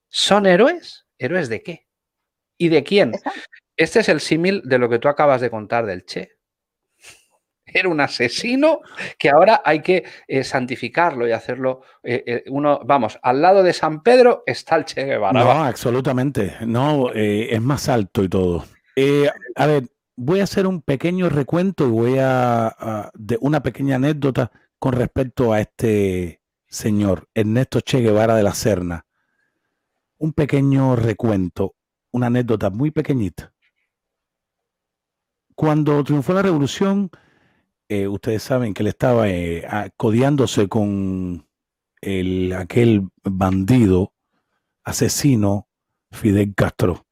son 0.08 0.46
héroes. 0.46 1.06
¿Héroes 1.18 1.48
de 1.48 1.62
qué? 1.62 1.89
¿Y 2.60 2.68
de 2.68 2.84
quién? 2.84 3.12
Este 3.74 4.00
es 4.00 4.10
el 4.10 4.20
símil 4.20 4.60
de 4.66 4.76
lo 4.76 4.90
que 4.90 4.98
tú 4.98 5.08
acabas 5.08 5.40
de 5.40 5.48
contar 5.48 5.86
del 5.86 6.04
Che. 6.04 6.32
Era 7.64 7.88
un 7.88 8.02
asesino 8.02 8.80
que 9.18 9.30
ahora 9.30 9.62
hay 9.64 9.80
que 9.80 10.04
eh, 10.28 10.44
santificarlo 10.44 11.26
y 11.26 11.32
hacerlo. 11.32 11.80
Eh, 12.02 12.22
eh, 12.26 12.44
uno, 12.48 12.82
vamos, 12.84 13.18
al 13.22 13.40
lado 13.40 13.62
de 13.62 13.72
San 13.72 14.02
Pedro 14.02 14.42
está 14.44 14.76
el 14.76 14.84
Che 14.84 15.04
Guevara. 15.04 15.42
No, 15.42 15.50
absolutamente. 15.64 16.56
No, 16.66 17.10
es 17.14 17.62
más 17.62 17.88
alto 17.88 18.22
y 18.22 18.28
todo. 18.28 18.66
a 19.56 19.66
ver, 19.66 19.84
voy 20.16 20.40
a 20.40 20.44
hacer 20.44 20.66
un 20.66 20.82
pequeño 20.82 21.30
recuento 21.30 21.86
y 21.86 21.90
voy 21.90 22.16
a, 22.20 23.10
de 23.14 23.38
una 23.40 23.62
pequeña 23.62 23.96
anécdota 23.96 24.52
con 24.78 24.92
respecto 24.92 25.54
a 25.54 25.62
este 25.62 26.42
señor, 26.68 27.26
Ernesto 27.32 27.80
Che 27.80 28.00
Guevara 28.00 28.36
de 28.36 28.42
la 28.42 28.52
Serna. 28.52 29.06
Un 30.18 30.34
pequeño 30.34 30.96
recuento, 30.96 31.76
una 32.12 32.26
anécdota 32.28 32.70
muy 32.70 32.90
pequeñita. 32.90 33.52
Cuando 35.54 36.02
triunfó 36.04 36.32
la 36.32 36.42
revolución, 36.42 37.10
eh, 37.88 38.08
ustedes 38.08 38.42
saben 38.42 38.72
que 38.72 38.82
él 38.82 38.88
estaba 38.88 39.28
eh, 39.28 39.66
codiándose 39.96 40.68
con 40.68 41.46
el, 42.00 42.52
aquel 42.52 43.08
bandido, 43.22 44.14
asesino, 44.84 45.68
Fidel 46.10 46.54
Castro 46.54 47.06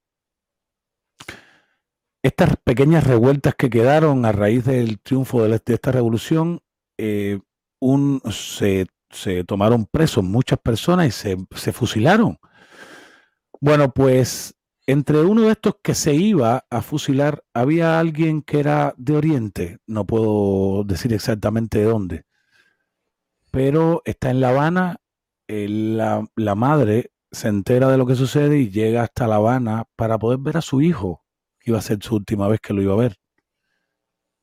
estas 2.22 2.56
pequeñas 2.62 3.04
revueltas 3.04 3.54
que 3.54 3.70
quedaron 3.70 4.24
a 4.24 4.32
raíz 4.32 4.64
del 4.64 5.00
triunfo 5.00 5.44
de, 5.44 5.60
esta 5.66 5.92
revolución, 5.92 6.60
eh, 6.98 7.40
un, 7.80 8.20
se, 8.30 8.86
tomaron 9.46 9.86
presos 9.86 10.24
muchas 10.24 10.58
personas 10.58 11.06
y 11.06 11.10
se, 11.10 11.36
se, 11.54 11.72
fusilaron. 11.72 12.38
Bueno, 13.60 13.92
pues 13.92 14.54
entre 14.88 15.20
uno 15.20 15.42
de 15.42 15.52
estos 15.52 15.74
que 15.82 15.94
se 15.94 16.14
iba 16.14 16.64
a 16.70 16.82
fusilar 16.82 17.44
había 17.52 18.00
alguien 18.00 18.42
que 18.42 18.58
era 18.58 18.94
de 18.96 19.16
Oriente, 19.16 19.78
no 19.86 20.06
puedo 20.06 20.82
decir 20.84 21.12
exactamente 21.12 21.78
de 21.78 21.84
dónde, 21.84 22.24
pero 23.50 24.02
está 24.04 24.30
en 24.30 24.40
La 24.40 24.48
Habana, 24.48 25.00
la, 25.46 26.26
la 26.34 26.54
madre 26.54 27.12
se 27.30 27.48
entera 27.48 27.88
de 27.88 27.98
lo 27.98 28.06
que 28.06 28.14
sucede 28.14 28.58
y 28.58 28.70
llega 28.70 29.02
hasta 29.02 29.28
La 29.28 29.36
Habana 29.36 29.84
para 29.94 30.18
poder 30.18 30.38
ver 30.38 30.56
a 30.56 30.62
su 30.62 30.80
hijo 30.80 31.22
iba 31.68 31.78
a 31.78 31.82
ser 31.82 32.02
su 32.02 32.16
última 32.16 32.48
vez 32.48 32.60
que 32.60 32.72
lo 32.72 32.82
iba 32.82 32.94
a 32.94 32.98
ver. 32.98 33.16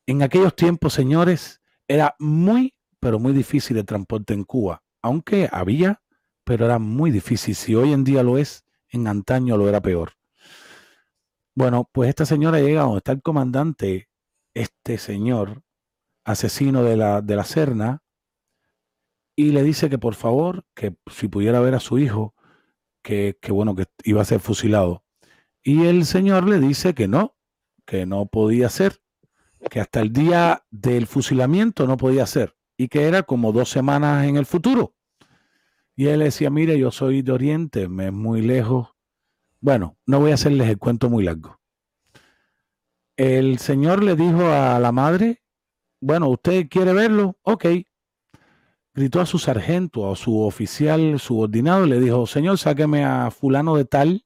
En 0.06 0.22
aquellos 0.22 0.56
tiempos, 0.56 0.93
señores, 0.93 1.62
era 1.88 2.16
muy, 2.20 2.76
pero 3.00 3.20
muy 3.20 3.34
difícil 3.34 3.78
el 3.78 3.86
transporte 3.86 4.34
en 4.34 4.43
Cuba, 4.43 4.84
aunque 5.02 5.50
había, 5.52 6.02
pero 6.43 6.66
era 6.66 6.80
muy 6.80 7.12
difícil. 7.12 7.56
Si 7.56 7.76
hoy 7.76 7.91
en 7.91 8.04
día 8.04 8.24
lo 8.24 8.38
es, 8.38 8.64
en 8.89 9.08
antaño 9.08 9.58
lo 9.58 9.68
era 9.68 9.82
peor. 9.82 10.14
Bueno, 11.56 11.89
pues 11.91 12.10
esta 12.10 12.26
señora 12.26 12.60
llega 12.60 12.82
donde 12.82 12.97
está 12.97 13.14
el 13.14 13.22
comandante, 13.22 14.10
este 14.53 14.97
señor, 14.97 15.64
asesino 16.26 16.84
de 16.84 16.97
la, 16.97 17.22
de 17.22 17.36
la 17.38 17.45
Serna, 17.45 18.03
y 19.38 19.51
le 19.51 19.64
dice 19.64 19.89
que 19.89 19.97
por 19.97 20.16
favor, 20.16 20.66
que 20.76 20.95
si 21.10 21.30
pudiera 21.30 21.62
ver 21.62 21.76
a 21.76 21.80
su 21.80 21.97
hijo, 21.97 22.36
que, 23.01 23.38
que 23.41 23.51
bueno, 23.51 23.76
que 23.76 23.86
iba 24.03 24.22
a 24.22 24.26
ser 24.26 24.39
fusilado. 24.41 25.03
Y 25.64 25.86
el 25.86 26.06
Señor 26.06 26.47
le 26.47 26.60
dice 26.60 26.93
que 26.93 27.08
no, 27.08 27.36
que 27.86 28.06
no 28.06 28.26
podía 28.28 28.70
ser, 28.70 28.99
que 29.70 29.80
hasta 29.80 30.01
el 30.01 30.12
día 30.12 30.66
del 30.72 31.08
fusilamiento 31.08 31.88
no 31.88 31.97
podía 31.97 32.26
ser 32.26 32.56
y 32.78 32.88
que 32.88 33.08
era 33.08 33.24
como 33.24 33.51
dos 33.51 33.70
semanas 33.70 34.26
en 34.26 34.38
el 34.38 34.45
futuro. 34.45 34.93
Y 35.95 36.08
él 36.08 36.20
decía, 36.20 36.49
mire, 36.49 36.78
yo 36.78 36.91
soy 36.91 37.22
de 37.22 37.32
Oriente, 37.32 37.88
me 37.88 38.08
es 38.08 38.14
muy 38.14 38.41
lejos. 38.41 38.95
Bueno, 39.66 39.97
no 40.05 40.20
voy 40.20 40.30
a 40.30 40.36
hacerles 40.36 40.70
el 40.70 40.78
cuento 40.78 41.09
muy 41.09 41.24
largo. 41.24 41.59
El 43.18 43.57
Señor 43.57 44.03
le 44.03 44.16
dijo 44.16 44.45
a 44.45 44.78
la 44.78 44.91
madre, 44.91 45.41
bueno, 45.99 46.30
¿usted 46.30 46.68
quiere 46.70 46.93
verlo? 46.93 47.39
Ok. 47.41 47.66
Gritó 48.93 49.22
a 49.22 49.26
su 49.26 49.39
sargento, 49.39 50.11
a 50.11 50.16
su 50.16 50.39
oficial 50.39 51.20
subordinado, 51.20 51.88
y 51.88 51.89
le 51.89 51.99
dijo, 51.99 52.28
Señor, 52.28 52.59
sáqueme 52.59 53.05
a 53.05 53.32
fulano 53.32 53.76
de 53.76 53.86
tal 53.86 54.24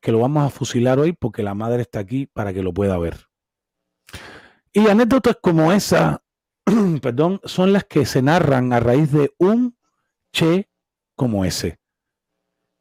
que 0.00 0.10
lo 0.10 0.18
vamos 0.18 0.44
a 0.44 0.50
fusilar 0.50 0.98
hoy 0.98 1.12
porque 1.12 1.44
la 1.44 1.54
madre 1.54 1.82
está 1.82 2.00
aquí 2.00 2.26
para 2.26 2.52
que 2.52 2.64
lo 2.64 2.74
pueda 2.74 2.98
ver. 2.98 3.28
Y 4.72 4.88
anécdotas 4.88 5.36
como 5.40 5.70
esa, 5.70 6.24
perdón, 7.00 7.40
son 7.44 7.72
las 7.72 7.84
que 7.84 8.04
se 8.04 8.20
narran 8.20 8.72
a 8.72 8.80
raíz 8.80 9.12
de 9.12 9.32
un 9.38 9.78
che 10.32 10.68
como 11.14 11.44
ese. 11.44 11.83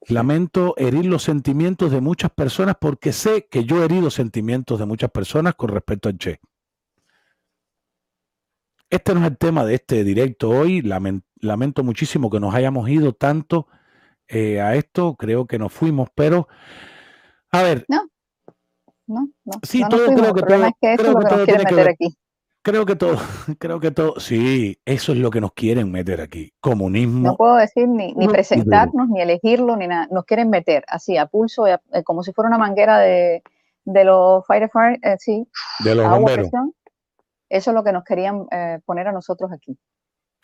Lamento 0.08 0.74
herir 0.78 1.06
los 1.06 1.24
sentimientos 1.24 1.92
de 1.92 2.02
muchas 2.02 2.32
personas 2.32 2.76
porque 2.80 3.14
sé 3.14 3.48
que 3.50 3.64
yo 3.66 3.82
he 3.82 3.86
herido 3.86 4.10
sentimientos 4.10 4.80
de 4.80 4.86
muchas 4.86 5.12
personas 5.12 5.56
con 5.56 5.70
respecto 5.70 6.10
al 6.10 6.18
Che. 6.18 6.40
Este 8.90 9.14
no 9.14 9.22
es 9.22 9.28
el 9.28 9.38
tema 9.38 9.66
de 9.66 9.76
este 9.76 10.04
directo 10.04 10.50
hoy. 10.50 10.82
Lamento, 10.82 11.84
muchísimo 11.84 12.30
que 12.30 12.40
nos 12.40 12.54
hayamos 12.54 12.88
ido 12.90 13.14
tanto 13.14 13.68
eh, 14.28 14.62
a 14.62 14.76
esto. 14.76 15.16
Creo 15.16 15.48
que 15.48 15.58
nos 15.58 15.74
fuimos, 15.74 16.10
pero 16.14 16.48
a 17.52 17.64
ver. 17.64 17.86
No, 17.88 18.08
no, 19.08 19.30
no. 19.46 19.54
Sí, 19.64 19.84
todo 19.90 20.06
creo 20.14 20.34
que 20.34 20.42
todo. 20.44 20.66
Es 20.66 20.74
que 20.80 20.96
creo 20.96 21.16
que, 21.18 21.26
todo 21.26 21.46
tiene 21.46 21.66
que 21.66 21.76
ver. 21.76 21.90
aquí. 21.90 22.18
Creo 22.64 22.86
que 22.86 22.96
todo, 22.96 23.18
creo 23.60 23.80
que 23.80 23.92
todo, 23.92 24.20
sí, 24.20 24.80
eso 24.86 25.12
es 25.12 25.18
lo 25.18 25.30
que 25.30 25.42
nos 25.42 25.54
quieren 25.54 25.92
meter 25.92 26.22
aquí. 26.22 26.54
Comunismo. 26.62 27.28
No 27.28 27.36
puedo 27.36 27.56
decir 27.58 27.88
ni, 27.88 28.14
ni 28.14 28.28
presentarnos, 28.28 29.10
ni 29.10 29.22
elegirlo, 29.22 29.76
ni 29.76 29.88
nada. 29.88 30.08
Nos 30.10 30.24
quieren 30.24 30.50
meter 30.50 30.86
así, 30.88 31.18
a 31.18 31.26
pulso, 31.26 31.68
eh, 31.68 31.78
como 32.04 32.24
si 32.24 32.32
fuera 32.32 32.48
una 32.48 32.58
manguera 32.58 33.00
de, 33.00 33.44
de 33.84 34.04
los 34.06 34.46
firefighters, 34.48 35.04
eh, 35.04 35.18
sí. 35.20 35.48
De 35.84 35.94
los 35.94 36.10
bomberos. 36.10 36.50
Eso 37.50 37.72
es 37.72 37.76
lo 37.76 37.84
que 37.84 37.92
nos 37.92 38.04
querían 38.04 38.48
eh, 38.50 38.80
poner 38.86 39.10
a 39.10 39.12
nosotros 39.12 39.52
aquí. 39.52 39.78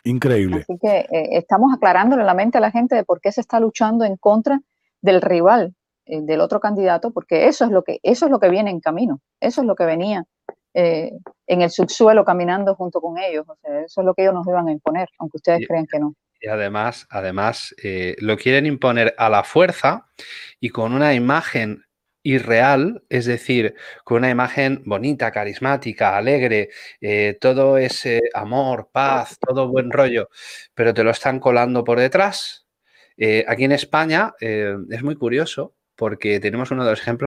Increíble. 0.04 0.60
Así 0.60 0.78
que 0.80 1.06
estamos 1.10 1.74
aclarándole 1.74 2.24
la 2.24 2.34
mente 2.34 2.58
a 2.58 2.60
la 2.60 2.70
gente 2.70 2.94
de 2.94 3.04
por 3.04 3.20
qué 3.20 3.32
se 3.32 3.40
está 3.40 3.60
luchando 3.60 4.04
en 4.04 4.16
contra 4.16 4.60
del 5.02 5.20
rival, 5.20 5.74
eh, 6.06 6.20
del 6.22 6.40
otro 6.40 6.60
candidato, 6.60 7.12
porque 7.12 7.46
eso 7.48 7.64
es 7.64 7.70
lo 7.70 7.82
que 7.82 8.00
eso 8.02 8.26
es 8.26 8.30
lo 8.30 8.40
que 8.40 8.48
viene 8.48 8.70
en 8.70 8.80
camino, 8.80 9.20
eso 9.40 9.60
es 9.60 9.66
lo 9.66 9.74
que 9.74 9.84
venía 9.84 10.24
eh, 10.74 11.12
en 11.46 11.62
el 11.62 11.70
subsuelo 11.70 12.24
caminando 12.24 12.74
junto 12.74 13.00
con 13.00 13.18
ellos. 13.18 13.44
O 13.48 13.56
sea, 13.60 13.80
eso 13.82 14.00
es 14.00 14.04
lo 14.04 14.14
que 14.14 14.22
ellos 14.22 14.34
nos 14.34 14.46
iban 14.46 14.68
a 14.68 14.72
imponer, 14.72 15.08
aunque 15.18 15.36
ustedes 15.38 15.60
Y- 15.62 15.66
crean 15.66 15.86
que 15.86 15.98
no. 15.98 16.14
Y 16.42 16.48
además, 16.48 17.06
además 17.10 17.74
eh, 17.82 18.16
lo 18.18 18.38
quieren 18.38 18.64
imponer 18.64 19.14
a 19.18 19.28
la 19.28 19.44
fuerza 19.44 20.06
y 20.58 20.70
con 20.70 20.94
una 20.94 21.12
imagen 21.12 21.84
irreal, 22.22 23.02
es 23.10 23.26
decir, 23.26 23.74
con 24.04 24.18
una 24.18 24.30
imagen 24.30 24.82
bonita, 24.86 25.30
carismática, 25.32 26.16
alegre, 26.16 26.70
eh, 27.00 27.36
todo 27.40 27.76
ese 27.76 28.20
amor, 28.32 28.88
paz, 28.90 29.38
todo 29.38 29.68
buen 29.68 29.90
rollo, 29.90 30.28
pero 30.74 30.94
te 30.94 31.04
lo 31.04 31.10
están 31.10 31.40
colando 31.40 31.84
por 31.84 31.98
detrás. 31.98 32.66
Aquí 33.46 33.64
en 33.64 33.72
España 33.72 34.32
es 34.40 35.02
muy 35.02 35.14
curioso 35.16 35.74
porque 35.94 36.40
tenemos 36.40 36.70
uno 36.70 36.84
de 36.84 36.90
los 36.92 37.00
ejemplos 37.00 37.29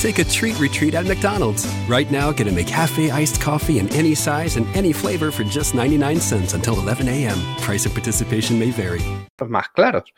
Take 0.00 0.20
a 0.20 0.24
treat 0.24 0.56
retreat 0.60 0.94
at 0.94 1.06
McDonald's. 1.06 1.66
Right 1.88 2.08
now, 2.08 2.30
get 2.30 2.46
a 2.46 2.52
McCafe 2.52 3.10
iced 3.10 3.40
coffee 3.40 3.80
in 3.80 3.88
any 3.92 4.14
size 4.14 4.56
and 4.56 4.64
any 4.76 4.92
flavor 4.92 5.32
for 5.32 5.42
just 5.42 5.74
99 5.74 6.20
cents 6.20 6.54
until 6.54 6.78
11 6.78 7.08
a.m. 7.08 7.36
Price 7.60 7.84
and 7.84 7.92
participation 7.92 8.60
may 8.60 8.70
vary. 8.70 9.02
más 9.48 9.68
claros, 9.70 10.14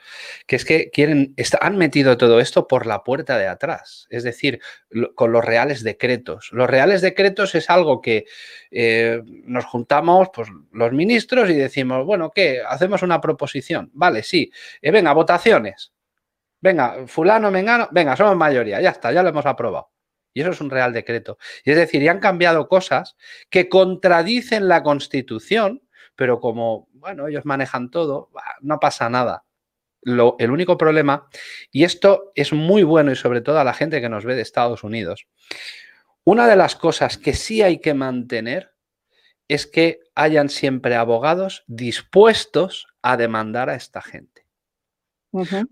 que 0.46 0.56
es 0.56 0.64
que 0.66 0.90
quieren, 0.90 1.34
han 1.60 1.78
metido 1.78 2.18
todo 2.18 2.40
esto 2.40 2.66
por 2.68 2.84
la 2.84 3.04
puerta 3.04 3.38
de 3.38 3.46
atrás, 3.46 4.06
es 4.10 4.22
decir, 4.22 4.60
con 5.14 5.32
los 5.32 5.44
reales 5.44 5.82
decretos. 5.82 6.50
Los 6.52 6.68
reales 6.68 7.00
decretos 7.00 7.54
es 7.54 7.70
algo 7.70 8.02
que 8.02 8.26
eh, 8.70 9.22
nos 9.44 9.64
juntamos 9.64 10.28
pues, 10.34 10.48
los 10.72 10.92
ministros 10.92 11.48
y 11.48 11.54
decimos, 11.54 12.04
bueno, 12.04 12.30
¿qué? 12.34 12.60
Hacemos 12.66 13.02
una 13.02 13.20
proposición. 13.20 13.90
Vale, 13.94 14.22
sí. 14.22 14.50
Eh, 14.82 14.90
venga, 14.90 15.12
votaciones. 15.14 15.92
Venga, 16.60 17.06
fulano, 17.06 17.50
mengano, 17.50 17.88
venga, 17.90 18.16
somos 18.16 18.36
mayoría, 18.36 18.80
ya 18.80 18.90
está, 18.90 19.12
ya 19.12 19.22
lo 19.22 19.30
hemos 19.30 19.46
aprobado. 19.46 19.90
Y 20.32 20.42
eso 20.42 20.50
es 20.50 20.60
un 20.60 20.70
real 20.70 20.92
decreto. 20.92 21.38
Y 21.64 21.70
es 21.70 21.76
decir, 21.76 22.02
ya 22.02 22.12
han 22.12 22.20
cambiado 22.20 22.68
cosas 22.68 23.16
que 23.48 23.68
contradicen 23.68 24.68
la 24.68 24.82
Constitución, 24.82 25.82
pero 26.14 26.38
como, 26.38 26.88
bueno, 26.92 27.26
ellos 27.28 27.44
manejan 27.46 27.90
todo, 27.90 28.30
no 28.60 28.78
pasa 28.78 29.08
nada. 29.10 29.44
Lo- 30.02 30.36
el 30.38 30.50
único 30.50 30.76
problema, 30.78 31.28
y 31.72 31.84
esto 31.84 32.32
es 32.34 32.52
muy 32.52 32.82
bueno 32.84 33.10
y 33.12 33.16
sobre 33.16 33.40
todo 33.40 33.58
a 33.58 33.64
la 33.64 33.74
gente 33.74 34.00
que 34.00 34.08
nos 34.08 34.24
ve 34.24 34.34
de 34.34 34.42
Estados 34.42 34.84
Unidos, 34.84 35.26
una 36.24 36.46
de 36.46 36.56
las 36.56 36.76
cosas 36.76 37.18
que 37.18 37.32
sí 37.32 37.62
hay 37.62 37.80
que 37.80 37.94
mantener 37.94 38.72
es 39.48 39.66
que 39.66 40.00
hayan 40.14 40.48
siempre 40.48 40.94
abogados 40.94 41.64
dispuestos 41.66 42.86
a 43.02 43.16
demandar 43.16 43.68
a 43.68 43.74
esta 43.74 44.00
gente. 44.00 44.46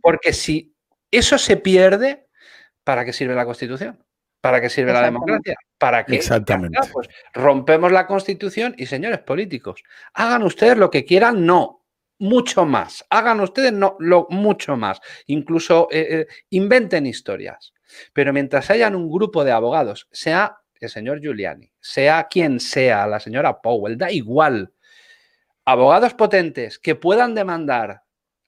Porque 0.01 0.32
si 0.32 0.74
eso 1.11 1.38
se 1.38 1.56
pierde, 1.56 2.26
¿para 2.84 3.04
qué 3.04 3.12
sirve 3.12 3.34
la 3.34 3.44
Constitución? 3.44 4.04
¿Para 4.40 4.61
qué 4.61 4.68
sirve 4.68 4.92
la 4.92 5.02
democracia? 5.02 5.56
¿Para 5.78 6.04
qué? 6.04 6.16
Exactamente. 6.16 6.78
pues 6.92 7.09
rompemos 7.34 7.90
la 7.90 8.06
Constitución 8.06 8.74
y 8.78 8.86
señores 8.86 9.20
políticos, 9.20 9.82
hagan 10.14 10.42
ustedes 10.42 10.76
lo 10.76 10.90
que 10.90 11.04
quieran, 11.04 11.44
no, 11.44 11.84
mucho 12.18 12.64
más. 12.64 13.04
Hagan 13.11 13.40
ustedes 13.40 13.72
no, 13.72 13.96
lo 13.98 14.26
mucho 14.30 14.76
más. 14.76 15.00
Incluso 15.26 15.88
eh, 15.90 16.06
eh, 16.11 16.26
inventen 16.50 17.06
historias. 17.06 17.72
Pero 18.12 18.32
mientras 18.32 18.70
hayan 18.70 18.94
un 18.94 19.11
grupo 19.11 19.44
de 19.44 19.52
abogados, 19.52 20.09
sea 20.12 20.59
el 20.80 20.88
señor 20.88 21.20
Giuliani, 21.20 21.72
sea 21.80 22.28
quien 22.28 22.61
sea, 22.61 23.06
la 23.06 23.20
señora 23.20 23.61
Powell, 23.61 23.98
da 23.98 24.11
igual, 24.12 24.72
abogados 25.64 26.14
potentes 26.14 26.78
que 26.78 26.94
puedan 26.94 27.34
demandar 27.34 28.02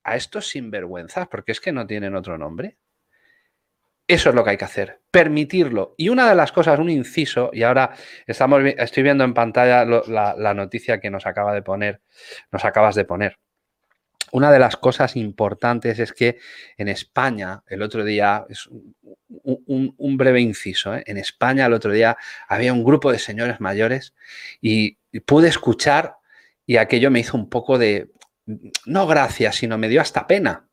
a 0.05 0.16
estos 0.16 0.48
sinvergüenzas, 0.48 1.28
porque 1.28 1.53
es 1.53 1.61
que 1.61 1.72
no 1.72 1.86
tienen 1.86 2.14
otro 2.14 2.38
nombre. 2.38 2.76
Eso 4.07 4.30
es 4.30 4.34
lo 4.34 4.42
que 4.42 4.51
hay 4.51 4.57
que 4.57 4.64
hacer, 4.64 5.01
permitirlo. 5.12 5.94
Y 5.96 6.09
una 6.09 6.28
de 6.28 6.34
las 6.34 6.51
cosas, 6.51 6.80
un 6.80 6.90
inciso, 6.90 7.51
y 7.53 7.62
ahora 7.62 7.94
estamos, 8.26 8.61
estoy 8.76 9.05
viendo 9.05 9.22
en 9.22 9.34
pantalla 9.34 9.84
la, 9.84 10.55
noticia 10.55 10.98
que 10.98 11.11
nos 11.11 11.26
acaba 11.26 11.55
de 11.55 11.62
poner, 11.62 12.01
nos 12.51 12.64
acabas 12.64 12.96
de 12.96 13.05
poner. 13.05 13.38
Una 14.32 14.51
de 14.51 14.59
las 14.59 14.76
cosas 14.76 15.14
importantes 15.14 16.01
es 16.01 16.12
que 16.12 16.38
en 16.76 16.88
España, 16.88 17.62
el 17.68 17.82
otro 17.82 18.05
día, 18.05 18.44
es 18.48 18.68
un, 19.28 20.16
breve 20.16 20.40
inciso, 20.40 20.96
¿eh? 20.96 21.05
en 21.07 21.16
España 21.16 21.66
el 21.66 21.72
otro 21.72 21.92
día 21.92 22.16
había 22.48 22.72
un 22.72 22.82
grupo 22.82 23.12
de 23.12 23.18
señores 23.20 23.61
mayores 23.61 24.14
y 24.61 24.96
pude 25.24 25.48
escuchar 25.48 26.16
y 26.66 26.76
aquello 26.76 27.12
me 27.12 27.20
hizo 27.20 27.36
un 27.36 27.48
poco 27.48 27.78
de, 27.78 28.11
no 28.86 29.07
gracia, 29.07 29.53
sino 29.53 29.78
me 29.78 29.88
dio 29.88 30.01
hasta 30.01 30.26
pena, 30.26 30.68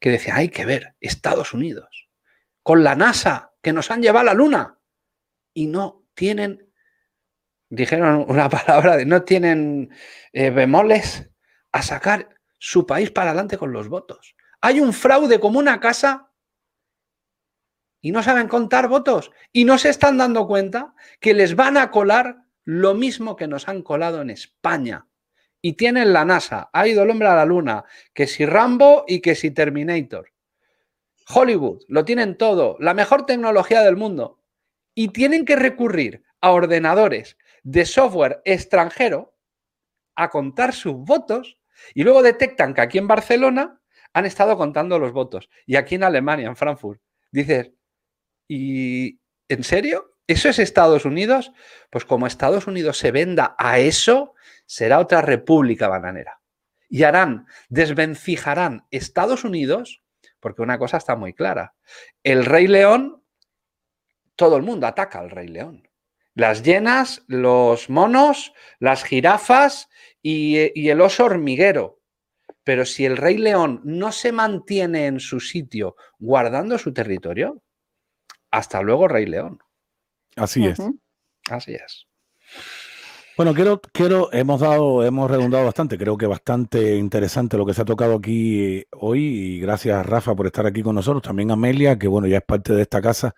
que 0.00 0.10
decía, 0.10 0.36
hay 0.36 0.48
que 0.48 0.64
ver, 0.64 0.96
Estados 1.00 1.54
Unidos, 1.54 2.08
con 2.62 2.84
la 2.84 2.94
NASA, 2.94 3.52
que 3.62 3.72
nos 3.72 3.90
han 3.90 4.02
llevado 4.02 4.22
a 4.22 4.32
la 4.32 4.34
Luna, 4.34 4.78
y 5.52 5.66
no 5.66 6.06
tienen, 6.14 6.72
dijeron 7.68 8.24
una 8.28 8.48
palabra 8.48 8.96
de, 8.96 9.06
no 9.06 9.22
tienen 9.22 9.90
eh, 10.32 10.50
bemoles 10.50 11.30
a 11.72 11.82
sacar 11.82 12.28
su 12.58 12.86
país 12.86 13.10
para 13.10 13.30
adelante 13.30 13.58
con 13.58 13.72
los 13.72 13.88
votos. 13.88 14.34
Hay 14.60 14.80
un 14.80 14.92
fraude 14.92 15.40
como 15.40 15.58
una 15.58 15.80
casa 15.80 16.30
y 18.02 18.12
no 18.12 18.22
saben 18.22 18.48
contar 18.48 18.88
votos 18.88 19.30
y 19.52 19.64
no 19.64 19.78
se 19.78 19.88
están 19.88 20.18
dando 20.18 20.46
cuenta 20.46 20.94
que 21.20 21.32
les 21.32 21.54
van 21.54 21.76
a 21.76 21.90
colar 21.90 22.44
lo 22.64 22.94
mismo 22.94 23.36
que 23.36 23.46
nos 23.46 23.68
han 23.68 23.82
colado 23.82 24.20
en 24.20 24.30
España. 24.30 25.06
Y 25.62 25.74
tienen 25.74 26.12
la 26.12 26.24
NASA, 26.24 26.70
ha 26.72 26.88
ido 26.88 27.02
el 27.02 27.10
hombre 27.10 27.28
a 27.28 27.34
la 27.34 27.44
luna, 27.44 27.84
que 28.14 28.26
si 28.26 28.46
Rambo 28.46 29.04
y 29.06 29.20
que 29.20 29.34
si 29.34 29.50
Terminator. 29.50 30.32
Hollywood, 31.28 31.82
lo 31.88 32.04
tienen 32.04 32.36
todo, 32.36 32.76
la 32.80 32.94
mejor 32.94 33.26
tecnología 33.26 33.82
del 33.82 33.96
mundo. 33.96 34.40
Y 34.94 35.08
tienen 35.08 35.44
que 35.44 35.56
recurrir 35.56 36.22
a 36.40 36.50
ordenadores 36.50 37.36
de 37.62 37.84
software 37.84 38.40
extranjero 38.44 39.36
a 40.16 40.30
contar 40.30 40.74
sus 40.74 40.94
votos 40.94 41.58
y 41.94 42.02
luego 42.02 42.22
detectan 42.22 42.74
que 42.74 42.80
aquí 42.80 42.98
en 42.98 43.08
Barcelona 43.08 43.80
han 44.12 44.26
estado 44.26 44.56
contando 44.56 44.98
los 44.98 45.12
votos 45.12 45.48
y 45.66 45.76
aquí 45.76 45.94
en 45.94 46.04
Alemania, 46.04 46.48
en 46.48 46.56
Frankfurt. 46.56 47.00
Dices, 47.30 47.72
¿y 48.48 49.20
en 49.48 49.64
serio? 49.64 50.09
¿Eso 50.30 50.48
es 50.48 50.60
Estados 50.60 51.04
Unidos? 51.06 51.50
Pues 51.90 52.04
como 52.04 52.28
Estados 52.28 52.68
Unidos 52.68 52.98
se 52.98 53.10
venda 53.10 53.56
a 53.58 53.80
eso, 53.80 54.34
será 54.64 55.00
otra 55.00 55.22
república 55.22 55.88
bananera. 55.88 56.40
Y 56.88 57.02
harán, 57.02 57.48
desvencijarán 57.68 58.86
Estados 58.92 59.42
Unidos, 59.42 60.04
porque 60.38 60.62
una 60.62 60.78
cosa 60.78 60.98
está 60.98 61.16
muy 61.16 61.32
clara. 61.32 61.74
El 62.22 62.46
Rey 62.46 62.68
León, 62.68 63.24
todo 64.36 64.56
el 64.56 64.62
mundo 64.62 64.86
ataca 64.86 65.18
al 65.18 65.30
Rey 65.30 65.48
León. 65.48 65.88
Las 66.34 66.62
hienas, 66.62 67.24
los 67.26 67.90
monos, 67.90 68.52
las 68.78 69.02
jirafas 69.02 69.88
y, 70.22 70.80
y 70.80 70.90
el 70.90 71.00
oso 71.00 71.24
hormiguero. 71.24 71.98
Pero 72.62 72.84
si 72.84 73.04
el 73.04 73.16
Rey 73.16 73.36
León 73.36 73.80
no 73.82 74.12
se 74.12 74.30
mantiene 74.30 75.06
en 75.06 75.18
su 75.18 75.40
sitio 75.40 75.96
guardando 76.20 76.78
su 76.78 76.92
territorio, 76.92 77.64
hasta 78.52 78.80
luego, 78.80 79.08
Rey 79.08 79.26
León. 79.26 79.58
Así 80.40 80.66
es. 80.66 80.78
Así 81.50 81.74
es. 81.74 82.06
Bueno, 83.36 83.54
quiero, 83.54 83.80
quiero, 83.92 84.32
hemos 84.32 84.60
dado, 84.60 85.04
hemos 85.04 85.30
redundado 85.30 85.64
bastante, 85.64 85.96
creo 85.96 86.16
que 86.16 86.26
bastante 86.26 86.96
interesante 86.96 87.56
lo 87.56 87.64
que 87.64 87.72
se 87.72 87.82
ha 87.82 87.86
tocado 87.86 88.16
aquí 88.16 88.60
eh, 88.60 88.86
hoy 88.92 89.24
y 89.24 89.60
gracias 89.60 89.96
a 89.96 90.02
Rafa 90.02 90.34
por 90.34 90.46
estar 90.46 90.66
aquí 90.66 90.82
con 90.82 90.94
nosotros, 90.94 91.22
también 91.22 91.50
a 91.50 91.54
Amelia, 91.54 91.98
que 91.98 92.06
bueno, 92.06 92.26
ya 92.26 92.38
es 92.38 92.44
parte 92.44 92.74
de 92.74 92.82
esta 92.82 93.00
casa. 93.00 93.34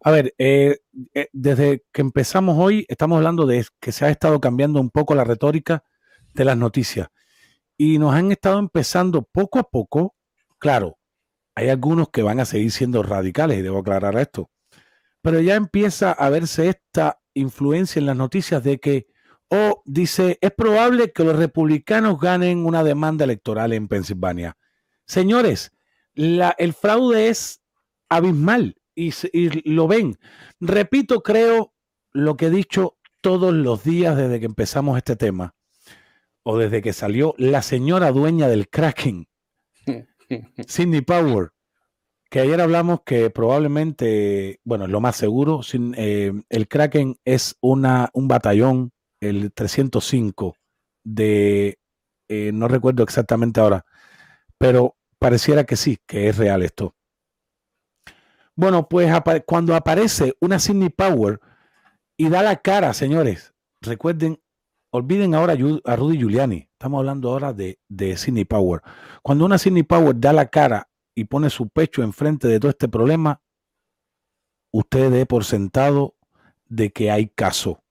A 0.00 0.10
ver, 0.10 0.34
eh, 0.38 0.78
eh, 1.14 1.28
desde 1.32 1.84
que 1.92 2.00
empezamos 2.00 2.56
hoy 2.58 2.84
estamos 2.88 3.16
hablando 3.16 3.46
de 3.46 3.64
que 3.80 3.92
se 3.92 4.04
ha 4.04 4.10
estado 4.10 4.40
cambiando 4.40 4.80
un 4.80 4.90
poco 4.90 5.14
la 5.14 5.24
retórica 5.24 5.84
de 6.32 6.44
las 6.44 6.56
noticias 6.56 7.08
y 7.76 7.98
nos 7.98 8.14
han 8.14 8.32
estado 8.32 8.58
empezando 8.58 9.22
poco 9.22 9.58
a 9.58 9.70
poco, 9.70 10.14
claro, 10.58 10.98
Hay 11.56 11.68
algunos 11.68 12.08
que 12.10 12.22
van 12.22 12.40
a 12.40 12.44
seguir 12.44 12.72
siendo 12.72 13.02
radicales, 13.04 13.58
y 13.58 13.62
debo 13.62 13.78
aclarar 13.78 14.18
esto. 14.18 14.50
Pero 15.24 15.40
ya 15.40 15.54
empieza 15.54 16.12
a 16.12 16.28
verse 16.28 16.68
esta 16.68 17.18
influencia 17.32 17.98
en 17.98 18.04
las 18.04 18.16
noticias 18.16 18.62
de 18.62 18.78
que, 18.78 19.06
o 19.48 19.82
dice, 19.86 20.36
es 20.42 20.50
probable 20.50 21.12
que 21.12 21.24
los 21.24 21.36
republicanos 21.36 22.20
ganen 22.20 22.66
una 22.66 22.84
demanda 22.84 23.24
electoral 23.24 23.72
en 23.72 23.88
Pensilvania. 23.88 24.58
Señores, 25.06 25.72
la, 26.12 26.54
el 26.58 26.74
fraude 26.74 27.28
es 27.28 27.62
abismal 28.10 28.76
y, 28.94 29.14
y 29.32 29.72
lo 29.72 29.88
ven. 29.88 30.18
Repito, 30.60 31.22
creo 31.22 31.72
lo 32.12 32.36
que 32.36 32.48
he 32.48 32.50
dicho 32.50 32.98
todos 33.22 33.54
los 33.54 33.82
días 33.82 34.18
desde 34.18 34.40
que 34.40 34.46
empezamos 34.46 34.98
este 34.98 35.16
tema 35.16 35.54
o 36.42 36.58
desde 36.58 36.82
que 36.82 36.92
salió 36.92 37.34
la 37.38 37.62
señora 37.62 38.12
dueña 38.12 38.46
del 38.46 38.68
Kraken, 38.68 39.26
Sidney 40.68 41.00
Power, 41.00 41.53
que 42.34 42.40
ayer 42.40 42.60
hablamos 42.60 43.02
que 43.06 43.30
probablemente, 43.30 44.58
bueno, 44.64 44.88
lo 44.88 45.00
más 45.00 45.14
seguro, 45.14 45.62
sin, 45.62 45.94
eh, 45.96 46.32
el 46.48 46.66
Kraken 46.66 47.16
es 47.24 47.56
una, 47.60 48.10
un 48.12 48.26
batallón, 48.26 48.90
el 49.20 49.52
305 49.52 50.56
de, 51.04 51.78
eh, 52.26 52.50
no 52.52 52.66
recuerdo 52.66 53.04
exactamente 53.04 53.60
ahora, 53.60 53.86
pero 54.58 54.96
pareciera 55.20 55.62
que 55.62 55.76
sí, 55.76 56.00
que 56.08 56.26
es 56.28 56.36
real 56.36 56.62
esto. 56.62 56.96
Bueno, 58.56 58.88
pues 58.88 59.12
cuando 59.46 59.76
aparece 59.76 60.34
una 60.40 60.58
Sidney 60.58 60.88
Power 60.88 61.38
y 62.16 62.30
da 62.30 62.42
la 62.42 62.56
cara, 62.56 62.94
señores, 62.94 63.54
recuerden 63.80 64.42
olviden 64.90 65.36
ahora 65.36 65.54
a 65.84 65.96
Rudy 65.96 66.18
Giuliani. 66.18 66.68
Estamos 66.72 66.98
hablando 66.98 67.30
ahora 67.30 67.52
de, 67.52 67.78
de 67.88 68.16
Sidney 68.16 68.44
Power. 68.44 68.82
Cuando 69.22 69.44
una 69.44 69.58
Sidney 69.58 69.84
Power 69.84 70.18
da 70.18 70.32
la 70.32 70.46
cara 70.46 70.88
y 71.14 71.24
pone 71.24 71.50
su 71.50 71.68
pecho 71.68 72.02
enfrente 72.02 72.48
de 72.48 72.58
todo 72.58 72.70
este 72.70 72.88
problema, 72.88 73.40
usted 74.72 75.10
dé 75.10 75.26
por 75.26 75.44
sentado 75.44 76.16
de 76.66 76.90
que 76.90 77.10
hay 77.10 77.28
caso. 77.28 77.82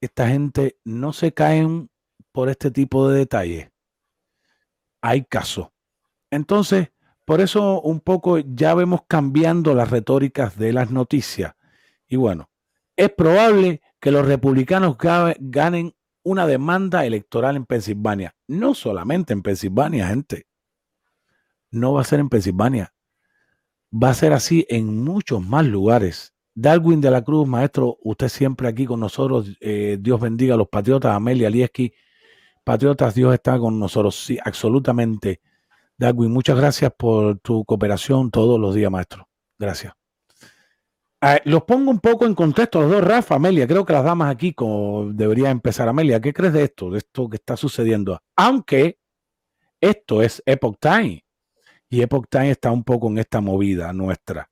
Esta 0.00 0.28
gente 0.28 0.78
no 0.84 1.12
se 1.12 1.32
caen 1.32 1.90
por 2.32 2.48
este 2.48 2.70
tipo 2.70 3.08
de 3.08 3.18
detalles. 3.18 3.70
Hay 5.00 5.24
caso. 5.24 5.72
Entonces, 6.30 6.90
por 7.24 7.40
eso 7.40 7.80
un 7.80 8.00
poco 8.00 8.38
ya 8.38 8.74
vemos 8.74 9.02
cambiando 9.06 9.74
las 9.74 9.90
retóricas 9.90 10.56
de 10.58 10.72
las 10.72 10.90
noticias. 10.90 11.54
Y 12.08 12.16
bueno, 12.16 12.50
es 12.96 13.10
probable 13.10 13.80
que 14.00 14.10
los 14.10 14.26
republicanos 14.26 14.96
ganen 14.98 15.94
una 16.24 16.46
demanda 16.46 17.06
electoral 17.06 17.56
en 17.56 17.66
Pensilvania. 17.66 18.34
No 18.48 18.74
solamente 18.74 19.32
en 19.32 19.42
Pensilvania, 19.42 20.08
gente. 20.08 20.46
No 21.72 21.94
va 21.94 22.02
a 22.02 22.04
ser 22.04 22.20
en 22.20 22.28
Pensilvania. 22.28 22.94
Va 23.92 24.10
a 24.10 24.14
ser 24.14 24.32
así 24.32 24.66
en 24.68 25.02
muchos 25.02 25.44
más 25.44 25.66
lugares. 25.66 26.34
Darwin 26.54 27.00
de 27.00 27.10
la 27.10 27.22
Cruz, 27.22 27.48
maestro, 27.48 27.98
usted 28.02 28.28
siempre 28.28 28.68
aquí 28.68 28.86
con 28.86 29.00
nosotros. 29.00 29.56
Eh, 29.60 29.96
Dios 29.98 30.20
bendiga 30.20 30.54
a 30.54 30.58
los 30.58 30.68
patriotas. 30.68 31.14
Amelia 31.14 31.48
Lieski, 31.48 31.92
patriotas, 32.62 33.14
Dios 33.14 33.32
está 33.34 33.58
con 33.58 33.78
nosotros. 33.78 34.14
Sí, 34.14 34.38
absolutamente. 34.44 35.40
Darwin, 35.96 36.30
muchas 36.30 36.56
gracias 36.56 36.92
por 36.96 37.38
tu 37.40 37.64
cooperación 37.64 38.30
todos 38.30 38.60
los 38.60 38.74
días, 38.74 38.90
maestro. 38.90 39.28
Gracias. 39.58 39.94
Los 41.44 41.62
pongo 41.62 41.90
un 41.90 42.00
poco 42.00 42.26
en 42.26 42.34
contexto 42.34 42.80
los 42.80 42.90
dos, 42.90 43.04
Rafa, 43.04 43.36
Amelia. 43.36 43.66
Creo 43.66 43.86
que 43.86 43.92
las 43.92 44.04
damas 44.04 44.30
aquí 44.30 44.52
como 44.52 45.06
debería 45.12 45.50
empezar. 45.50 45.88
Amelia, 45.88 46.20
¿qué 46.20 46.32
crees 46.32 46.52
de 46.52 46.64
esto, 46.64 46.90
de 46.90 46.98
esto 46.98 47.28
que 47.28 47.36
está 47.36 47.56
sucediendo? 47.56 48.20
Aunque 48.36 48.98
esto 49.80 50.20
es 50.20 50.42
Epoch 50.44 50.76
Time 50.80 51.21
y 51.92 52.00
Epoch 52.00 52.26
Time 52.30 52.50
está 52.50 52.72
un 52.72 52.84
poco 52.84 53.08
en 53.08 53.18
esta 53.18 53.42
movida 53.42 53.92
nuestra. 53.92 54.48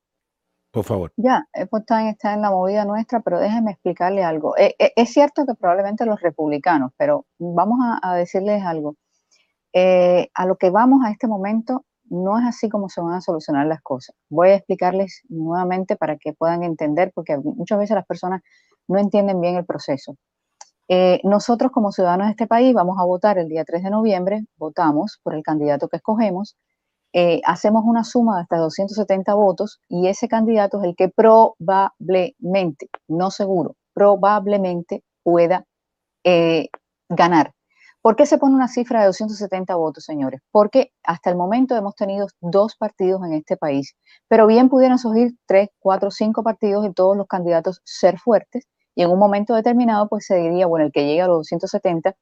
Por 0.70 0.84
favor. 0.84 1.10
Ya, 1.16 1.46
Epoch 1.54 1.86
Time 1.86 2.10
está 2.10 2.34
en 2.34 2.42
la 2.42 2.50
movida 2.50 2.84
nuestra, 2.84 3.20
pero 3.20 3.40
déjenme 3.40 3.70
explicarle 3.70 4.22
algo. 4.22 4.58
Eh, 4.58 4.76
eh, 4.78 4.92
es 4.94 5.10
cierto 5.10 5.46
que 5.46 5.54
probablemente 5.54 6.04
los 6.04 6.20
republicanos, 6.20 6.92
pero 6.98 7.24
vamos 7.38 7.78
a, 8.02 8.14
decirles 8.14 8.62
algo. 8.62 8.96
Eh, 9.72 10.28
a 10.34 10.44
lo 10.44 10.56
que 10.56 10.68
vamos 10.68 11.02
a 11.02 11.10
este 11.10 11.26
momento 11.28 11.86
no 12.10 12.38
es 12.38 12.44
así 12.44 12.68
como 12.68 12.90
se 12.90 13.00
van 13.00 13.14
a 13.14 13.22
solucionar 13.22 13.66
las 13.66 13.80
cosas. 13.80 14.14
Voy 14.28 14.50
a 14.50 14.56
explicarles 14.56 15.22
nuevamente 15.30 15.96
para 15.96 16.18
que 16.18 16.34
puedan 16.34 16.62
entender, 16.62 17.10
porque 17.14 17.38
muchas 17.38 17.78
veces 17.78 17.94
las 17.94 18.06
personas 18.06 18.42
no 18.86 18.98
entienden 18.98 19.40
bien 19.40 19.56
el 19.56 19.64
proceso. 19.64 20.14
Nosotros 21.22 21.70
como 21.70 21.92
ciudadanos 21.92 22.26
de 22.26 22.32
este 22.32 22.48
país 22.48 22.74
vamos 22.74 22.98
a 22.98 23.04
votar 23.04 23.38
el 23.38 23.48
día 23.48 23.64
3 23.64 23.84
de 23.84 23.90
noviembre, 23.90 24.44
votamos 24.58 25.20
por 25.22 25.36
el 25.36 25.42
candidato 25.44 25.88
que 25.88 25.98
escogemos, 25.98 26.56
eh, 27.12 27.40
hacemos 27.44 27.82
una 27.84 28.04
suma 28.04 28.36
de 28.36 28.42
hasta 28.42 28.58
270 28.58 29.34
votos 29.34 29.80
y 29.88 30.06
ese 30.08 30.28
candidato 30.28 30.78
es 30.78 30.84
el 30.84 30.96
que 30.96 31.08
probablemente, 31.08 32.88
no 33.08 33.30
seguro, 33.30 33.76
probablemente 33.94 35.02
pueda 35.22 35.64
eh, 36.24 36.68
ganar. 37.08 37.52
¿Por 38.02 38.16
qué 38.16 38.24
se 38.24 38.38
pone 38.38 38.54
una 38.54 38.68
cifra 38.68 39.00
de 39.00 39.06
270 39.06 39.74
votos, 39.76 40.04
señores? 40.04 40.40
Porque 40.50 40.92
hasta 41.04 41.28
el 41.30 41.36
momento 41.36 41.76
hemos 41.76 41.94
tenido 41.94 42.28
dos 42.40 42.76
partidos 42.76 43.22
en 43.24 43.34
este 43.34 43.56
país, 43.58 43.94
pero 44.28 44.46
bien 44.46 44.70
pudieran 44.70 44.98
surgir 44.98 45.32
tres, 45.46 45.68
cuatro, 45.80 46.10
cinco 46.10 46.42
partidos 46.42 46.86
y 46.86 46.92
todos 46.94 47.16
los 47.16 47.26
candidatos 47.26 47.82
ser 47.84 48.18
fuertes 48.18 48.64
y 48.94 49.02
en 49.02 49.10
un 49.10 49.18
momento 49.18 49.54
determinado 49.54 50.08
pues 50.08 50.26
se 50.26 50.36
diría, 50.36 50.66
bueno, 50.66 50.86
el 50.86 50.92
que 50.92 51.04
llegue 51.04 51.22
a 51.22 51.26
los 51.26 51.38
270, 51.38 52.14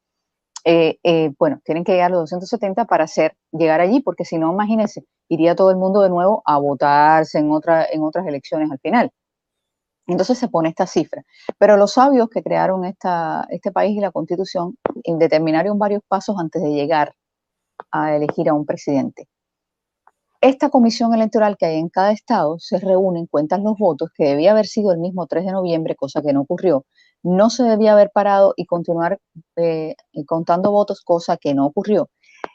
eh, 0.64 0.98
eh, 1.02 1.32
bueno, 1.38 1.60
tienen 1.64 1.84
que 1.84 1.92
llegar 1.92 2.10
a 2.10 2.14
los 2.14 2.30
270 2.30 2.84
para 2.86 3.04
hacer, 3.04 3.36
llegar 3.52 3.80
allí, 3.80 4.00
porque 4.00 4.24
si 4.24 4.38
no, 4.38 4.52
imagínense, 4.52 5.04
iría 5.28 5.54
todo 5.54 5.70
el 5.70 5.76
mundo 5.76 6.02
de 6.02 6.10
nuevo 6.10 6.42
a 6.44 6.58
votarse 6.58 7.38
en, 7.38 7.50
otra, 7.50 7.86
en 7.90 8.02
otras 8.02 8.26
elecciones 8.26 8.70
al 8.70 8.78
final. 8.80 9.10
Entonces 10.06 10.38
se 10.38 10.48
pone 10.48 10.70
esta 10.70 10.86
cifra. 10.86 11.22
Pero 11.58 11.76
los 11.76 11.92
sabios 11.92 12.28
que 12.30 12.42
crearon 12.42 12.84
esta, 12.84 13.46
este 13.50 13.70
país 13.72 13.96
y 13.96 14.00
la 14.00 14.10
constitución 14.10 14.76
determinaron 15.18 15.78
varios 15.78 16.02
pasos 16.08 16.36
antes 16.38 16.62
de 16.62 16.70
llegar 16.72 17.14
a 17.92 18.16
elegir 18.16 18.48
a 18.48 18.54
un 18.54 18.66
presidente. 18.66 19.28
Esta 20.40 20.70
comisión 20.70 21.12
electoral 21.14 21.56
que 21.56 21.66
hay 21.66 21.78
en 21.78 21.88
cada 21.88 22.12
estado 22.12 22.58
se 22.60 22.78
reúne, 22.78 23.26
cuentan 23.28 23.64
los 23.64 23.76
votos, 23.76 24.10
que 24.14 24.24
debía 24.24 24.52
haber 24.52 24.66
sido 24.66 24.92
el 24.92 24.98
mismo 24.98 25.26
3 25.26 25.44
de 25.44 25.52
noviembre, 25.52 25.96
cosa 25.96 26.22
que 26.22 26.32
no 26.32 26.42
ocurrió. 26.42 26.86
No 27.22 27.50
se 27.50 27.64
debía 27.64 27.92
haber 27.92 28.10
parado 28.12 28.54
y 28.56 28.66
continuar 28.66 29.18
eh, 29.56 29.96
contando 30.26 30.70
votos, 30.70 31.02
cosa 31.02 31.36
que 31.36 31.54
no 31.54 31.66
ocurrió. 31.66 32.10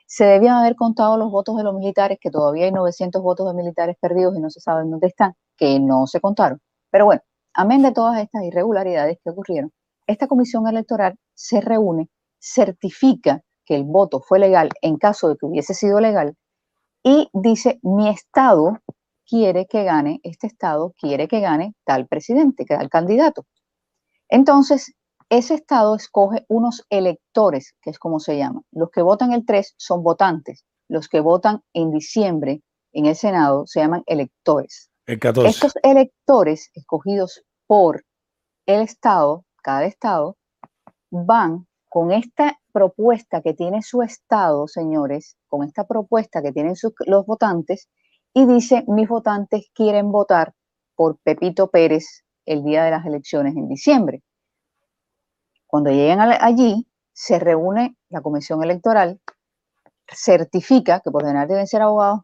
Se 0.07 0.25
debían 0.25 0.55
haber 0.55 0.75
contado 0.75 1.17
los 1.17 1.31
votos 1.31 1.57
de 1.57 1.63
los 1.63 1.75
militares, 1.75 2.17
que 2.21 2.31
todavía 2.31 2.65
hay 2.65 2.71
900 2.71 3.21
votos 3.21 3.47
de 3.47 3.53
militares 3.53 3.97
perdidos 3.99 4.35
y 4.37 4.39
no 4.39 4.49
se 4.49 4.59
sabe 4.61 4.87
dónde 4.89 5.07
están, 5.07 5.33
que 5.57 5.79
no 5.79 6.07
se 6.07 6.21
contaron. 6.21 6.59
Pero 6.91 7.05
bueno, 7.05 7.21
Amén 7.55 7.83
de 7.83 7.91
todas 7.91 8.19
estas 8.19 8.43
irregularidades 8.43 9.19
que 9.23 9.29
ocurrieron, 9.29 9.71
esta 10.07 10.27
comisión 10.27 10.67
electoral 10.67 11.19
se 11.35 11.61
reúne, 11.61 12.09
certifica 12.39 13.43
que 13.63 13.75
el 13.75 13.83
voto 13.83 14.21
fue 14.21 14.39
legal 14.39 14.69
en 14.81 14.97
caso 14.97 15.29
de 15.29 15.37
que 15.37 15.45
hubiese 15.45 15.75
sido 15.75 15.99
legal 15.99 16.35
y 17.03 17.29
dice, 17.31 17.79
mi 17.83 18.09
estado 18.09 18.79
quiere 19.27 19.67
que 19.67 19.83
gane, 19.83 20.19
este 20.23 20.47
estado 20.47 20.93
quiere 20.99 21.27
que 21.27 21.41
gane 21.41 21.75
tal 21.85 22.07
presidente, 22.07 22.65
tal 22.65 22.89
candidato. 22.89 23.45
Entonces, 24.33 24.91
ese 25.29 25.53
estado 25.53 25.95
escoge 25.95 26.43
unos 26.47 26.83
electores, 26.89 27.75
que 27.83 27.91
es 27.91 27.99
como 27.99 28.19
se 28.19 28.35
llama. 28.35 28.63
Los 28.71 28.89
que 28.89 29.03
votan 29.03 29.31
el 29.31 29.45
3 29.45 29.75
son 29.77 30.01
votantes. 30.01 30.65
Los 30.89 31.07
que 31.07 31.19
votan 31.19 31.61
en 31.73 31.91
diciembre 31.91 32.63
en 32.93 33.05
el 33.05 33.15
Senado 33.15 33.67
se 33.67 33.79
llaman 33.79 34.01
electores. 34.07 34.89
Estos 35.05 35.73
electores 35.83 36.71
escogidos 36.73 37.43
por 37.67 38.03
el 38.65 38.81
Estado, 38.81 39.45
cada 39.61 39.85
Estado, 39.85 40.35
van 41.11 41.67
con 41.87 42.11
esta 42.11 42.59
propuesta 42.71 43.41
que 43.43 43.53
tiene 43.53 43.83
su 43.83 44.01
Estado, 44.01 44.67
señores, 44.67 45.37
con 45.47 45.63
esta 45.63 45.85
propuesta 45.85 46.41
que 46.41 46.51
tienen 46.51 46.73
los 47.05 47.25
votantes, 47.27 47.87
y 48.33 48.47
dice, 48.47 48.83
mis 48.87 49.07
votantes 49.07 49.69
quieren 49.75 50.11
votar 50.11 50.55
por 50.95 51.19
Pepito 51.19 51.67
Pérez 51.67 52.22
el 52.45 52.63
día 52.63 52.83
de 52.83 52.91
las 52.91 53.05
elecciones 53.05 53.55
en 53.55 53.67
diciembre. 53.67 54.21
Cuando 55.67 55.91
llegan 55.91 56.19
allí, 56.19 56.87
se 57.13 57.39
reúne 57.39 57.95
la 58.09 58.21
comisión 58.21 58.63
electoral, 58.63 59.19
certifica, 60.07 60.99
que 60.99 61.11
por 61.11 61.23
general 61.23 61.47
deben 61.47 61.67
ser 61.67 61.81
abogados, 61.81 62.21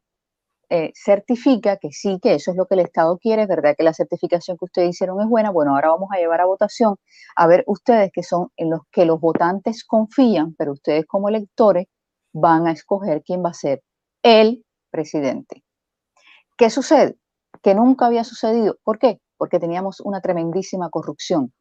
eh, 0.69 0.91
certifica 0.93 1.77
que 1.77 1.91
sí, 1.91 2.19
que 2.21 2.35
eso 2.35 2.51
es 2.51 2.57
lo 2.57 2.67
que 2.67 2.75
el 2.75 2.81
Estado 2.81 3.17
quiere, 3.17 3.43
es 3.43 3.47
verdad 3.47 3.73
que 3.75 3.83
la 3.83 3.93
certificación 3.93 4.55
que 4.57 4.65
ustedes 4.65 4.89
hicieron 4.89 5.19
es 5.19 5.27
buena, 5.27 5.49
bueno, 5.49 5.73
ahora 5.73 5.89
vamos 5.89 6.09
a 6.11 6.17
llevar 6.17 6.41
a 6.41 6.45
votación 6.45 6.95
a 7.35 7.47
ver 7.47 7.63
ustedes 7.65 8.11
que 8.13 8.21
son 8.21 8.49
en 8.55 8.69
los 8.69 8.81
que 8.91 9.05
los 9.05 9.19
votantes 9.19 9.83
confían, 9.83 10.53
pero 10.55 10.73
ustedes 10.73 11.07
como 11.07 11.27
electores 11.27 11.87
van 12.33 12.67
a 12.67 12.71
escoger 12.71 13.23
quién 13.23 13.43
va 13.43 13.49
a 13.49 13.53
ser 13.53 13.81
el 14.21 14.63
presidente. 14.91 15.63
¿Qué 16.57 16.69
sucede? 16.69 17.17
Que 17.63 17.73
nunca 17.73 18.05
había 18.05 18.23
sucedido. 18.23 18.77
¿Por 18.83 18.99
qué? 18.99 19.19
Porque 19.39 19.59
teníamos 19.59 20.01
una 20.01 20.21
tremendísima 20.21 20.89
corrupción. 20.91 21.53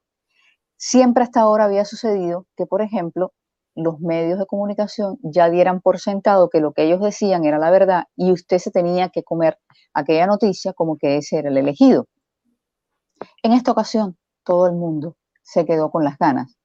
Siempre 0.77 1.23
hasta 1.25 1.41
ahora 1.41 1.65
había 1.65 1.87
sucedido 1.87 2.47
que, 2.57 2.67
por 2.67 2.83
ejemplo, 2.83 3.33
los 3.75 4.01
medios 4.01 4.39
de 4.41 4.47
comunicación 4.47 5.19
ya 5.23 5.49
dieran 5.49 5.81
por 5.81 6.01
sentado 6.01 6.51
que 6.51 6.61
lo 6.61 6.73
que 6.73 6.83
ellos 6.83 7.01
decían 7.01 7.45
era 7.45 7.59
la 7.59 7.71
verdad 7.71 8.05
y 8.17 8.33
usted 8.33 8.59
se 8.59 8.73
tenía 8.73 9.11
que 9.11 9.23
comer 9.23 9.59
aquella 9.95 10.27
noticia 10.27 10.73
como 10.73 10.99
que 10.99 11.17
ese 11.17 11.39
era 11.39 11.51
el 11.51 11.57
elegido. 11.57 12.07
En 13.45 13.53
esta 13.53 13.71
ocasión, 13.71 14.17
todo 14.45 14.67
el 14.67 14.75
mundo 14.75 15.17
se 15.43 15.65
quedó 15.65 15.91
con 15.93 16.03
las 16.03 16.19
ganas 16.19 16.57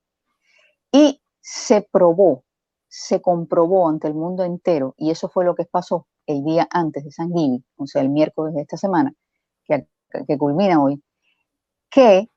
y 0.91 1.21
se 1.39 1.87
probó, 1.91 2.43
se 2.87 3.21
comprobó 3.21 3.89
ante 3.89 4.07
el 4.07 4.15
mundo 4.15 4.43
entero, 4.43 4.95
y 4.97 5.11
eso 5.11 5.29
fue 5.29 5.45
lo 5.45 5.55
que 5.55 5.65
pasó 5.65 6.07
el 6.25 6.43
día 6.43 6.67
antes 6.71 7.03
de 7.03 7.11
San 7.11 7.31
Gil, 7.33 7.63
o 7.75 7.85
sea, 7.85 8.01
el 8.01 8.09
miércoles 8.09 8.53
de 8.55 8.61
esta 8.61 8.77
semana, 8.77 9.13
que, 9.65 9.87
que 10.27 10.37
culmina 10.37 10.81
hoy, 10.81 11.01
que 11.89 12.27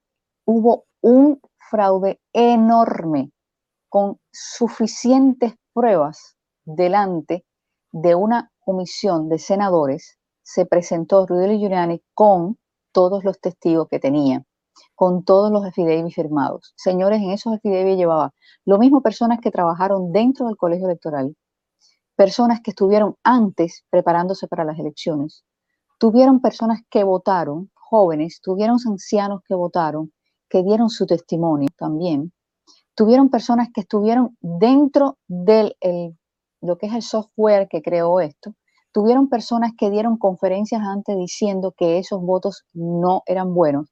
hubo 0.45 0.85
un 1.01 1.41
fraude 1.71 2.21
enorme 2.33 3.31
con 3.89 4.19
suficientes 4.33 5.55
pruebas 5.73 6.37
delante 6.65 7.45
de 7.93 8.15
una 8.15 8.51
comisión 8.61 9.29
de 9.29 9.39
senadores, 9.39 10.19
se 10.43 10.67
presentó 10.67 11.27
Rudy 11.27 11.59
Giuliani 11.59 12.03
con 12.15 12.59
todos 12.93 13.25
los 13.25 13.41
testigos 13.41 13.89
que 13.89 13.99
tenía, 13.99 14.45
con 14.95 15.25
todos 15.25 15.51
los 15.51 15.65
affidavits 15.65 16.15
firmados. 16.15 16.73
Señores, 16.77 17.21
en 17.21 17.31
esos 17.31 17.55
affidavits 17.55 17.97
llevaba 17.97 18.33
lo 18.65 18.79
mismo 18.79 19.01
personas 19.01 19.41
que 19.41 19.51
trabajaron 19.51 20.13
dentro 20.13 20.47
del 20.47 20.57
colegio 20.57 20.87
electoral, 20.87 21.35
personas 22.17 22.61
que 22.61 22.73
estuvieron 22.73 23.17
antes 23.23 23.85
preparándose 23.91 24.49
para 24.49 24.65
las 24.65 24.79
elecciones, 24.79 25.45
tuvieron 25.99 26.41
personas 26.41 26.81
que 26.91 27.05
votaron, 27.05 27.71
jóvenes, 27.75 28.41
tuvieron 28.43 28.79
ancianos 28.87 29.41
que 29.47 29.55
votaron, 29.55 30.13
que 30.49 30.63
dieron 30.63 30.91
su 30.91 31.07
testimonio 31.07 31.69
también, 31.77 32.33
tuvieron 32.95 33.29
personas 33.29 33.69
que 33.73 33.83
estuvieron 33.83 34.37
dentro 34.41 35.19
de 35.29 35.77
lo 36.61 36.79
que 36.79 36.87
es 36.87 36.95
el 36.95 37.03
software 37.03 37.69
que 37.69 37.83
creó 37.83 38.21
esto, 38.21 38.55
tuvieron 38.93 39.29
personas 39.29 39.73
que 39.77 39.91
dieron 39.91 40.17
conferencias 40.17 40.83
antes 40.83 41.17
diciendo 41.17 41.75
que 41.77 41.99
esos 41.99 42.21
votos 42.21 42.65
no 42.73 43.23
eran 43.27 43.55
buenos, 43.55 43.89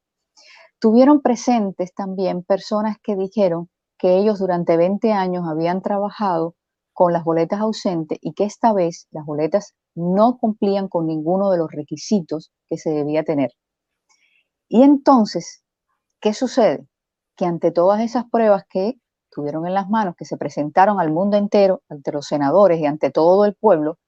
tuvieron 0.79 1.21
presentes 1.21 1.93
también 1.93 2.43
personas 2.43 2.97
que 3.01 3.15
dijeron 3.15 3.69
que 3.97 4.17
ellos 4.17 4.39
durante 4.39 4.77
20 4.77 5.13
años 5.13 5.45
habían 5.47 5.81
trabajado 5.81 6.55
con 6.95 7.11
las 7.11 7.25
boletas 7.25 7.59
ausentes 7.59 8.17
y 8.21 8.33
que 8.33 8.45
esta 8.45 8.71
vez 8.71 9.07
las 9.11 9.25
boletas 9.25 9.75
no 9.95 10.37
cumplían 10.37 10.87
con 10.87 11.07
ninguno 11.07 11.51
de 11.51 11.57
los 11.57 11.69
requisitos 11.69 12.53
que 12.69 12.77
se 12.77 12.89
debía 12.89 13.25
tener. 13.25 13.51
Y 14.69 14.81
entonces, 14.81 15.65
¿qué 16.21 16.33
sucede? 16.33 16.87
Que 17.35 17.45
ante 17.45 17.71
todas 17.71 17.99
esas 17.99 18.23
pruebas 18.31 18.63
que 18.69 18.93
tuvieron 19.29 19.67
en 19.67 19.73
las 19.73 19.89
manos, 19.89 20.15
que 20.17 20.23
se 20.23 20.37
presentaron 20.37 21.01
al 21.01 21.11
mundo 21.11 21.35
entero, 21.35 21.81
ante 21.89 22.13
los 22.13 22.27
senadores 22.27 22.79
y 22.79 22.85
ante 22.85 23.11
todo 23.11 23.43
el 23.43 23.55
pueblo, 23.55 23.99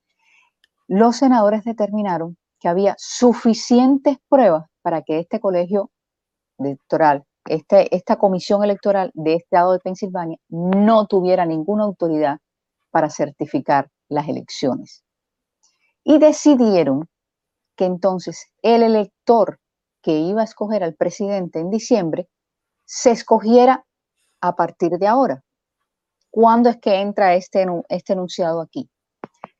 los 0.87 1.17
senadores 1.17 1.65
determinaron 1.65 2.37
que 2.57 2.69
había 2.69 2.95
suficientes 2.97 4.17
pruebas 4.29 4.65
para 4.81 5.01
que 5.01 5.19
este 5.19 5.41
colegio 5.41 5.91
electoral, 6.57 7.25
este, 7.49 7.93
esta 7.93 8.15
comisión 8.15 8.63
electoral 8.63 9.11
de 9.13 9.33
este 9.33 9.43
estado 9.43 9.73
de 9.73 9.79
Pensilvania 9.79 10.37
no 10.47 11.05
tuviera 11.05 11.45
ninguna 11.45 11.83
autoridad 11.83 12.37
para 12.91 13.09
certificar 13.09 13.89
las 14.09 14.27
elecciones. 14.27 15.03
Y 16.03 16.19
decidieron 16.19 17.09
que 17.75 17.85
entonces 17.85 18.47
el 18.61 18.83
elector 18.83 19.59
que 20.01 20.19
iba 20.19 20.41
a 20.41 20.45
escoger 20.45 20.83
al 20.83 20.95
presidente 20.95 21.59
en 21.59 21.69
diciembre 21.69 22.27
se 22.85 23.11
escogiera 23.11 23.85
a 24.41 24.55
partir 24.55 24.91
de 24.91 25.07
ahora. 25.07 25.43
¿Cuándo 26.29 26.69
es 26.69 26.77
que 26.77 27.01
entra 27.01 27.35
este, 27.35 27.65
este 27.89 28.13
enunciado 28.13 28.61
aquí? 28.61 28.89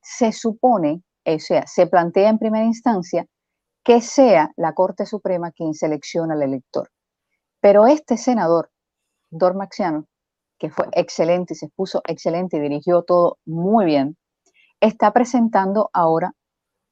Se 0.01 0.31
supone, 0.31 1.03
o 1.25 1.39
sea, 1.39 1.65
se 1.67 1.87
plantea 1.87 2.29
en 2.29 2.39
primera 2.39 2.65
instancia 2.65 3.25
que 3.83 4.01
sea 4.01 4.51
la 4.57 4.73
Corte 4.73 5.05
Suprema 5.05 5.51
quien 5.51 5.73
selecciona 5.73 6.33
al 6.33 6.43
elector. 6.43 6.89
Pero 7.59 7.87
este 7.87 8.17
senador, 8.17 8.69
Dormaxiano, 9.29 10.05
que 10.57 10.69
fue 10.69 10.87
excelente 10.93 11.53
y 11.53 11.57
se 11.57 11.69
puso 11.69 12.01
excelente 12.07 12.57
y 12.57 12.61
dirigió 12.61 13.03
todo 13.03 13.37
muy 13.45 13.85
bien, 13.85 14.17
está 14.79 15.11
presentando 15.13 15.89
ahora 15.93 16.33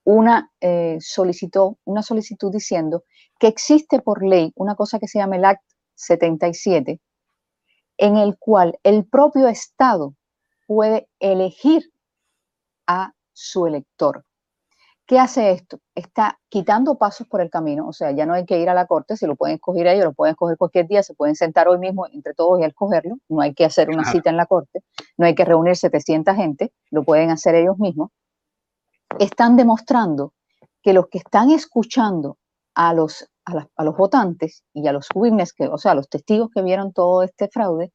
una, 0.03 0.51
eh, 0.61 0.97
solicitó, 1.01 1.77
una 1.83 2.03
solicitud 2.03 2.51
diciendo 2.51 3.03
que 3.39 3.47
existe 3.47 4.01
por 4.01 4.23
ley 4.23 4.51
una 4.55 4.75
cosa 4.75 4.99
que 4.99 5.07
se 5.07 5.19
llama 5.19 5.35
el 5.35 5.45
Act 5.45 5.63
77, 5.95 7.01
en 7.97 8.17
el 8.17 8.37
cual 8.37 8.77
el 8.83 9.05
propio 9.05 9.47
Estado 9.47 10.13
puede 10.67 11.07
elegir 11.19 11.91
a 12.87 13.13
su 13.33 13.65
elector. 13.65 14.23
¿Qué 15.07 15.19
hace 15.19 15.51
esto? 15.51 15.79
Está 15.93 16.39
quitando 16.49 16.97
pasos 16.97 17.27
por 17.27 17.39
el 17.39 17.51
camino, 17.51 17.87
o 17.87 17.93
sea, 17.93 18.11
ya 18.11 18.25
no 18.25 18.33
hay 18.33 18.45
que 18.45 18.59
ir 18.59 18.69
a 18.69 18.73
la 18.73 18.87
corte, 18.87 19.15
si 19.15 19.27
lo 19.27 19.35
pueden 19.35 19.57
escoger 19.57 19.85
ellos, 19.85 20.05
lo 20.05 20.13
pueden 20.13 20.31
escoger 20.31 20.57
cualquier 20.57 20.87
día, 20.87 21.03
se 21.03 21.13
pueden 21.13 21.35
sentar 21.35 21.67
hoy 21.67 21.77
mismo 21.77 22.07
entre 22.07 22.33
todos 22.33 22.59
y 22.59 22.63
escogerlo, 22.63 23.17
no 23.29 23.41
hay 23.41 23.53
que 23.53 23.65
hacer 23.65 23.89
una 23.89 24.03
cita 24.03 24.31
en 24.31 24.37
la 24.37 24.47
corte, 24.47 24.83
no 25.17 25.27
hay 25.27 25.35
que 25.35 25.45
reunir 25.45 25.75
700 25.75 26.35
gente, 26.35 26.73
lo 26.89 27.03
pueden 27.03 27.29
hacer 27.29 27.53
ellos 27.53 27.77
mismos. 27.77 28.09
Están 29.19 29.55
demostrando 29.55 30.33
que 30.81 30.93
los 30.93 31.07
que 31.09 31.19
están 31.19 31.51
escuchando 31.51 32.39
a 32.73 32.93
los, 32.95 33.29
a, 33.45 33.83
los 33.83 33.95
votantes 33.95 34.63
y 34.73 34.87
a 34.87 34.91
los 34.91 35.07
witnesses, 35.13 35.53
que, 35.53 35.67
o 35.67 35.77
sea, 35.77 35.91
a 35.91 35.95
los 35.95 36.09
testigos 36.09 36.49
que 36.51 36.63
vieron 36.63 36.93
todo 36.93 37.21
este 37.21 37.47
fraude, 37.47 37.93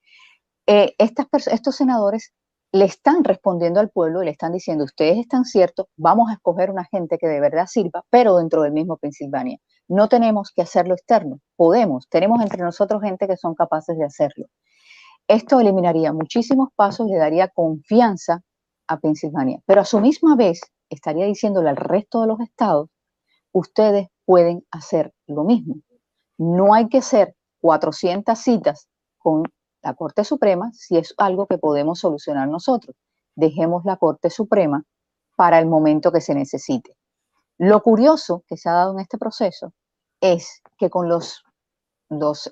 eh, 0.66 0.94
estas 0.98 1.26
estos 1.48 1.74
senadores 1.74 2.32
le 2.72 2.84
están 2.84 3.24
respondiendo 3.24 3.80
al 3.80 3.90
pueblo 3.90 4.22
y 4.22 4.26
le 4.26 4.30
están 4.30 4.52
diciendo, 4.52 4.84
ustedes 4.84 5.18
están 5.18 5.44
ciertos, 5.44 5.86
vamos 5.96 6.30
a 6.30 6.34
escoger 6.34 6.70
una 6.70 6.84
gente 6.84 7.18
que 7.18 7.26
de 7.26 7.40
verdad 7.40 7.66
sirva, 7.66 8.04
pero 8.10 8.36
dentro 8.36 8.62
del 8.62 8.72
mismo 8.72 8.96
Pensilvania. 8.96 9.58
No 9.88 10.08
tenemos 10.08 10.52
que 10.54 10.62
hacerlo 10.62 10.94
externo, 10.94 11.40
podemos, 11.56 12.08
tenemos 12.08 12.40
entre 12.42 12.62
nosotros 12.62 13.02
gente 13.02 13.26
que 13.26 13.36
son 13.36 13.54
capaces 13.54 13.98
de 13.98 14.04
hacerlo. 14.04 14.46
Esto 15.26 15.58
eliminaría 15.60 16.12
muchísimos 16.12 16.68
pasos 16.76 17.08
le 17.08 17.16
daría 17.16 17.48
confianza 17.48 18.42
a 18.86 18.98
Pensilvania, 18.98 19.60
pero 19.66 19.80
a 19.80 19.84
su 19.84 20.00
misma 20.00 20.36
vez 20.36 20.60
estaría 20.88 21.26
diciéndole 21.26 21.70
al 21.70 21.76
resto 21.76 22.20
de 22.20 22.28
los 22.28 22.40
estados, 22.40 22.88
ustedes 23.52 24.08
pueden 24.24 24.64
hacer 24.70 25.12
lo 25.26 25.44
mismo. 25.44 25.76
No 26.38 26.72
hay 26.72 26.88
que 26.88 26.98
hacer 26.98 27.34
400 27.60 28.38
citas 28.38 28.88
con 29.18 29.42
la 29.82 29.94
Corte 29.94 30.24
Suprema 30.24 30.70
si 30.72 30.96
es 30.96 31.14
algo 31.16 31.46
que 31.46 31.58
podemos 31.58 32.00
solucionar 32.00 32.48
nosotros. 32.48 32.96
Dejemos 33.34 33.84
la 33.84 33.96
Corte 33.96 34.30
Suprema 34.30 34.84
para 35.36 35.58
el 35.58 35.66
momento 35.66 36.12
que 36.12 36.20
se 36.20 36.34
necesite. 36.34 36.96
Lo 37.58 37.82
curioso 37.82 38.44
que 38.46 38.56
se 38.56 38.68
ha 38.68 38.72
dado 38.72 38.92
en 38.92 39.00
este 39.00 39.18
proceso 39.18 39.72
es 40.20 40.62
que 40.76 40.90
con 40.90 41.08
los, 41.08 41.42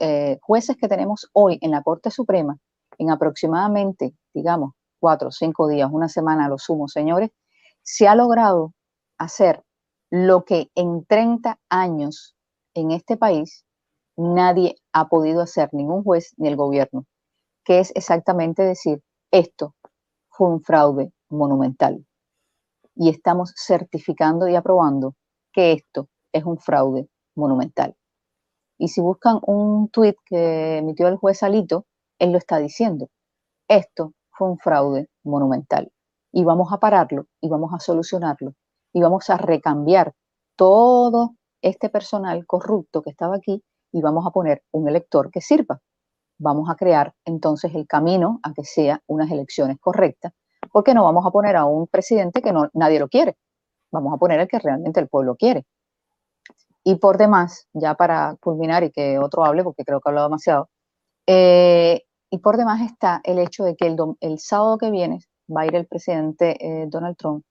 eh, 0.01 0.39
jueces 0.43 0.76
que 0.76 0.89
tenemos 0.89 1.29
hoy 1.33 1.59
en 1.61 1.72
la 1.72 1.83
Corte 1.83 2.11
Suprema, 2.11 2.57
en 2.99 3.11
aproximadamente, 3.11 4.14
digamos, 4.33 4.72
cuatro 4.99 5.29
o 5.29 5.33
cinco 5.33 5.68
días, 5.68 5.91
una 5.93 6.09
semana 6.09 6.47
a 6.47 6.49
lo 6.49 6.59
sumo, 6.59 6.89
señores, 6.89 7.31
se 7.83 8.09
ha 8.09 8.14
logrado 8.14 8.72
hacer 9.18 9.62
lo 10.11 10.45
que 10.45 10.70
en 10.74 11.05
30 11.05 11.59
años 11.68 12.35
en 12.74 12.91
este 12.93 13.16
país 13.16 13.64
nadie 14.16 14.76
ha 14.93 15.09
podido 15.09 15.43
hacer, 15.43 15.68
ningún 15.72 16.03
juez 16.03 16.33
ni 16.39 16.49
el 16.49 16.57
gobierno 16.57 17.07
que 17.68 17.80
es 17.80 17.92
exactamente 17.94 18.62
decir, 18.62 19.02
esto 19.30 19.74
fue 20.30 20.48
un 20.48 20.62
fraude 20.62 21.12
monumental. 21.28 22.02
Y 22.94 23.10
estamos 23.10 23.52
certificando 23.58 24.48
y 24.48 24.56
aprobando 24.56 25.16
que 25.52 25.72
esto 25.72 26.08
es 26.32 26.44
un 26.44 26.56
fraude 26.56 27.10
monumental. 27.36 27.94
Y 28.78 28.88
si 28.88 29.02
buscan 29.02 29.40
un 29.42 29.90
tuit 29.90 30.16
que 30.24 30.78
emitió 30.78 31.08
el 31.08 31.16
juez 31.16 31.42
Alito, 31.42 31.84
él 32.18 32.32
lo 32.32 32.38
está 32.38 32.56
diciendo. 32.56 33.10
Esto 33.68 34.14
fue 34.30 34.48
un 34.48 34.58
fraude 34.58 35.10
monumental. 35.22 35.92
Y 36.32 36.44
vamos 36.44 36.72
a 36.72 36.80
pararlo 36.80 37.26
y 37.38 37.50
vamos 37.50 37.74
a 37.74 37.80
solucionarlo 37.80 38.54
y 38.94 39.02
vamos 39.02 39.28
a 39.28 39.36
recambiar 39.36 40.14
todo 40.56 41.34
este 41.60 41.90
personal 41.90 42.46
corrupto 42.46 43.02
que 43.02 43.10
estaba 43.10 43.36
aquí 43.36 43.62
y 43.92 44.00
vamos 44.00 44.26
a 44.26 44.30
poner 44.30 44.62
un 44.72 44.88
elector 44.88 45.30
que 45.30 45.42
sirva 45.42 45.82
vamos 46.39 46.70
a 46.70 46.76
crear 46.76 47.14
entonces 47.24 47.74
el 47.74 47.86
camino 47.86 48.41
a 48.43 48.53
que 48.53 48.64
sea 48.64 49.03
unas 49.07 49.30
elecciones 49.30 49.78
correctas, 49.80 50.32
porque 50.72 50.95
no 50.95 51.05
vamos 51.05 51.26
a 51.26 51.30
poner 51.30 51.57
a 51.57 51.64
un 51.64 51.86
presidente 51.86 52.43
que 52.43 52.53
no, 52.53 52.68
nadie 52.72 52.99
lo 52.99 53.09
quiere, 53.09 53.36
vamos 53.91 54.14
a 54.14 54.16
poner 54.16 54.41
el 54.41 54.49
que 54.49 54.59
realmente 54.59 55.01
el 55.01 55.09
pueblo 55.09 55.36
quiere. 55.36 55.66
Y 56.84 56.95
por 56.95 57.18
demás, 57.18 57.66
ya 57.72 57.95
para 57.95 58.36
culminar 58.41 58.84
y 58.84 58.91
que 58.91 59.18
otro 59.18 59.45
hable, 59.45 59.64
porque 59.64 59.84
creo 59.84 60.01
que 60.01 60.09
ha 60.09 60.11
hablado 60.11 60.28
demasiado, 60.28 60.70
eh, 61.26 62.03
y 62.30 62.39
por 62.39 62.57
demás 62.57 62.80
está 62.82 63.20
el 63.24 63.39
hecho 63.39 63.64
de 63.64 63.76
que 63.76 63.86
el, 63.86 63.97
el, 64.20 64.39
sábado 64.39 64.78
que 64.78 64.91
viene 64.91 65.20
va 65.55 65.62
a 65.62 65.66
ir 65.66 65.74
el 65.74 65.86
presidente 65.86 66.57
eh, 66.61 66.86
Donald 66.89 67.16
Trump 67.16 67.45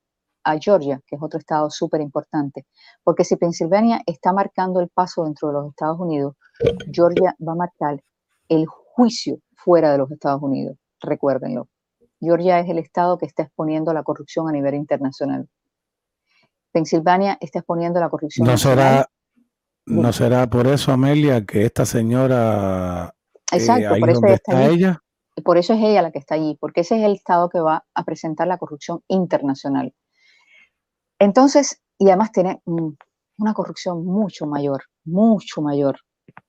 a 0.44 0.58
Georgia, 0.58 1.02
que 1.06 1.18
es 1.18 1.22
otro 1.22 1.40
estado 1.40 1.70
súper 1.70 2.02
importante, 2.02 2.66
porque 3.04 3.24
si 3.24 3.36
Pensilvania 3.36 4.02
está 4.06 4.32
marcando 4.34 4.80
el 4.80 4.90
paso 4.90 5.26
dentro 5.26 5.50
de 5.50 5.54
los 5.56 5.70
Estados 5.70 6.00
Unidos, 6.00 6.36
Georgia 6.92 7.36
va 7.46 7.52
a 7.52 7.56
marcar 7.56 8.02
el 8.50 8.66
juicio 8.68 9.40
fuera 9.56 9.92
de 9.92 9.98
los 9.98 10.12
Estados 10.12 10.42
Unidos, 10.42 10.78
recuérdenlo. 11.02 11.68
Georgia 12.20 12.60
es 12.60 12.70
el 12.70 12.80
estado 12.80 13.18
que 13.18 13.26
está 13.26 13.44
exponiendo 13.44 13.94
la 13.94 14.04
corrupción 14.04 14.48
a 14.48 14.52
nivel 14.52 14.76
internacional. 14.76 15.48
Pensilvania 16.72 17.38
está 17.40 17.60
exponiendo 17.60 18.00
la 18.00 18.10
corrupción. 18.10 18.48
No 18.48 18.58
será, 18.58 19.10
no 19.86 20.12
será 20.14 20.48
por 20.48 20.68
eso, 20.68 20.92
Amelia, 20.92 21.46
que 21.46 21.66
esta 21.66 21.86
señora 21.86 23.14
eh, 23.52 23.58
Exacto, 23.58 23.94
ahí 23.94 24.00
por 24.00 24.10
eso 24.10 24.22
donde 24.22 24.28
ella 24.30 24.36
está 24.36 24.52
está 24.54 24.66
allí. 24.66 24.76
ella, 24.76 25.04
Y 25.36 25.42
por 25.42 25.58
eso 25.58 25.74
es 25.74 25.80
ella 25.80 26.02
la 26.02 26.12
que 26.12 26.20
está 26.20 26.36
allí, 26.36 26.58
porque 26.60 26.82
ese 26.82 26.98
es 26.98 27.04
el 27.04 27.14
estado 27.14 27.50
que 27.50 27.60
va 27.60 27.86
a 27.94 28.04
presentar 28.04 28.48
la 28.48 28.58
corrupción 28.58 29.04
internacional. 29.08 29.94
Entonces, 31.20 31.82
y 31.98 32.08
además 32.10 32.32
tiene 32.32 32.62
una 32.66 33.54
corrupción 33.54 34.06
mucho 34.06 34.46
mayor, 34.46 34.84
mucho 35.06 35.62
mayor 35.62 36.00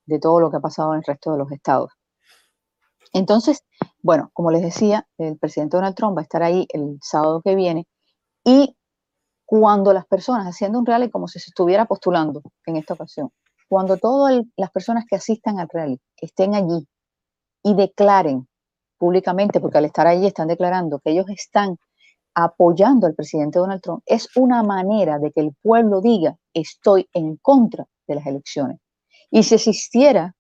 de 0.09 0.19
todo 0.19 0.41
lo 0.41 0.51
que 0.51 0.57
ha 0.57 0.61
pasado 0.61 0.93
en 0.93 0.99
el 0.99 1.05
resto 1.05 1.33
de 1.33 1.39
los 1.39 1.53
estados. 1.53 1.93
Entonces, 3.13 3.63
bueno, 4.03 4.31
como 4.33 4.51
les 4.51 4.63
decía, 4.63 5.07
el 5.19 5.39
presidente 5.39 5.77
Donald 5.77 5.95
Trump 5.95 6.17
va 6.17 6.21
a 6.21 6.25
estar 6.25 6.43
ahí 6.43 6.67
el 6.71 6.99
sábado 7.03 7.41
que 7.43 7.55
viene 7.55 7.87
y 8.45 8.77
cuando 9.45 9.93
las 9.93 10.07
personas, 10.07 10.47
haciendo 10.47 10.79
un 10.79 10.87
rally 10.87 11.11
como 11.11 11.27
si 11.27 11.39
se 11.39 11.51
estuviera 11.51 11.87
postulando 11.87 12.43
en 12.67 12.77
esta 12.77 12.95
ocasión, 12.95 13.31
cuando 13.69 13.97
todas 13.97 14.43
las 14.57 14.71
personas 14.71 15.05
que 15.09 15.17
asistan 15.17 15.59
al 15.59 15.69
rally 15.73 15.99
estén 16.17 16.55
allí 16.55 16.87
y 17.63 17.75
declaren 17.75 18.47
públicamente, 18.99 19.61
porque 19.61 19.79
al 19.79 19.87
estar 19.87 20.07
allí 20.07 20.27
están 20.27 20.49
declarando 20.49 21.01
que 21.01 21.13
ellos 21.13 21.27
están 21.29 21.77
apoyando 22.35 23.07
al 23.07 23.15
presidente 23.15 23.59
Donald 23.59 23.81
Trump, 23.81 24.03
es 24.07 24.29
una 24.37 24.63
manera 24.63 25.19
de 25.19 25.33
que 25.33 25.41
el 25.41 25.55
pueblo 25.63 26.01
diga, 26.01 26.37
estoy 26.53 27.09
en 27.13 27.37
contra 27.37 27.87
de 28.07 28.15
las 28.15 28.27
elecciones. 28.27 28.79
Y 29.31 29.43
si 29.43 29.55
existiera 29.57 30.35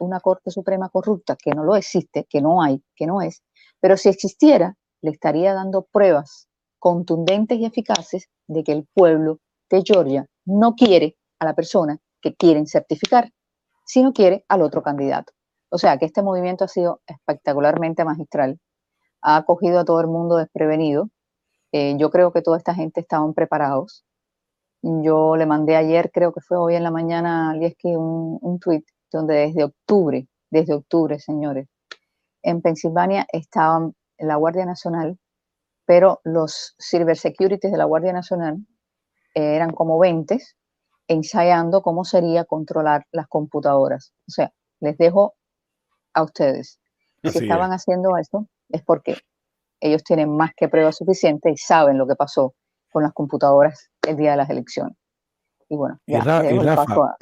una 0.00 0.20
Corte 0.20 0.50
Suprema 0.50 0.88
corrupta, 0.88 1.36
que 1.36 1.50
no 1.50 1.64
lo 1.64 1.74
existe, 1.76 2.26
que 2.28 2.40
no 2.40 2.62
hay, 2.62 2.82
que 2.94 3.06
no 3.06 3.20
es, 3.20 3.42
pero 3.80 3.96
si 3.96 4.08
existiera, 4.08 4.76
le 5.00 5.10
estaría 5.10 5.54
dando 5.54 5.86
pruebas 5.90 6.48
contundentes 6.78 7.58
y 7.58 7.64
eficaces 7.64 8.28
de 8.46 8.62
que 8.64 8.72
el 8.72 8.86
pueblo 8.94 9.38
de 9.70 9.82
Georgia 9.84 10.26
no 10.44 10.74
quiere 10.74 11.16
a 11.38 11.44
la 11.44 11.54
persona 11.54 11.98
que 12.20 12.34
quieren 12.34 12.66
certificar, 12.66 13.30
sino 13.84 14.12
quiere 14.12 14.44
al 14.48 14.62
otro 14.62 14.82
candidato. 14.82 15.32
O 15.70 15.78
sea 15.78 15.98
que 15.98 16.06
este 16.06 16.22
movimiento 16.22 16.64
ha 16.64 16.68
sido 16.68 17.00
espectacularmente 17.06 18.04
magistral, 18.04 18.58
ha 19.22 19.36
acogido 19.36 19.80
a 19.80 19.84
todo 19.84 20.00
el 20.00 20.06
mundo 20.06 20.36
desprevenido. 20.36 21.10
Eh, 21.72 21.96
yo 21.98 22.10
creo 22.10 22.32
que 22.32 22.42
toda 22.42 22.56
esta 22.56 22.74
gente 22.74 23.00
estaban 23.00 23.34
preparados. 23.34 24.04
Yo 24.82 25.36
le 25.36 25.46
mandé 25.46 25.76
ayer, 25.76 26.10
creo 26.12 26.32
que 26.32 26.40
fue 26.40 26.56
hoy 26.56 26.76
en 26.76 26.84
la 26.84 26.90
mañana, 26.90 27.50
a 27.50 27.54
Lieski 27.54 27.96
un, 27.96 28.38
un 28.40 28.58
tweet 28.60 28.84
donde 29.10 29.34
desde 29.34 29.64
octubre, 29.64 30.28
desde 30.50 30.74
octubre, 30.74 31.18
señores, 31.18 31.68
en 32.42 32.62
Pensilvania 32.62 33.26
estaban 33.32 33.94
la 34.18 34.36
Guardia 34.36 34.64
Nacional, 34.64 35.18
pero 35.84 36.20
los 36.24 36.74
Silver 36.78 37.16
Securities 37.16 37.72
de 37.72 37.78
la 37.78 37.84
Guardia 37.84 38.12
Nacional 38.12 38.58
eh, 39.34 39.56
eran 39.56 39.72
como 39.72 39.98
20 39.98 40.38
ensayando 41.08 41.82
cómo 41.82 42.04
sería 42.04 42.44
controlar 42.44 43.06
las 43.12 43.26
computadoras. 43.26 44.12
O 44.28 44.30
sea, 44.30 44.52
les 44.80 44.96
dejo 44.98 45.34
a 46.12 46.22
ustedes. 46.22 46.78
Si 47.22 47.28
Así 47.28 47.38
estaban 47.38 47.72
haciendo 47.72 48.16
eso, 48.16 48.46
es 48.68 48.82
porque 48.82 49.16
ellos 49.80 50.04
tienen 50.04 50.36
más 50.36 50.50
que 50.56 50.68
pruebas 50.68 50.96
suficientes 50.96 51.52
y 51.52 51.56
saben 51.56 51.98
lo 51.98 52.06
que 52.06 52.14
pasó 52.14 52.54
con 52.90 53.02
las 53.02 53.12
computadoras 53.12 53.90
el 54.06 54.16
día 54.16 54.32
de 54.32 54.36
las 54.38 54.50
elecciones. 54.50 54.96
Y 55.68 55.76
bueno, 55.76 55.98
Y 56.06 56.12
ya 56.12 56.20
Ra- 56.20 56.50
y 56.50 56.58
Rafa, 56.58 56.94
a- 56.94 57.16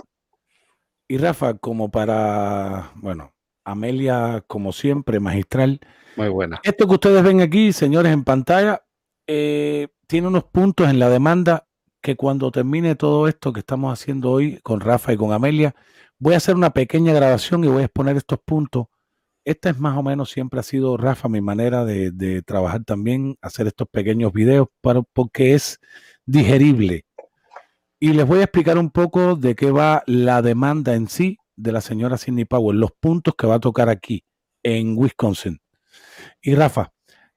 Y 1.08 1.18
Rafa, 1.18 1.54
como 1.54 1.90
para, 1.90 2.90
bueno, 2.96 3.32
Amelia, 3.64 4.44
como 4.46 4.72
siempre, 4.72 5.20
magistral. 5.20 5.80
Muy 6.16 6.28
buena. 6.28 6.60
Esto 6.62 6.86
que 6.86 6.94
ustedes 6.94 7.22
ven 7.22 7.40
aquí, 7.40 7.72
señores, 7.72 8.12
en 8.12 8.24
pantalla, 8.24 8.82
eh, 9.26 9.88
tiene 10.06 10.28
unos 10.28 10.44
puntos 10.44 10.88
en 10.88 10.98
la 10.98 11.08
demanda 11.10 11.66
que 12.00 12.16
cuando 12.16 12.52
termine 12.52 12.94
todo 12.94 13.26
esto 13.26 13.52
que 13.52 13.60
estamos 13.60 13.92
haciendo 13.92 14.30
hoy 14.30 14.60
con 14.60 14.80
Rafa 14.80 15.12
y 15.12 15.16
con 15.16 15.32
Amelia, 15.32 15.74
voy 16.18 16.34
a 16.34 16.36
hacer 16.36 16.54
una 16.54 16.70
pequeña 16.70 17.12
grabación 17.12 17.64
y 17.64 17.68
voy 17.68 17.82
a 17.82 17.86
exponer 17.86 18.16
estos 18.16 18.38
puntos. 18.38 18.86
Esta 19.46 19.70
es 19.70 19.78
más 19.78 19.96
o 19.96 20.02
menos, 20.02 20.30
siempre 20.30 20.58
ha 20.58 20.64
sido, 20.64 20.96
Rafa, 20.96 21.28
mi 21.28 21.40
manera 21.40 21.84
de, 21.84 22.42
trabajar 22.42 22.82
también, 22.82 23.36
hacer 23.40 23.68
estos 23.68 23.86
pequeños 23.88 24.32
videos 24.32 24.66
para, 24.80 25.02
porque 25.02 25.54
es 25.54 25.78
digerible. 26.24 27.04
Y 28.00 28.12
les 28.12 28.26
voy 28.26 28.40
a 28.40 28.42
explicar 28.42 28.76
un 28.76 28.90
poco 28.90 29.36
de 29.36 29.54
qué 29.54 29.70
va 29.70 30.02
la 30.06 30.42
demanda 30.42 30.94
en 30.94 31.08
sí 31.08 31.38
de 31.54 31.70
la 31.70 31.80
señora 31.80 32.18
Sidney 32.18 32.44
Powell, 32.44 32.80
los 32.80 32.90
puntos 32.98 33.34
que 33.38 33.46
va 33.46 33.54
a 33.54 33.60
tocar 33.60 33.88
aquí 33.88 34.24
en 34.64 34.98
Wisconsin. 34.98 35.60
Y 36.42 36.56
Rafa, 36.56 36.92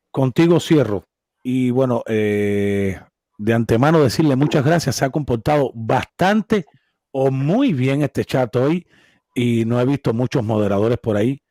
contigo 0.10 0.60
cierro. 0.60 1.06
Y 1.44 1.70
bueno, 1.70 2.02
eh, 2.08 3.00
de 3.38 3.54
antemano 3.54 4.02
decirle 4.02 4.36
muchas 4.36 4.66
gracias. 4.66 4.96
Se 4.96 5.06
ha 5.06 5.12
comportado 5.12 5.72
bastante 5.76 6.66
o 7.12 7.30
muy 7.30 7.72
bien 7.72 8.02
este 8.02 8.26
chat 8.26 8.56
hoy 8.56 8.88
y 9.36 9.64
no 9.66 9.80
he 9.80 9.86
visto 9.86 10.12
muchos 10.12 10.44
moderadores 10.44 10.98
por 10.98 11.16
ahí, 11.16 11.44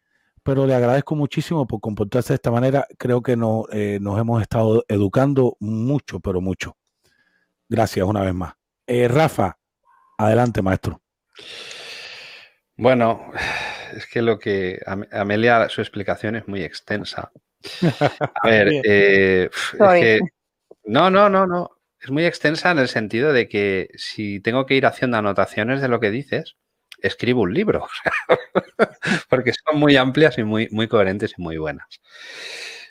pero 0.48 0.66
le 0.66 0.74
agradezco 0.74 1.14
muchísimo 1.14 1.66
por 1.66 1.78
comportarse 1.78 2.32
de 2.32 2.36
esta 2.36 2.50
manera. 2.50 2.86
Creo 2.96 3.22
que 3.22 3.36
no, 3.36 3.66
eh, 3.70 3.98
nos 4.00 4.18
hemos 4.18 4.40
estado 4.40 4.82
educando 4.88 5.58
mucho, 5.60 6.20
pero 6.20 6.40
mucho. 6.40 6.74
Gracias 7.68 8.06
una 8.06 8.22
vez 8.22 8.32
más. 8.32 8.54
Eh, 8.86 9.08
Rafa, 9.08 9.58
adelante, 10.16 10.62
maestro. 10.62 11.02
Bueno, 12.78 13.30
es 13.94 14.06
que 14.06 14.22
lo 14.22 14.38
que 14.38 14.80
Am- 14.86 15.06
Amelia, 15.12 15.68
su 15.68 15.82
explicación 15.82 16.34
es 16.36 16.48
muy 16.48 16.62
extensa. 16.62 17.30
A 18.42 18.48
ver, 18.48 18.68
eh, 18.84 19.50
es 19.52 19.78
que 20.00 20.20
no, 20.84 21.10
no, 21.10 21.28
no, 21.28 21.46
no. 21.46 21.72
Es 22.00 22.10
muy 22.10 22.24
extensa 22.24 22.70
en 22.70 22.78
el 22.78 22.88
sentido 22.88 23.34
de 23.34 23.50
que 23.50 23.90
si 23.96 24.40
tengo 24.40 24.64
que 24.64 24.76
ir 24.76 24.86
haciendo 24.86 25.18
anotaciones 25.18 25.82
de 25.82 25.88
lo 25.88 26.00
que 26.00 26.10
dices, 26.10 26.56
escribo 27.02 27.42
un 27.42 27.54
libro. 27.54 27.86
Porque 29.28 29.52
son 29.52 29.78
muy 29.78 29.96
amplias 29.96 30.38
y 30.38 30.44
muy, 30.44 30.68
muy 30.70 30.88
coherentes 30.88 31.34
y 31.36 31.42
muy 31.42 31.56
buenas. 31.56 32.00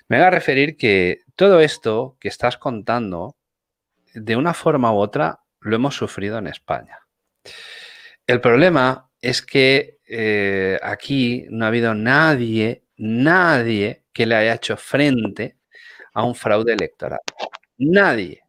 Me 0.08 0.18
voy 0.18 0.26
a 0.26 0.32
referir 0.32 0.78
que 0.78 1.22
todo 1.36 1.60
esto 1.60 2.18
que 2.20 2.30
estás 2.30 2.58
contando, 2.58 3.36
de 4.14 4.36
una 4.36 4.54
forma 4.54 4.94
u 4.94 4.98
otra, 4.98 5.42
lo 5.60 5.76
hemos 5.76 5.96
sufrido 5.96 6.38
en 6.38 6.48
España. 6.48 7.00
El 8.26 8.42
problema 8.42 9.10
es 9.22 9.42
que 9.42 10.00
eh, 10.08 10.80
aquí 10.82 11.46
no 11.50 11.66
ha 11.66 11.68
habido 11.70 11.94
nadie, 11.94 12.84
nadie 12.98 14.04
que 14.14 14.26
le 14.26 14.36
haya 14.36 14.56
hecho 14.56 14.78
frente 14.78 15.58
a 16.14 16.24
un 16.24 16.36
fraude 16.36 16.74
electoral. 16.74 17.20
Nadie. 17.78 18.42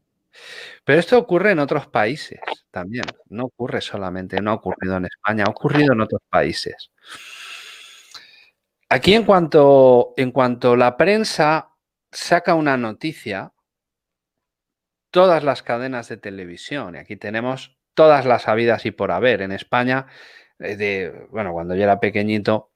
Pero 0.89 1.01
esto 1.01 1.19
ocurre 1.19 1.51
en 1.51 1.59
otros 1.59 1.87
países 1.87 2.41
también. 2.71 3.05
No 3.29 3.45
ocurre 3.45 3.83
solamente, 3.83 4.41
no 4.41 4.53
ha 4.53 4.55
ocurrido 4.55 4.97
en 4.97 5.05
España, 5.05 5.45
ha 5.47 5.51
ocurrido 5.51 5.93
en 5.93 6.01
otros 6.01 6.23
países. 6.31 6.91
Aquí 8.89 9.13
en 9.13 9.25
cuanto, 9.25 10.15
en 10.17 10.31
cuanto 10.31 10.77
la 10.77 10.97
prensa 10.97 11.75
saca 12.11 12.55
una 12.55 12.79
noticia, 12.79 13.53
todas 15.11 15.45
las 15.45 15.63
cadenas 15.63 16.09
de 16.09 16.17
televisión, 16.17 16.95
y 16.95 16.99
aquí 17.01 17.17
tenemos 17.17 17.77
todas 17.93 18.25
las 18.25 18.49
habidas 18.49 18.87
y 18.87 18.91
por 18.91 19.13
haber 19.13 19.43
en 19.43 19.53
España, 19.53 20.07
eh, 20.59 20.77
de, 20.77 21.27
bueno, 21.31 21.53
cuando 21.53 21.75
yo 21.75 21.83
era 21.83 22.01
pequeñito, 22.01 22.71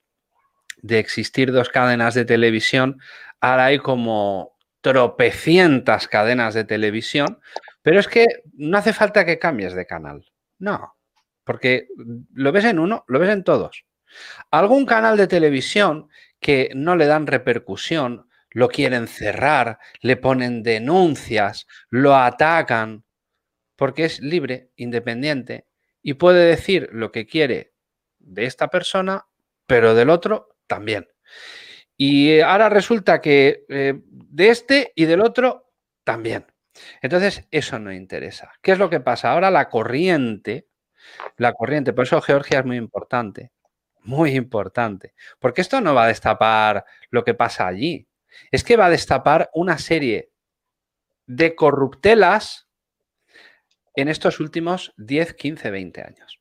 de 0.83 0.99
existir 0.99 1.51
dos 1.51 1.71
cadenas 1.71 2.13
de 2.13 2.27
televisión, 2.27 3.01
ahora 3.41 3.65
hay 3.65 3.79
como 3.79 4.59
tropecientas 4.83 6.09
cadenas 6.09 6.53
de 6.53 6.65
televisión, 6.65 7.41
pero 7.83 8.01
es 8.01 8.09
que 8.09 8.27
no 8.55 8.79
hace 8.79 8.93
falta 8.93 9.25
que 9.25 9.39
cambies 9.39 9.75
de 9.75 9.87
canal. 9.87 10.25
No, 10.59 10.97
porque 11.45 11.89
lo 12.33 12.53
ves 12.53 12.65
en 12.65 12.79
uno, 12.79 13.05
lo 13.09 13.19
ves 13.19 13.31
en 13.31 13.45
todos. 13.45 13.85
Algún 14.51 14.87
canal 14.87 15.17
de 15.17 15.27
televisión 15.27 16.09
que 16.41 16.71
no 16.75 16.97
le 16.97 17.07
dan 17.07 17.27
repercusión, 17.27 18.29
lo 18.51 18.69
quieren 18.69 19.09
cerrar, 19.09 19.79
le 20.01 20.17
ponen 20.17 20.63
denuncias, 20.63 21.67
lo 21.89 22.15
atacan, 22.17 23.05
porque 23.77 24.05
es 24.05 24.21
libre, 24.21 24.71
independiente, 24.77 25.67
y 26.03 26.15
puede 26.15 26.45
decir 26.45 26.89
lo 26.93 27.11
que 27.11 27.27
quiere 27.27 27.73
de 28.19 28.45
esta 28.45 28.69
persona, 28.69 29.27
pero 29.67 29.95
del 29.95 30.11
otro 30.11 30.57
también. 30.67 31.09
Y 31.97 32.41
ahora 32.41 32.69
resulta 32.69 33.21
que 33.21 33.65
eh, 33.69 33.95
de 34.05 34.49
este 34.49 34.93
y 34.95 35.05
del 35.05 35.21
otro 35.21 35.73
también. 36.05 36.52
Entonces, 37.01 37.47
eso 37.51 37.79
no 37.79 37.93
interesa. 37.93 38.53
¿Qué 38.63 38.73
es 38.73 38.79
lo 38.79 38.91
que 38.91 39.01
pasa? 39.01 39.33
Ahora 39.33 39.51
la 39.51 39.69
corriente, 39.69 40.69
la 41.37 41.53
corriente, 41.53 41.93
por 41.93 42.05
eso 42.05 42.21
Georgia 42.21 42.61
es 42.61 42.65
muy 42.65 42.77
importante, 42.77 43.53
muy 44.01 44.35
importante, 44.35 45.15
porque 45.39 45.61
esto 45.61 45.81
no 45.81 45.95
va 45.95 46.05
a 46.05 46.09
destapar 46.09 46.85
lo 47.11 47.25
que 47.25 47.35
pasa 47.35 47.67
allí, 47.67 48.09
es 48.51 48.65
que 48.65 48.77
va 48.77 48.87
a 48.87 48.91
destapar 48.91 49.51
una 49.53 49.79
serie 49.79 50.31
de 51.27 51.55
corruptelas 51.55 52.69
en 53.95 54.09
estos 54.09 54.41
últimos 54.41 54.95
10, 54.97 55.35
15, 55.35 55.71
20 55.71 56.03
años. 56.03 56.41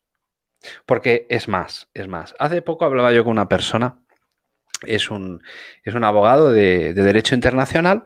Porque 0.85 1.25
es 1.29 1.47
más, 1.47 1.89
es 1.93 2.07
más. 2.07 2.35
Hace 2.39 2.61
poco 2.61 2.85
hablaba 2.85 3.11
yo 3.11 3.23
con 3.23 3.31
una 3.31 3.49
persona 3.49 3.99
es 4.85 5.09
un, 5.09 5.41
es 5.83 5.93
un 5.93 6.03
abogado 6.03 6.51
de, 6.51 6.93
Derecho 6.93 7.35
Internacional 7.35 8.03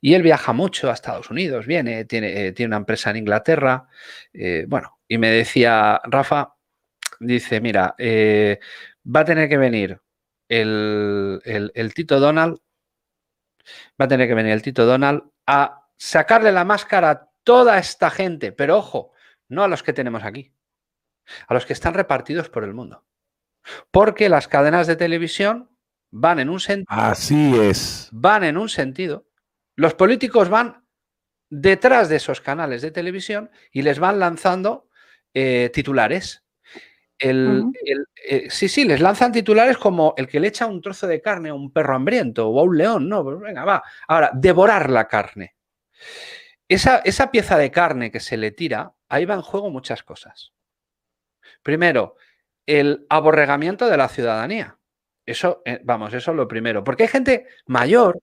y 0.00 0.14
él 0.14 0.22
viaja 0.22 0.52
mucho 0.52 0.90
a 0.90 0.94
Estados 0.94 1.30
Unidos, 1.30 1.66
viene, 1.66 2.04
tiene, 2.04 2.46
eh, 2.46 2.52
tiene 2.52 2.68
una 2.68 2.76
empresa 2.78 3.10
en 3.10 3.16
Inglaterra. 3.16 3.88
Eh, 4.32 4.66
bueno, 4.68 4.98
y 5.08 5.18
me 5.18 5.30
decía, 5.30 6.00
Rafa, 6.04 6.54
dice, 7.20 7.60
mira, 7.60 7.94
eh, 7.98 8.58
va 9.04 9.20
a 9.20 9.24
tener 9.24 9.48
que 9.48 9.58
venir 9.58 10.00
el, 10.48 11.40
el, 11.44 11.94
Tito 11.94 12.20
Donald, 12.20 12.58
va 14.00 14.04
a 14.04 14.08
tener 14.08 14.28
que 14.28 14.34
venir 14.34 14.52
el 14.52 14.62
Tito 14.62 14.84
Donald 14.86 15.22
a 15.46 15.88
sacarle 15.96 16.52
la 16.52 16.64
máscara 16.64 17.10
a 17.10 17.30
toda 17.42 17.78
esta 17.78 18.10
gente, 18.10 18.52
pero 18.52 18.78
ojo, 18.78 19.12
no 19.48 19.62
a 19.62 19.68
los 19.68 19.82
que 19.82 19.92
tenemos 19.92 20.24
aquí, 20.24 20.52
a 21.46 21.54
los 21.54 21.66
que 21.66 21.72
están 21.72 21.94
repartidos 21.94 22.48
por 22.48 22.64
el 22.64 22.74
mundo. 22.74 23.04
Porque 23.90 24.28
las 24.28 24.46
cadenas 24.46 24.86
de 24.86 24.96
televisión 24.96 25.75
van 26.18 26.38
en 26.38 26.48
un 26.48 26.60
sentido. 26.60 26.86
Así 26.88 27.54
es. 27.58 28.08
Van 28.12 28.42
en 28.44 28.56
un 28.56 28.68
sentido. 28.68 29.26
Los 29.74 29.94
políticos 29.94 30.48
van 30.48 30.84
detrás 31.50 32.08
de 32.08 32.16
esos 32.16 32.40
canales 32.40 32.82
de 32.82 32.90
televisión 32.90 33.50
y 33.70 33.82
les 33.82 33.98
van 33.98 34.18
lanzando 34.18 34.88
eh, 35.34 35.70
titulares. 35.72 36.42
El, 37.18 37.64
eh, 38.28 38.50
sí, 38.50 38.68
sí, 38.68 38.84
les 38.84 39.00
lanzan 39.00 39.32
titulares 39.32 39.78
como 39.78 40.14
el 40.16 40.26
que 40.26 40.40
le 40.40 40.48
echa 40.48 40.66
un 40.66 40.82
trozo 40.82 41.06
de 41.06 41.22
carne 41.22 41.50
a 41.50 41.54
un 41.54 41.72
perro 41.72 41.96
hambriento 41.96 42.48
o 42.48 42.60
a 42.60 42.62
un 42.62 42.76
león. 42.76 43.08
No, 43.08 43.22
pues 43.22 43.38
venga, 43.38 43.64
va. 43.64 43.82
Ahora, 44.08 44.30
devorar 44.34 44.90
la 44.90 45.08
carne. 45.08 45.54
Esa, 46.68 46.98
esa 46.98 47.30
pieza 47.30 47.56
de 47.56 47.70
carne 47.70 48.10
que 48.10 48.20
se 48.20 48.36
le 48.36 48.50
tira, 48.50 48.94
ahí 49.08 49.24
va 49.24 49.34
en 49.34 49.42
juego 49.42 49.70
muchas 49.70 50.02
cosas. 50.02 50.52
Primero, 51.62 52.16
el 52.66 53.06
aborregamiento 53.08 53.86
de 53.88 53.96
la 53.96 54.08
ciudadanía. 54.08 54.78
Eso, 55.26 55.62
eh, 55.64 55.80
vamos, 55.82 56.14
eso 56.14 56.30
es 56.30 56.36
lo 56.36 56.48
primero. 56.48 56.84
Porque 56.84 57.02
hay 57.02 57.08
gente 57.08 57.46
mayor 57.66 58.22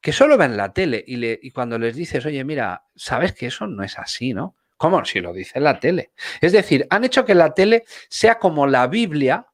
que 0.00 0.12
solo 0.12 0.38
ven 0.38 0.56
la 0.56 0.72
tele 0.72 1.02
y, 1.06 1.16
le, 1.16 1.38
y 1.42 1.50
cuando 1.50 1.78
les 1.78 1.96
dices, 1.96 2.24
oye, 2.24 2.44
mira, 2.44 2.84
sabes 2.94 3.32
que 3.32 3.46
eso 3.46 3.66
no 3.66 3.82
es 3.82 3.98
así, 3.98 4.32
¿no? 4.32 4.56
¿Cómo? 4.76 5.04
Si 5.04 5.20
lo 5.20 5.32
dice 5.32 5.60
la 5.60 5.80
tele. 5.80 6.12
Es 6.40 6.52
decir, 6.52 6.86
han 6.90 7.04
hecho 7.04 7.24
que 7.24 7.34
la 7.34 7.54
tele 7.54 7.84
sea 8.08 8.38
como 8.38 8.66
la 8.66 8.86
Biblia 8.86 9.46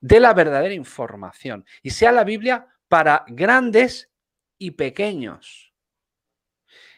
de 0.00 0.20
la 0.20 0.34
verdadera 0.34 0.74
información 0.74 1.64
y 1.82 1.90
sea 1.90 2.12
la 2.12 2.24
Biblia 2.24 2.66
para 2.88 3.24
grandes 3.28 4.10
y 4.58 4.72
pequeños. 4.72 5.72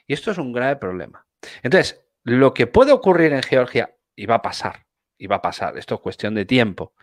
Y 0.07 0.15
esto 0.15 0.31
es 0.31 0.39
un 0.39 0.53
grave 0.53 0.77
problema. 0.77 1.27
Entonces, 1.63 2.05
lo 2.25 2.55
que 2.55 2.67
puede 2.67 2.93
ocurrir 2.93 3.33
en 3.33 3.43
Georgia, 3.43 3.95
y 4.17 4.27
va 4.27 4.37
a 4.37 4.43
pasar, 4.43 4.87
y 5.19 5.27
va 5.27 5.37
a 5.37 5.43
pasar, 5.43 5.77
esto 5.77 5.97
es 5.97 6.01
cuestión 6.01 6.35
de 6.35 6.45
tiempo, 6.45 6.95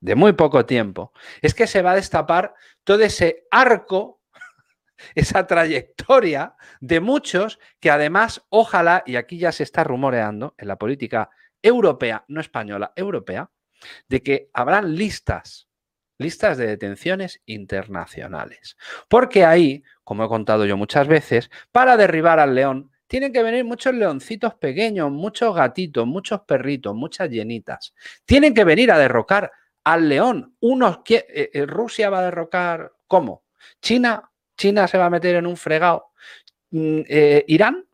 de 0.00 0.14
muy 0.14 0.32
poco 0.32 0.66
tiempo, 0.66 1.12
es 1.42 1.54
que 1.54 1.66
se 1.66 1.82
va 1.82 1.92
a 1.92 1.96
destapar 1.96 2.54
todo 2.84 3.02
ese 3.02 3.46
arco, 3.50 4.20
esa 5.14 5.46
trayectoria 5.46 6.54
de 6.80 7.00
muchos 7.00 7.58
que 7.80 7.90
además, 7.90 8.42
ojalá, 8.48 9.02
y 9.06 9.16
aquí 9.16 9.38
ya 9.38 9.52
se 9.52 9.62
está 9.62 9.84
rumoreando 9.84 10.54
en 10.58 10.68
la 10.68 10.76
política 10.76 11.30
europea, 11.62 12.24
no 12.28 12.40
española, 12.40 12.92
europea, 12.96 13.50
de 14.08 14.22
que 14.22 14.50
habrán 14.52 14.94
listas, 14.94 15.68
listas 16.18 16.58
de 16.58 16.66
detenciones 16.66 17.40
internacionales. 17.46 18.76
Porque 19.08 19.44
ahí, 19.44 19.82
como 20.04 20.24
he 20.24 20.28
contado 20.28 20.66
yo 20.66 20.76
muchas 20.76 21.06
veces, 21.06 21.50
para 21.72 21.96
derribar 21.96 22.40
al 22.40 22.54
león 22.54 22.90
tienen 23.08 23.32
que 23.32 23.42
venir 23.42 23.64
muchos 23.64 23.94
leoncitos 23.94 24.54
pequeños, 24.54 25.10
muchos 25.10 25.54
gatitos, 25.54 26.06
muchos 26.06 26.42
perritos, 26.42 26.94
muchas 26.94 27.30
llenitas. 27.30 27.94
Tienen 28.26 28.54
que 28.54 28.64
venir 28.64 28.92
a 28.92 28.98
derrocar 28.98 29.50
al 29.92 30.06
león. 30.06 30.54
Unos, 30.60 30.98
eh, 31.08 31.50
eh, 31.52 31.66
Rusia 31.66 32.10
va 32.10 32.18
a 32.18 32.24
derrocar, 32.24 32.92
¿cómo? 33.06 33.44
China, 33.80 34.30
China 34.56 34.86
se 34.86 34.98
va 34.98 35.06
a 35.06 35.10
meter 35.10 35.36
en 35.36 35.46
un 35.46 35.56
fregado. 35.56 36.10
Mm, 36.70 37.00
eh, 37.08 37.44
Irán, 37.48 37.86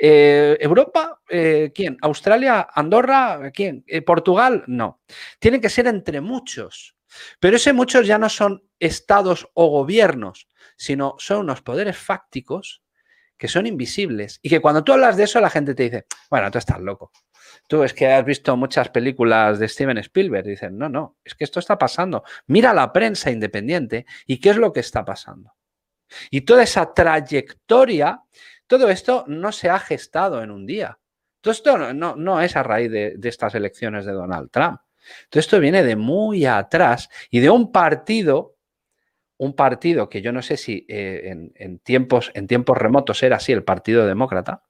Europa, 0.00 1.20
¿quién? 1.26 1.96
Australia, 2.02 2.68
Andorra, 2.72 3.50
¿quién? 3.52 3.84
Portugal, 4.06 4.62
no. 4.66 5.00
Tienen 5.38 5.60
que 5.60 5.70
ser 5.70 5.86
entre 5.86 6.20
muchos. 6.20 6.94
Pero 7.40 7.56
ese 7.56 7.72
muchos 7.72 8.06
ya 8.06 8.18
no 8.18 8.28
son 8.28 8.62
estados 8.78 9.48
o 9.54 9.68
gobiernos, 9.68 10.46
sino 10.76 11.16
son 11.18 11.38
unos 11.38 11.62
poderes 11.62 11.96
fácticos 11.96 12.82
que 13.38 13.48
son 13.48 13.66
invisibles 13.66 14.40
y 14.42 14.50
que 14.50 14.60
cuando 14.60 14.84
tú 14.84 14.92
hablas 14.92 15.16
de 15.16 15.24
eso 15.24 15.40
la 15.40 15.48
gente 15.48 15.74
te 15.74 15.84
dice, 15.84 16.06
bueno, 16.28 16.50
tú 16.50 16.58
estás 16.58 16.80
loco. 16.80 17.12
Tú 17.66 17.82
es 17.84 17.94
que 17.94 18.08
has 18.08 18.24
visto 18.24 18.56
muchas 18.56 18.88
películas 18.90 19.58
de 19.58 19.68
Steven 19.68 19.98
Spielberg. 19.98 20.46
Dicen, 20.46 20.76
no, 20.76 20.88
no, 20.88 21.16
es 21.24 21.34
que 21.34 21.44
esto 21.44 21.60
está 21.60 21.78
pasando. 21.78 22.24
Mira 22.46 22.74
la 22.74 22.92
prensa 22.92 23.30
independiente 23.30 24.06
y 24.26 24.40
qué 24.40 24.50
es 24.50 24.56
lo 24.56 24.72
que 24.72 24.80
está 24.80 25.04
pasando. 25.04 25.54
Y 26.30 26.42
toda 26.42 26.62
esa 26.62 26.92
trayectoria, 26.92 28.22
todo 28.66 28.88
esto 28.88 29.24
no 29.28 29.52
se 29.52 29.68
ha 29.68 29.78
gestado 29.78 30.42
en 30.42 30.50
un 30.50 30.66
día. 30.66 30.98
Todo 31.40 31.52
esto 31.52 31.78
no, 31.78 32.16
no, 32.16 32.40
es 32.40 32.56
a 32.56 32.62
raíz 32.62 32.90
de 32.90 33.18
estas 33.22 33.54
elecciones 33.54 34.04
de 34.04 34.12
Donald 34.12 34.50
Trump. 34.50 34.80
Todo 35.28 35.40
esto 35.40 35.60
viene 35.60 35.82
de 35.82 35.96
muy 35.96 36.46
atrás 36.46 37.08
y 37.30 37.40
de 37.40 37.50
un 37.50 37.70
partido 37.72 38.57
un 39.38 39.54
partido 39.54 40.08
que 40.08 40.20
yo 40.20 40.32
no 40.32 40.42
sé 40.42 40.56
si 40.56 40.84
eh, 40.88 41.50
en, 41.54 41.78
tiempos, 41.78 42.30
en 42.34 42.46
tiempos 42.46 42.76
remotos 42.76 43.22
era 43.22 43.36
así, 43.36 43.52
el 43.52 43.64
Partido 43.64 44.06
Demócrata, 44.06 44.64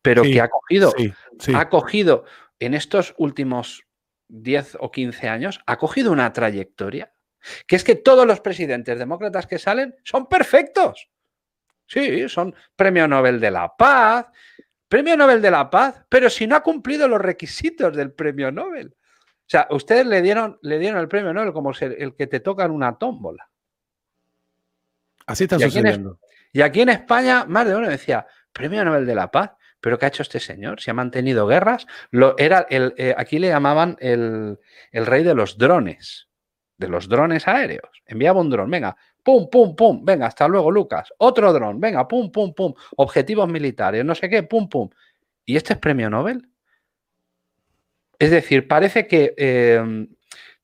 pero 0.00 0.22
que 0.22 0.40
ha 0.40 0.48
cogido, 0.48 0.92
ha 1.54 1.68
cogido 1.68 2.24
en 2.60 2.74
estos 2.74 3.14
últimos 3.18 3.84
10 4.28 4.78
o 4.80 4.90
15 4.90 5.28
años, 5.28 5.60
ha 5.66 5.76
cogido 5.78 6.12
una 6.12 6.32
trayectoria, 6.32 7.12
que 7.66 7.76
es 7.76 7.84
que 7.84 7.96
todos 7.96 8.26
los 8.26 8.40
presidentes 8.40 8.98
demócratas 8.98 9.46
que 9.46 9.58
salen 9.58 9.96
son 10.04 10.28
perfectos. 10.28 11.10
Sí, 11.86 12.28
son 12.28 12.54
Premio 12.76 13.06
Nobel 13.08 13.40
de 13.40 13.50
la 13.50 13.76
Paz, 13.76 14.26
Premio 14.88 15.16
Nobel 15.16 15.42
de 15.42 15.50
la 15.50 15.68
Paz, 15.68 16.04
pero 16.08 16.30
si 16.30 16.46
no 16.46 16.56
ha 16.56 16.62
cumplido 16.62 17.08
los 17.08 17.20
requisitos 17.20 17.96
del 17.96 18.12
Premio 18.12 18.52
Nobel. 18.52 18.94
O 19.46 19.50
sea, 19.50 19.68
ustedes 19.70 20.06
le 20.06 20.22
dieron, 20.22 20.58
le 20.62 20.78
dieron 20.78 21.00
el 21.00 21.08
premio 21.08 21.32
Nobel 21.34 21.52
como 21.52 21.72
el 21.72 22.14
que 22.14 22.26
te 22.26 22.40
toca 22.40 22.64
en 22.64 22.70
una 22.70 22.96
tómbola. 22.96 23.50
Así 25.26 25.44
está 25.44 25.58
sucediendo. 25.58 26.18
y 26.52 26.62
aquí 26.62 26.80
en 26.80 26.88
España, 26.88 27.44
más 27.46 27.66
de 27.66 27.76
uno 27.76 27.88
decía, 27.88 28.26
premio 28.52 28.84
Nobel 28.84 29.06
de 29.06 29.14
la 29.14 29.30
Paz. 29.30 29.52
¿Pero 29.80 29.98
qué 29.98 30.06
ha 30.06 30.08
hecho 30.08 30.22
este 30.22 30.40
señor? 30.40 30.80
¿Se 30.80 30.90
ha 30.90 30.94
mantenido 30.94 31.46
guerras? 31.46 31.86
Lo, 32.10 32.38
era 32.38 32.66
el, 32.70 32.94
eh, 32.96 33.14
aquí 33.18 33.38
le 33.38 33.48
llamaban 33.48 33.98
el, 34.00 34.58
el, 34.90 35.04
rey 35.04 35.22
de 35.22 35.34
los 35.34 35.58
drones, 35.58 36.30
de 36.78 36.88
los 36.88 37.06
drones 37.06 37.46
aéreos. 37.46 38.02
Enviaba 38.06 38.40
un 38.40 38.48
dron, 38.48 38.70
venga, 38.70 38.96
pum, 39.22 39.50
pum, 39.50 39.76
pum, 39.76 40.02
venga, 40.02 40.26
hasta 40.26 40.48
luego, 40.48 40.70
Lucas. 40.70 41.12
Otro 41.18 41.52
dron, 41.52 41.80
venga, 41.80 42.08
pum, 42.08 42.32
pum, 42.32 42.54
pum. 42.54 42.72
Objetivos 42.96 43.46
militares, 43.46 44.02
no 44.06 44.14
sé 44.14 44.30
qué, 44.30 44.42
pum, 44.42 44.70
pum. 44.70 44.88
¿Y 45.44 45.56
este 45.56 45.74
es 45.74 45.78
premio 45.78 46.08
Nobel? 46.08 46.48
Es 48.24 48.30
decir, 48.30 48.66
parece 48.66 49.06
que 49.06 49.34
em, 49.36 50.08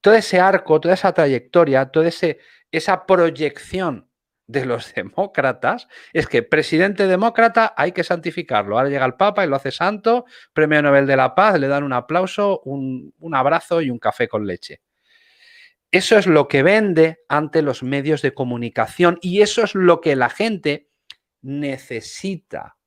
todo 0.00 0.14
ese 0.14 0.40
arco, 0.40 0.80
toda 0.80 0.94
esa 0.94 1.12
trayectoria, 1.12 1.90
toda 1.90 2.08
esa 2.08 3.06
proyección 3.06 4.08
de 4.46 4.64
los 4.64 4.94
demócratas 4.94 5.86
es 6.14 6.26
que 6.26 6.42
presidente 6.42 7.06
demócrata 7.06 7.74
hay 7.76 7.92
que 7.92 8.02
santificarlo. 8.02 8.78
Ahora 8.78 8.88
llega 8.88 9.04
el 9.04 9.12
Papa 9.12 9.44
y 9.44 9.48
lo 9.48 9.56
hace 9.56 9.72
santo, 9.72 10.24
premio 10.54 10.80
Nobel 10.80 11.06
de 11.06 11.16
la 11.16 11.34
Paz, 11.34 11.60
le 11.60 11.68
dan 11.68 11.84
un 11.84 11.92
aplauso, 11.92 12.62
un 12.64 13.34
abrazo 13.34 13.82
y 13.82 13.90
un 13.90 13.98
café 13.98 14.26
con 14.26 14.46
leche. 14.46 14.80
Eso 15.90 16.16
es 16.16 16.26
lo 16.26 16.48
que 16.48 16.62
vende 16.62 17.18
ante 17.28 17.60
los 17.60 17.82
medios 17.82 18.22
de 18.22 18.32
comunicación 18.32 19.18
y 19.20 19.42
eso 19.42 19.64
es 19.64 19.74
lo 19.74 20.00
que 20.00 20.16
la 20.16 20.30
gente 20.30 20.88
necesita. 21.42 22.79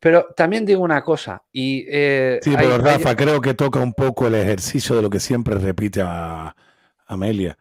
Pero 0.00 0.26
también 0.36 0.66
digo 0.66 0.82
una 0.82 1.02
cosa. 1.02 1.42
Y, 1.52 1.84
eh, 1.88 2.40
sí, 2.42 2.54
pero 2.56 2.78
Rafa, 2.78 3.14
creo 3.14 3.40
que 3.40 3.54
toca 3.54 3.80
un 3.80 3.94
poco 3.94 4.26
el 4.26 4.34
ejercicio 4.34 4.96
de 4.96 5.02
lo 5.02 5.10
que 5.10 5.20
siempre 5.20 5.54
repite 5.56 6.02
a 6.02 6.54
Amelia. 7.06 7.56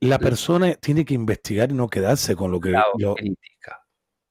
La 0.00 0.18
persona 0.18 0.74
tiene 0.74 1.04
que 1.04 1.14
investigar 1.14 1.70
y 1.70 1.74
no 1.74 1.88
quedarse 1.88 2.36
con 2.36 2.50
lo 2.50 2.60
que... 2.60 2.70
La 2.70 2.84
crítica. 3.16 3.84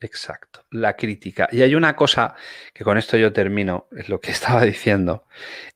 Exacto, 0.04 0.66
la 0.72 0.96
crítica. 0.96 1.48
Y 1.52 1.62
hay 1.62 1.76
una 1.76 1.96
cosa 1.96 2.36
que 2.74 2.84
con 2.84 2.98
esto 2.98 3.16
yo 3.18 3.32
termino, 3.32 3.88
es 3.96 4.10
lo 4.10 4.20
que 4.20 4.32
estaba 4.32 4.64
diciendo, 4.64 5.26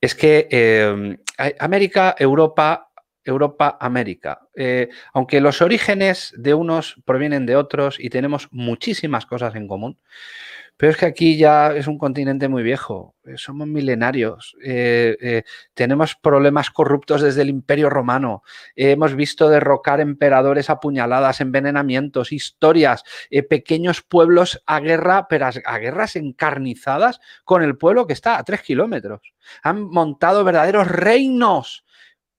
es 0.01 0.15
que 0.15 0.47
em, 0.51 1.17
América, 1.59 2.15
Europa, 2.19 2.91
Europa, 3.23 3.77
América. 3.79 4.41
Eh, 4.55 4.89
aunque 5.13 5.39
los 5.39 5.61
orígenes 5.61 6.33
de 6.37 6.53
unos 6.53 7.01
provienen 7.05 7.45
de 7.45 7.55
otros 7.55 7.99
y 7.99 8.09
tenemos 8.09 8.49
muchísimas 8.51 9.25
cosas 9.25 9.55
en 9.55 9.67
común, 9.67 9.97
pero 10.77 10.91
es 10.91 10.97
que 10.97 11.07
aquí 11.07 11.37
ya 11.37 11.75
es 11.75 11.87
un 11.87 11.97
continente 11.97 12.47
muy 12.47 12.61
viejo, 12.63 13.15
eh, 13.25 13.33
somos 13.37 13.67
milenarios, 13.67 14.55
eh, 14.63 15.17
eh, 15.19 15.43
tenemos 15.73 16.15
problemas 16.15 16.69
corruptos 16.69 17.21
desde 17.21 17.41
el 17.41 17.49
Imperio 17.49 17.89
Romano, 17.89 18.43
hemos 18.75 19.15
visto 19.15 19.49
derrocar 19.49 19.99
emperadores 19.99 20.69
a 20.69 20.79
puñaladas, 20.79 21.41
envenenamientos, 21.41 22.31
historias, 22.31 23.03
pequeños 23.49 24.03
pueblos 24.03 24.61
a 24.67 24.79
guerra, 24.79 25.27
pero 25.27 25.47
a 25.47 25.77
guerras 25.79 26.15
encarnizadas 26.15 27.19
con 27.43 27.63
el 27.63 27.77
pueblo 27.77 28.05
que 28.05 28.13
está 28.13 28.37
a 28.37 28.43
tres 28.43 28.61
kilómetros. 28.61 29.33
Han 29.63 29.83
montado 29.83 30.43
verdaderos 30.43 30.87
reinos 30.87 31.85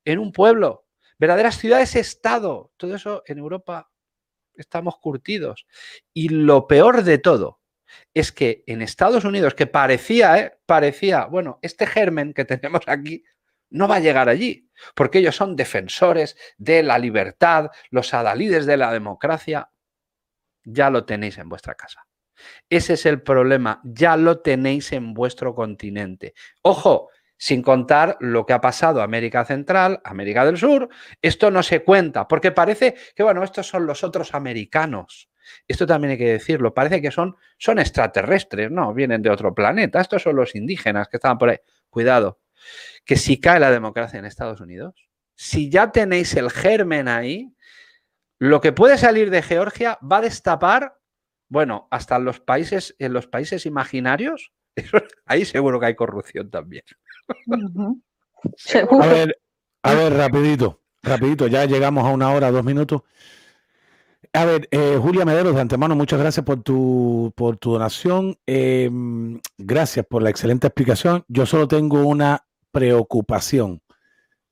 en 0.04 0.18
un 0.20 0.32
pueblo 0.32 0.84
verdaderas 1.18 1.58
ciudades-estado. 1.58 2.70
Todo 2.76 2.94
eso 2.94 3.22
en 3.26 3.38
Europa 3.38 3.90
estamos 4.54 4.98
curtidos. 4.98 5.66
Y 6.14 6.28
lo 6.28 6.66
peor 6.66 7.02
de 7.02 7.18
todo 7.18 7.58
es 8.14 8.32
que 8.32 8.64
en 8.66 8.82
Estados 8.82 9.24
Unidos, 9.24 9.54
que 9.54 9.66
parecía, 9.66 10.38
¿eh? 10.38 10.58
parecía, 10.66 11.26
bueno, 11.26 11.58
este 11.62 11.86
germen 11.86 12.32
que 12.34 12.44
tenemos 12.44 12.82
aquí 12.86 13.24
no 13.70 13.86
va 13.86 13.96
a 13.96 14.00
llegar 14.00 14.28
allí, 14.28 14.70
porque 14.94 15.18
ellos 15.18 15.36
son 15.36 15.56
defensores 15.56 16.36
de 16.56 16.82
la 16.82 16.98
libertad, 16.98 17.70
los 17.90 18.14
adalides 18.14 18.66
de 18.66 18.76
la 18.76 18.92
democracia. 18.92 19.70
Ya 20.64 20.90
lo 20.90 21.04
tenéis 21.04 21.38
en 21.38 21.48
vuestra 21.48 21.74
casa. 21.74 22.06
Ese 22.68 22.94
es 22.94 23.06
el 23.06 23.22
problema, 23.22 23.80
ya 23.84 24.16
lo 24.16 24.40
tenéis 24.40 24.92
en 24.92 25.12
vuestro 25.12 25.54
continente. 25.54 26.34
Ojo, 26.62 27.10
sin 27.36 27.62
contar 27.62 28.16
lo 28.20 28.44
que 28.44 28.52
ha 28.52 28.60
pasado 28.60 29.00
América 29.00 29.44
Central, 29.44 30.00
América 30.04 30.44
del 30.44 30.58
Sur, 30.58 30.88
esto 31.22 31.50
no 31.50 31.62
se 31.62 31.82
cuenta, 31.84 32.26
porque 32.28 32.52
parece 32.52 32.96
que, 33.14 33.22
bueno, 33.22 33.42
estos 33.44 33.66
son 33.66 33.86
los 33.86 34.04
otros 34.04 34.34
americanos. 34.34 35.30
Esto 35.66 35.86
también 35.86 36.12
hay 36.12 36.18
que 36.18 36.32
decirlo, 36.32 36.74
parece 36.74 37.00
que 37.00 37.10
son, 37.10 37.36
son 37.58 37.78
extraterrestres, 37.78 38.70
no, 38.70 38.94
vienen 38.94 39.22
de 39.22 39.30
otro 39.30 39.54
planeta, 39.54 40.00
estos 40.00 40.22
son 40.22 40.36
los 40.36 40.54
indígenas 40.54 41.08
que 41.08 41.16
estaban 41.18 41.38
por 41.38 41.50
ahí. 41.50 41.58
Cuidado, 41.90 42.40
que 43.04 43.16
si 43.16 43.40
cae 43.40 43.60
la 43.60 43.70
democracia 43.70 44.18
en 44.18 44.24
Estados 44.24 44.60
Unidos, 44.60 45.08
si 45.34 45.70
ya 45.70 45.92
tenéis 45.92 46.34
el 46.34 46.50
germen 46.50 47.08
ahí, 47.08 47.54
lo 48.38 48.60
que 48.60 48.72
puede 48.72 48.98
salir 48.98 49.30
de 49.30 49.42
Georgia 49.42 49.98
va 50.00 50.18
a 50.18 50.22
destapar, 50.22 50.98
bueno, 51.48 51.88
hasta 51.90 52.18
los 52.18 52.40
países, 52.40 52.94
en 52.98 53.12
los 53.12 53.26
países 53.26 53.66
imaginarios, 53.66 54.52
ahí 55.26 55.44
seguro 55.44 55.80
que 55.80 55.86
hay 55.86 55.94
corrupción 55.94 56.50
también. 56.50 56.84
A 59.00 59.06
ver, 59.06 59.38
a 59.82 59.94
ver, 59.94 60.12
rapidito, 60.12 60.82
rapidito, 61.02 61.46
ya 61.46 61.64
llegamos 61.64 62.04
a 62.04 62.10
una 62.10 62.30
hora, 62.32 62.50
dos 62.50 62.64
minutos. 62.64 63.02
A 64.38 64.44
ver, 64.44 64.68
eh, 64.70 64.96
Julia 65.02 65.24
Mederos, 65.24 65.56
de 65.56 65.60
antemano, 65.60 65.96
muchas 65.96 66.20
gracias 66.20 66.46
por 66.46 66.62
tu, 66.62 67.32
por 67.34 67.56
tu 67.56 67.72
donación. 67.72 68.36
Em, 68.46 69.40
gracias 69.58 70.06
por 70.06 70.22
la 70.22 70.30
excelente 70.30 70.68
explicación. 70.68 71.24
Yo 71.26 71.44
solo 71.44 71.66
tengo 71.66 72.06
una 72.06 72.44
preocupación. 72.70 73.82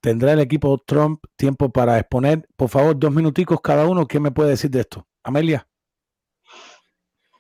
¿Tendrá 0.01 0.33
el 0.33 0.41
equipo 0.41 0.77
Trump 0.79 1.23
tiempo 1.37 1.69
para 1.71 2.01
exponer? 2.01 2.49
Por 2.57 2.69
favor, 2.69 2.99
dos 2.99 3.13
minuticos 3.13 3.61
cada 3.61 3.87
uno. 3.87 4.09
¿Qué 4.09 4.19
me 4.19 4.33
puede 4.33 4.51
decir 4.51 4.73
de 4.73 4.81
esto? 4.81 5.07
Amelia. 5.23 5.69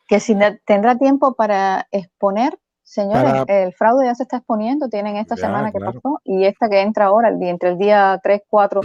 Que 0.06 0.20
si 0.20 0.36
tendrá 0.64 0.96
tiempo 0.96 1.34
para 1.34 1.88
exponer, 1.90 2.56
señores, 2.84 3.42
el 3.48 3.72
fraude 3.72 4.06
ya 4.06 4.14
se 4.14 4.22
está 4.22 4.36
exponiendo. 4.36 4.88
Tienen 4.88 5.16
esta 5.16 5.36
semana 5.36 5.72
que 5.72 5.80
pasó 5.80 6.20
y 6.22 6.44
esta 6.44 6.68
que 6.68 6.80
entra 6.80 7.06
ahora, 7.06 7.28
entre 7.28 7.70
el 7.70 7.78
día 7.78 8.20
3, 8.22 8.42
4 8.48 8.82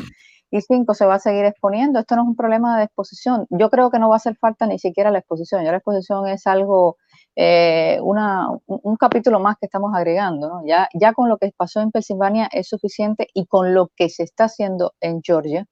y 0.51 0.61
5 0.61 0.93
se 0.93 1.05
va 1.05 1.15
a 1.15 1.19
seguir 1.19 1.45
exponiendo. 1.45 1.99
Esto 1.99 2.15
no 2.15 2.23
es 2.23 2.27
un 2.27 2.35
problema 2.35 2.77
de 2.77 2.83
exposición. 2.85 3.47
Yo 3.49 3.69
creo 3.69 3.89
que 3.89 3.99
no 3.99 4.09
va 4.09 4.15
a 4.15 4.17
hacer 4.17 4.35
falta 4.35 4.67
ni 4.67 4.77
siquiera 4.79 5.09
la 5.09 5.19
exposición. 5.19 5.63
Ya 5.63 5.71
la 5.71 5.77
exposición 5.77 6.27
es 6.27 6.45
algo 6.45 6.97
eh, 7.35 7.99
una, 8.03 8.49
un, 8.67 8.97
capítulo 8.97 9.39
más 9.39 9.55
que 9.57 9.67
estamos 9.67 9.91
agregando. 9.95 10.61
Ya, 10.65 10.89
ya 10.93 11.13
con 11.13 11.29
lo 11.29 11.37
que 11.37 11.51
pasó 11.55 11.79
en 11.79 11.91
Pensilvania 11.91 12.49
es 12.51 12.67
suficiente 12.67 13.27
y 13.33 13.45
con 13.47 13.73
lo 13.73 13.89
que 13.95 14.09
se 14.09 14.23
está 14.23 14.45
haciendo 14.45 14.93
en 14.99 15.21
Georgia, 15.23 15.65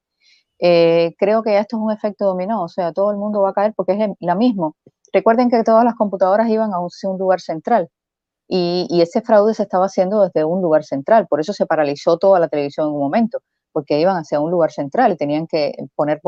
eh, 0.60 1.16
creo 1.18 1.44
que 1.44 1.58
esto 1.58 1.78
es 1.78 1.84
un 1.84 1.92
efecto 1.92 2.26
dominó, 2.26 2.64
o 2.64 2.68
sea, 2.68 2.92
todo 2.94 3.12
el 3.12 3.18
mundo 3.18 3.42
va 3.42 3.52
a 3.52 3.54
caer 3.54 3.74
porque 3.76 3.94
es 3.94 4.10
la 4.20 4.36
misma. 4.36 4.72
Recuerden 5.14 5.50
que 5.50 5.64
todas 5.64 5.86
las 5.86 5.96
computadoras 5.96 6.50
iban 6.50 6.74
a 6.74 6.80
un, 6.80 6.90
lugar 7.18 7.42
central 7.42 7.90
y, 8.48 8.88
y, 8.90 9.02
ese 9.02 9.22
fraude 9.22 9.54
se 9.54 9.64
estaba 9.64 9.86
haciendo 9.86 10.22
desde 10.22 10.44
un 10.46 10.62
lugar 10.62 10.84
central, 10.84 11.28
por 11.28 11.40
eso 11.40 11.54
se 11.54 11.66
paralizó 11.66 12.18
toda 12.18 12.40
la 12.40 12.50
televisión 12.50 12.88
en 12.90 12.94
un 12.94 13.00
momento, 13.00 13.40
porque 13.72 14.00
iban 14.00 14.18
hacia 14.18 14.40
un 14.40 14.52
lugar 14.52 14.72
central 14.72 15.12
y 15.14 15.18
tenían 15.18 15.48
que 15.48 15.74
poner 15.96 16.22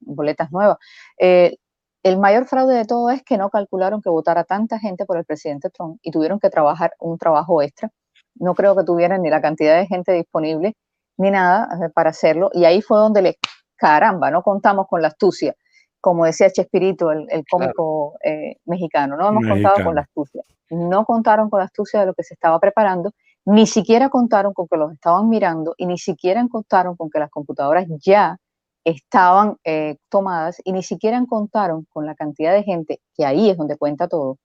boletas 0.00 0.50
nuevas. 0.52 0.78
Eh, 1.18 1.56
el 2.02 2.18
mayor 2.18 2.46
fraude 2.46 2.76
de 2.76 2.84
todo 2.84 3.10
es 3.10 3.22
que 3.22 3.38
no 3.38 3.50
calcularon 3.50 4.00
que 4.00 4.08
votara 4.10 4.44
tanta 4.44 4.78
gente 4.78 5.04
por 5.04 5.16
el 5.18 5.24
presidente 5.24 5.70
Trump 5.70 5.98
y 6.02 6.10
tuvieron 6.10 6.38
que 6.38 6.50
trabajar 6.50 6.92
un 7.00 7.18
trabajo 7.18 7.60
extra. 7.62 7.90
No 8.36 8.54
creo 8.54 8.76
que 8.76 8.84
tuvieran 8.84 9.22
ni 9.22 9.30
la 9.30 9.40
cantidad 9.40 9.76
de 9.76 9.86
gente 9.86 10.12
disponible 10.12 10.74
ni 11.16 11.30
nada 11.30 11.68
eh, 11.84 11.90
para 11.92 12.10
hacerlo. 12.10 12.50
Y 12.52 12.64
ahí 12.64 12.82
fue 12.82 12.98
donde 12.98 13.22
le, 13.22 13.38
caramba, 13.76 14.30
no 14.30 14.42
contamos 14.42 14.86
con 14.88 15.02
la 15.02 15.08
astucia, 15.08 15.54
como 16.00 16.24
decía 16.24 16.50
Chespirito, 16.50 17.10
el, 17.10 17.26
el 17.30 17.44
cómico 17.50 18.14
eh, 18.24 18.56
mexicano, 18.66 19.16
no 19.16 19.28
hemos 19.28 19.46
contado 19.46 19.84
con 19.84 19.94
la 19.94 20.02
astucia. 20.02 20.42
No 20.70 21.04
contaron 21.04 21.50
con 21.50 21.58
la 21.58 21.64
astucia 21.66 22.00
de 22.00 22.06
lo 22.06 22.14
que 22.14 22.22
se 22.22 22.34
estaba 22.34 22.58
preparando, 22.60 23.12
ni 23.50 23.66
siquiera 23.66 24.10
contaron 24.10 24.52
con 24.52 24.68
que 24.68 24.76
los 24.76 24.92
estaban 24.92 25.30
mirando 25.30 25.74
y 25.78 25.86
ni 25.86 25.96
siquiera 25.96 26.46
contaron 26.50 26.96
con 26.96 27.08
que 27.08 27.18
las 27.18 27.30
computadoras 27.30 27.86
ya 28.04 28.36
estaban 28.84 29.56
eh, 29.64 29.96
tomadas 30.10 30.60
y 30.64 30.72
ni 30.72 30.82
siquiera 30.82 31.24
contaron 31.26 31.86
con 31.88 32.04
la 32.04 32.14
cantidad 32.14 32.52
de 32.52 32.62
gente, 32.62 33.00
que 33.16 33.24
ahí 33.24 33.48
es 33.48 33.56
donde 33.56 33.78
cuenta 33.78 34.06
todo, 34.06 34.36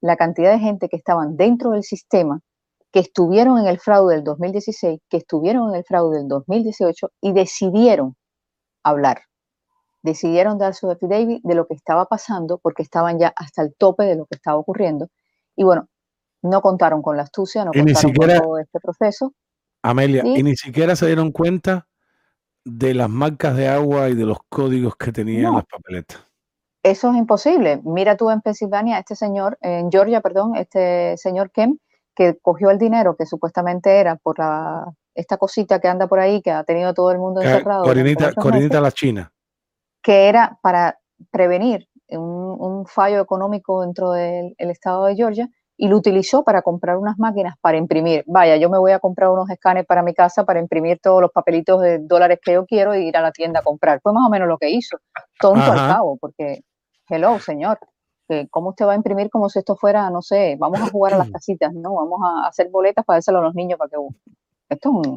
la 0.00 0.16
cantidad 0.16 0.50
de 0.50 0.58
gente 0.58 0.88
que 0.88 0.96
estaban 0.96 1.36
dentro 1.36 1.70
del 1.70 1.84
sistema, 1.84 2.40
que 2.90 2.98
estuvieron 2.98 3.56
en 3.60 3.68
el 3.68 3.78
fraude 3.78 4.16
del 4.16 4.24
2016, 4.24 4.98
que 5.08 5.18
estuvieron 5.18 5.70
en 5.70 5.76
el 5.76 5.84
fraude 5.84 6.18
del 6.18 6.26
2018 6.26 7.08
y 7.20 7.32
decidieron 7.32 8.16
hablar. 8.82 9.22
Decidieron 10.02 10.58
dar 10.58 10.74
su 10.74 10.90
affidavit 10.90 11.40
de 11.44 11.54
lo 11.54 11.68
que 11.68 11.74
estaba 11.74 12.06
pasando 12.06 12.58
porque 12.58 12.82
estaban 12.82 13.20
ya 13.20 13.32
hasta 13.36 13.62
el 13.62 13.76
tope 13.76 14.06
de 14.06 14.16
lo 14.16 14.26
que 14.26 14.34
estaba 14.34 14.58
ocurriendo. 14.58 15.06
Y 15.54 15.62
bueno, 15.62 15.86
no 16.42 16.60
contaron 16.60 17.02
con 17.02 17.16
la 17.16 17.24
astucia, 17.24 17.64
no 17.64 17.72
contaron 17.72 18.14
con 18.14 18.28
todo 18.28 18.58
este 18.58 18.80
proceso. 18.80 19.34
Amelia, 19.82 20.22
y 20.24 20.42
ni 20.42 20.56
siquiera 20.56 20.94
se 20.94 21.06
dieron 21.06 21.32
cuenta 21.32 21.86
de 22.64 22.94
las 22.94 23.08
marcas 23.08 23.56
de 23.56 23.68
agua 23.68 24.08
y 24.08 24.14
de 24.14 24.26
los 24.26 24.38
códigos 24.48 24.96
que 24.96 25.12
tenían 25.12 25.54
las 25.54 25.64
papeletas. 25.64 26.26
Eso 26.82 27.10
es 27.10 27.16
imposible. 27.16 27.80
Mira 27.84 28.16
tú 28.16 28.30
en 28.30 28.40
Pensilvania, 28.40 28.98
este 28.98 29.14
señor, 29.14 29.58
en 29.60 29.90
Georgia, 29.90 30.20
perdón, 30.20 30.56
este 30.56 31.16
señor 31.16 31.50
Kemp, 31.50 31.80
que 32.14 32.38
cogió 32.40 32.70
el 32.70 32.78
dinero 32.78 33.16
que 33.16 33.26
supuestamente 33.26 33.98
era 33.98 34.16
por 34.16 34.38
la, 34.38 34.86
esta 35.14 35.36
cosita 35.36 35.80
que 35.80 35.88
anda 35.88 36.06
por 36.06 36.20
ahí, 36.20 36.42
que 36.42 36.50
ha 36.50 36.64
tenido 36.64 36.94
todo 36.94 37.10
el 37.10 37.18
mundo 37.18 37.42
encerrado. 37.42 37.84
Corinita, 37.84 38.80
la 38.80 38.92
China. 38.92 39.32
Que 40.02 40.28
era 40.28 40.58
para 40.62 40.98
prevenir 41.30 41.88
un, 42.08 42.56
un 42.58 42.86
fallo 42.86 43.20
económico 43.20 43.82
dentro 43.82 44.12
del 44.12 44.54
estado 44.58 45.06
de 45.06 45.16
Georgia 45.16 45.48
y 45.82 45.88
lo 45.88 45.96
utilizó 45.96 46.44
para 46.44 46.60
comprar 46.60 46.98
unas 46.98 47.18
máquinas 47.18 47.56
para 47.58 47.78
imprimir. 47.78 48.22
Vaya, 48.26 48.58
yo 48.58 48.68
me 48.68 48.76
voy 48.76 48.92
a 48.92 48.98
comprar 48.98 49.30
unos 49.30 49.48
escáneres 49.48 49.86
para 49.86 50.02
mi 50.02 50.12
casa 50.12 50.44
para 50.44 50.60
imprimir 50.60 51.00
todos 51.02 51.22
los 51.22 51.32
papelitos 51.32 51.80
de 51.80 52.00
dólares 52.00 52.38
que 52.42 52.52
yo 52.52 52.66
quiero 52.66 52.92
e 52.92 53.04
ir 53.04 53.16
a 53.16 53.22
la 53.22 53.32
tienda 53.32 53.60
a 53.60 53.62
comprar. 53.62 53.98
Fue 54.02 54.12
más 54.12 54.26
o 54.26 54.28
menos 54.28 54.46
lo 54.46 54.58
que 54.58 54.68
hizo. 54.68 54.98
Tonto 55.40 55.72
al 55.72 55.78
cabo, 55.78 56.18
porque, 56.18 56.64
hello, 57.08 57.38
señor, 57.38 57.78
¿cómo 58.50 58.68
usted 58.70 58.84
va 58.84 58.92
a 58.92 58.96
imprimir 58.96 59.30
como 59.30 59.48
si 59.48 59.60
esto 59.60 59.74
fuera, 59.74 60.10
no 60.10 60.20
sé, 60.20 60.56
vamos 60.58 60.82
a 60.82 60.90
jugar 60.90 61.14
a 61.14 61.16
las 61.16 61.30
casitas, 61.32 61.72
¿no? 61.72 61.94
Vamos 61.94 62.20
a 62.22 62.48
hacer 62.48 62.68
boletas 62.68 63.02
para 63.06 63.16
dárselo 63.16 63.38
a 63.38 63.42
los 63.42 63.54
niños 63.54 63.78
para 63.78 63.88
que... 63.88 63.96
Esto 64.68 65.00
es 65.02 65.08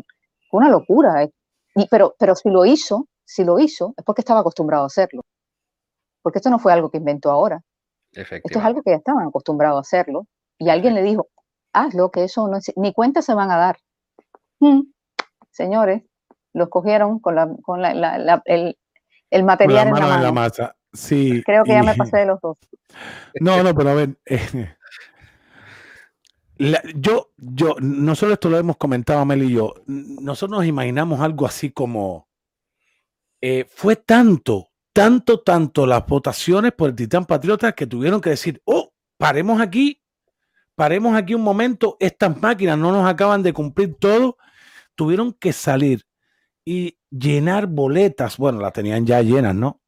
una 0.53 0.69
locura. 0.69 1.23
Eh. 1.23 1.31
Y, 1.75 1.89
pero, 1.89 2.15
pero 2.17 2.35
si 2.35 2.49
lo 2.49 2.63
hizo, 2.63 3.09
si 3.25 3.43
lo 3.43 3.59
hizo, 3.59 3.93
es 3.97 4.05
porque 4.05 4.21
estaba 4.21 4.39
acostumbrado 4.39 4.85
a 4.85 4.87
hacerlo. 4.87 5.23
Porque 6.21 6.39
esto 6.39 6.49
no 6.49 6.57
fue 6.57 6.71
algo 6.71 6.89
que 6.89 6.99
inventó 6.99 7.31
ahora. 7.31 7.61
Esto 8.13 8.59
es 8.59 8.65
algo 8.65 8.81
que 8.81 8.91
ya 8.91 8.97
estaban 8.97 9.27
acostumbrados 9.27 9.77
a 9.77 9.81
hacerlo 9.81 10.25
y 10.63 10.69
alguien 10.69 10.95
le 10.95 11.03
dijo, 11.03 11.27
hazlo, 11.73 12.11
que 12.11 12.23
eso 12.23 12.47
no 12.47 12.57
es, 12.57 12.71
ni 12.75 12.93
cuenta 12.93 13.21
se 13.21 13.33
van 13.33 13.51
a 13.51 13.57
dar. 13.57 13.77
Mm, 14.59 14.81
señores, 15.51 16.03
los 16.53 16.69
cogieron 16.69 17.19
con, 17.19 17.35
la, 17.35 17.49
con 17.61 17.81
la, 17.81 18.41
el, 18.45 18.77
el, 19.29 19.43
material 19.43 19.89
en 19.89 19.93
la 19.95 19.99
mano. 19.99 20.23
la 20.23 20.31
masa. 20.31 20.75
Sí. 20.93 21.41
Creo 21.45 21.63
que 21.63 21.71
ya 21.71 21.83
me 21.83 21.95
pasé 21.95 22.17
de 22.17 22.27
los 22.27 22.39
dos. 22.39 22.57
No, 23.41 23.63
no, 23.63 23.73
pero 23.73 23.89
a 23.89 23.93
ver. 23.95 24.17
Eh, 24.25 24.75
yo, 26.95 27.31
yo, 27.35 27.75
nosotros 27.81 28.33
esto 28.33 28.49
lo 28.49 28.59
hemos 28.59 28.77
comentado, 28.77 29.25
Mel 29.25 29.43
y 29.43 29.53
yo. 29.53 29.73
Nosotros 29.87 30.59
nos 30.59 30.67
imaginamos 30.67 31.19
algo 31.19 31.47
así 31.47 31.71
como. 31.71 32.27
Eh, 33.41 33.65
fue 33.67 33.97
tanto, 33.97 34.69
tanto, 34.93 35.41
tanto 35.41 35.85
las 35.85 36.05
votaciones 36.05 36.71
por 36.71 36.91
el 36.91 36.95
Titán 36.95 37.25
Patriota 37.25 37.73
que 37.73 37.87
tuvieron 37.87 38.21
que 38.21 38.29
decir, 38.29 38.61
oh, 38.63 38.93
paremos 39.17 39.59
aquí 39.59 40.02
paremos 40.75 41.15
aquí 41.15 41.33
un 41.33 41.41
momento, 41.41 41.97
estas 41.99 42.41
máquinas 42.41 42.77
no 42.77 42.91
nos 42.91 43.07
acaban 43.07 43.43
de 43.43 43.53
cumplir 43.53 43.95
todo, 43.95 44.37
tuvieron 44.95 45.33
que 45.33 45.53
salir 45.53 46.05
y 46.65 46.97
llenar 47.09 47.67
boletas, 47.67 48.37
bueno, 48.37 48.59
las 48.59 48.73
tenían 48.73 49.05
ya 49.05 49.21
llenas, 49.21 49.55
¿no? 49.55 49.81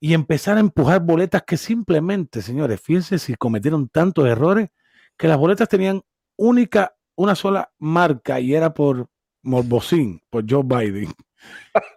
Y 0.00 0.14
empezar 0.14 0.56
a 0.56 0.60
empujar 0.60 1.00
boletas 1.00 1.42
que 1.46 1.56
simplemente, 1.56 2.42
señores, 2.42 2.80
fíjense 2.80 3.18
si 3.18 3.34
cometieron 3.34 3.88
tantos 3.88 4.26
errores, 4.26 4.70
que 5.16 5.28
las 5.28 5.38
boletas 5.38 5.68
tenían 5.68 6.02
única, 6.36 6.94
una 7.14 7.34
sola 7.34 7.72
marca 7.78 8.38
y 8.40 8.54
era 8.54 8.74
por 8.74 9.08
Morbocín, 9.42 10.22
por 10.28 10.44
Joe 10.48 10.62
Biden. 10.64 11.12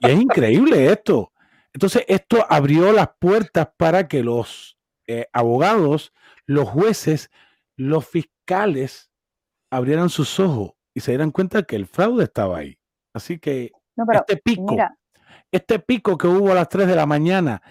Y 0.01 0.07
es 0.07 0.22
increíble 0.22 0.91
esto. 0.91 1.34
Entonces, 1.73 2.03
esto 2.07 2.45
abrió 2.49 2.91
las 2.91 3.10
puertas 3.19 3.69
para 3.77 4.07
que 4.07 4.23
los 4.23 4.77
eh, 5.07 5.27
abogados, 5.34 6.14
los 6.45 6.68
jueces, 6.69 7.30
los 7.80 8.06
fiscales 8.06 9.10
abrieran 9.72 10.10
sus 10.10 10.38
ojos 10.39 10.73
y 10.93 10.99
se 10.99 11.11
dieran 11.11 11.31
cuenta 11.31 11.64
que 11.64 11.77
el 11.77 11.88
fraude 11.88 12.26
estaba 12.26 12.57
ahí. 12.57 12.77
Así 13.14 13.39
que 13.39 13.72
este 14.14 14.35
pico, 14.35 14.76
este 15.49 15.80
pico 15.80 16.18
que 16.18 16.27
hubo 16.27 16.51
a 16.51 16.56
las 16.56 16.68
3 16.68 16.88
de 16.88 16.95
la 16.97 17.06
mañana, 17.06 17.61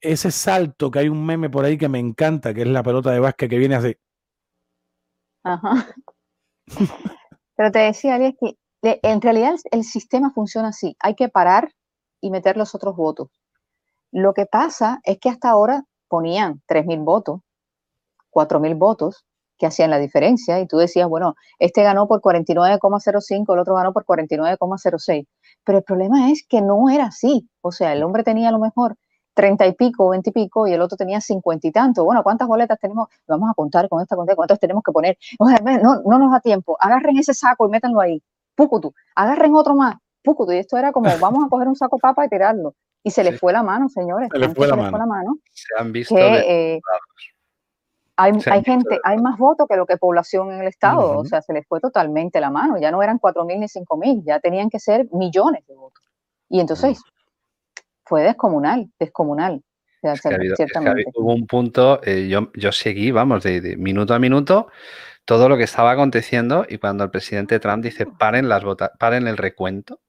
ese 0.00 0.30
salto 0.30 0.88
que 0.88 1.00
hay 1.00 1.08
un 1.08 1.26
meme 1.26 1.50
por 1.50 1.64
ahí 1.64 1.76
que 1.76 1.88
me 1.88 1.98
encanta, 1.98 2.54
que 2.54 2.62
es 2.62 2.68
la 2.68 2.84
pelota 2.84 3.10
de 3.10 3.18
básquet 3.18 3.50
que 3.50 3.58
viene 3.58 3.74
así. 3.74 3.96
Ajá. 5.42 5.88
Pero 7.56 7.72
te 7.72 7.80
decía, 7.80 8.14
Alias, 8.14 8.34
que 8.40 8.56
en 8.82 9.20
realidad 9.20 9.56
el, 9.72 9.82
sistema 9.82 10.30
funciona 10.30 10.68
así. 10.68 10.96
Hay 11.00 11.16
que 11.16 11.28
parar 11.28 11.72
y 12.20 12.30
meter 12.30 12.56
los 12.56 12.76
otros 12.76 12.94
votos. 12.94 13.30
Lo 14.12 14.32
que 14.32 14.46
pasa 14.46 15.00
es 15.02 15.18
que 15.18 15.28
hasta 15.28 15.50
ahora 15.50 15.84
ponían 16.06 16.62
3.000 16.68 17.02
votos, 17.04 17.40
4.000 18.30 18.78
votos, 18.78 19.26
que 19.58 19.66
hacían 19.66 19.90
la 19.90 19.98
diferencia, 19.98 20.60
y 20.60 20.66
tú 20.66 20.78
decías, 20.78 21.08
bueno, 21.08 21.34
este 21.58 21.82
ganó 21.82 22.06
por 22.06 22.20
49,05, 22.20 23.54
el 23.54 23.60
otro 23.60 23.74
ganó 23.74 23.92
por 23.92 24.04
49,06. 24.04 25.26
Pero 25.64 25.78
el 25.78 25.84
problema 25.84 26.30
es 26.30 26.44
que 26.48 26.60
no 26.60 26.90
era 26.90 27.06
así. 27.06 27.48
O 27.60 27.72
sea, 27.72 27.92
el 27.92 28.02
hombre 28.02 28.22
tenía 28.22 28.48
a 28.50 28.52
lo 28.52 28.58
mejor 28.58 28.96
30 29.34 29.66
y 29.66 29.72
pico, 29.74 30.08
20 30.10 30.30
y 30.30 30.32
pico, 30.32 30.66
y 30.66 30.72
el 30.72 30.80
otro 30.80 30.96
tenía 30.96 31.20
50 31.20 31.66
y 31.66 31.72
tanto. 31.72 32.04
Bueno, 32.04 32.22
¿cuántas 32.22 32.48
boletas 32.48 32.78
tenemos? 32.80 33.08
Vamos 33.26 33.50
a 33.50 33.54
contar 33.54 33.88
con 33.88 34.00
esta 34.02 34.16
cuenta, 34.16 34.34
¿cuántos 34.34 34.58
tenemos 34.58 34.82
que 34.82 34.92
poner? 34.92 35.18
no, 35.82 36.02
no 36.04 36.18
nos 36.18 36.32
da 36.32 36.40
tiempo. 36.40 36.76
Agarren 36.80 37.18
ese 37.18 37.34
saco 37.34 37.66
y 37.66 37.70
métanlo 37.70 38.00
ahí. 38.00 38.22
Pucutu. 38.54 38.94
Agarren 39.14 39.54
otro 39.54 39.74
más. 39.74 39.96
Pucutu. 40.22 40.52
Y 40.52 40.58
esto 40.58 40.76
era 40.78 40.92
como, 40.92 41.10
vamos 41.20 41.44
a 41.44 41.48
coger 41.48 41.68
un 41.68 41.76
saco 41.76 41.98
papa 41.98 42.24
y 42.24 42.28
tirarlo. 42.28 42.74
Y 43.02 43.10
se 43.10 43.22
les 43.22 43.38
fue 43.38 43.52
la 43.52 43.62
mano, 43.62 43.88
señores. 43.88 44.28
Se 44.32 44.38
les 44.38 44.52
fue, 44.52 44.66
la, 44.66 44.74
mano. 44.74 45.38
Se 45.52 45.68
han 45.78 45.92
visto. 45.92 46.16
Eh, 46.18 46.80
hay, 48.16 48.32
hay 48.50 48.64
gente, 48.64 48.98
hay 49.04 49.18
más 49.18 49.38
votos 49.38 49.66
que 49.68 49.76
lo 49.76 49.86
que 49.86 49.98
población 49.98 50.50
en 50.52 50.62
el 50.62 50.68
estado. 50.68 51.18
O 51.18 51.24
sea, 51.24 51.42
se 51.42 51.52
les 51.52 51.66
fue 51.66 51.80
totalmente 51.80 52.40
la 52.40 52.50
mano. 52.50 52.78
Ya 52.78 52.90
no 52.90 53.02
eran 53.02 53.20
4.000 53.20 53.58
ni 53.58 53.66
5.000, 53.66 54.24
ya 54.24 54.40
tenían 54.40 54.70
que 54.70 54.80
ser 54.80 55.06
millones 55.12 55.66
de 55.66 55.74
votos. 55.74 56.02
Y 56.48 56.60
entonces 56.60 57.00
fue 58.04 58.22
descomunal, 58.22 58.90
descomunal. 58.98 59.62
hubo 61.14 61.34
un 61.34 61.46
punto, 61.46 62.00
eh, 62.04 62.28
yo, 62.28 62.50
yo 62.54 62.72
seguí, 62.72 63.10
vamos, 63.10 63.42
de, 63.42 63.76
minuto 63.76 64.14
a 64.14 64.18
minuto, 64.18 64.68
todo 65.24 65.48
lo 65.48 65.56
que 65.56 65.64
estaba 65.64 65.90
aconteciendo 65.90 66.64
y 66.68 66.78
cuando 66.78 67.04
el 67.04 67.10
presidente 67.10 67.58
Trump 67.58 67.82
dice 67.82 68.06
paren 68.06 68.48
las 68.48 68.62
paren 68.98 69.26
el 69.26 69.36
recuento, 69.36 70.00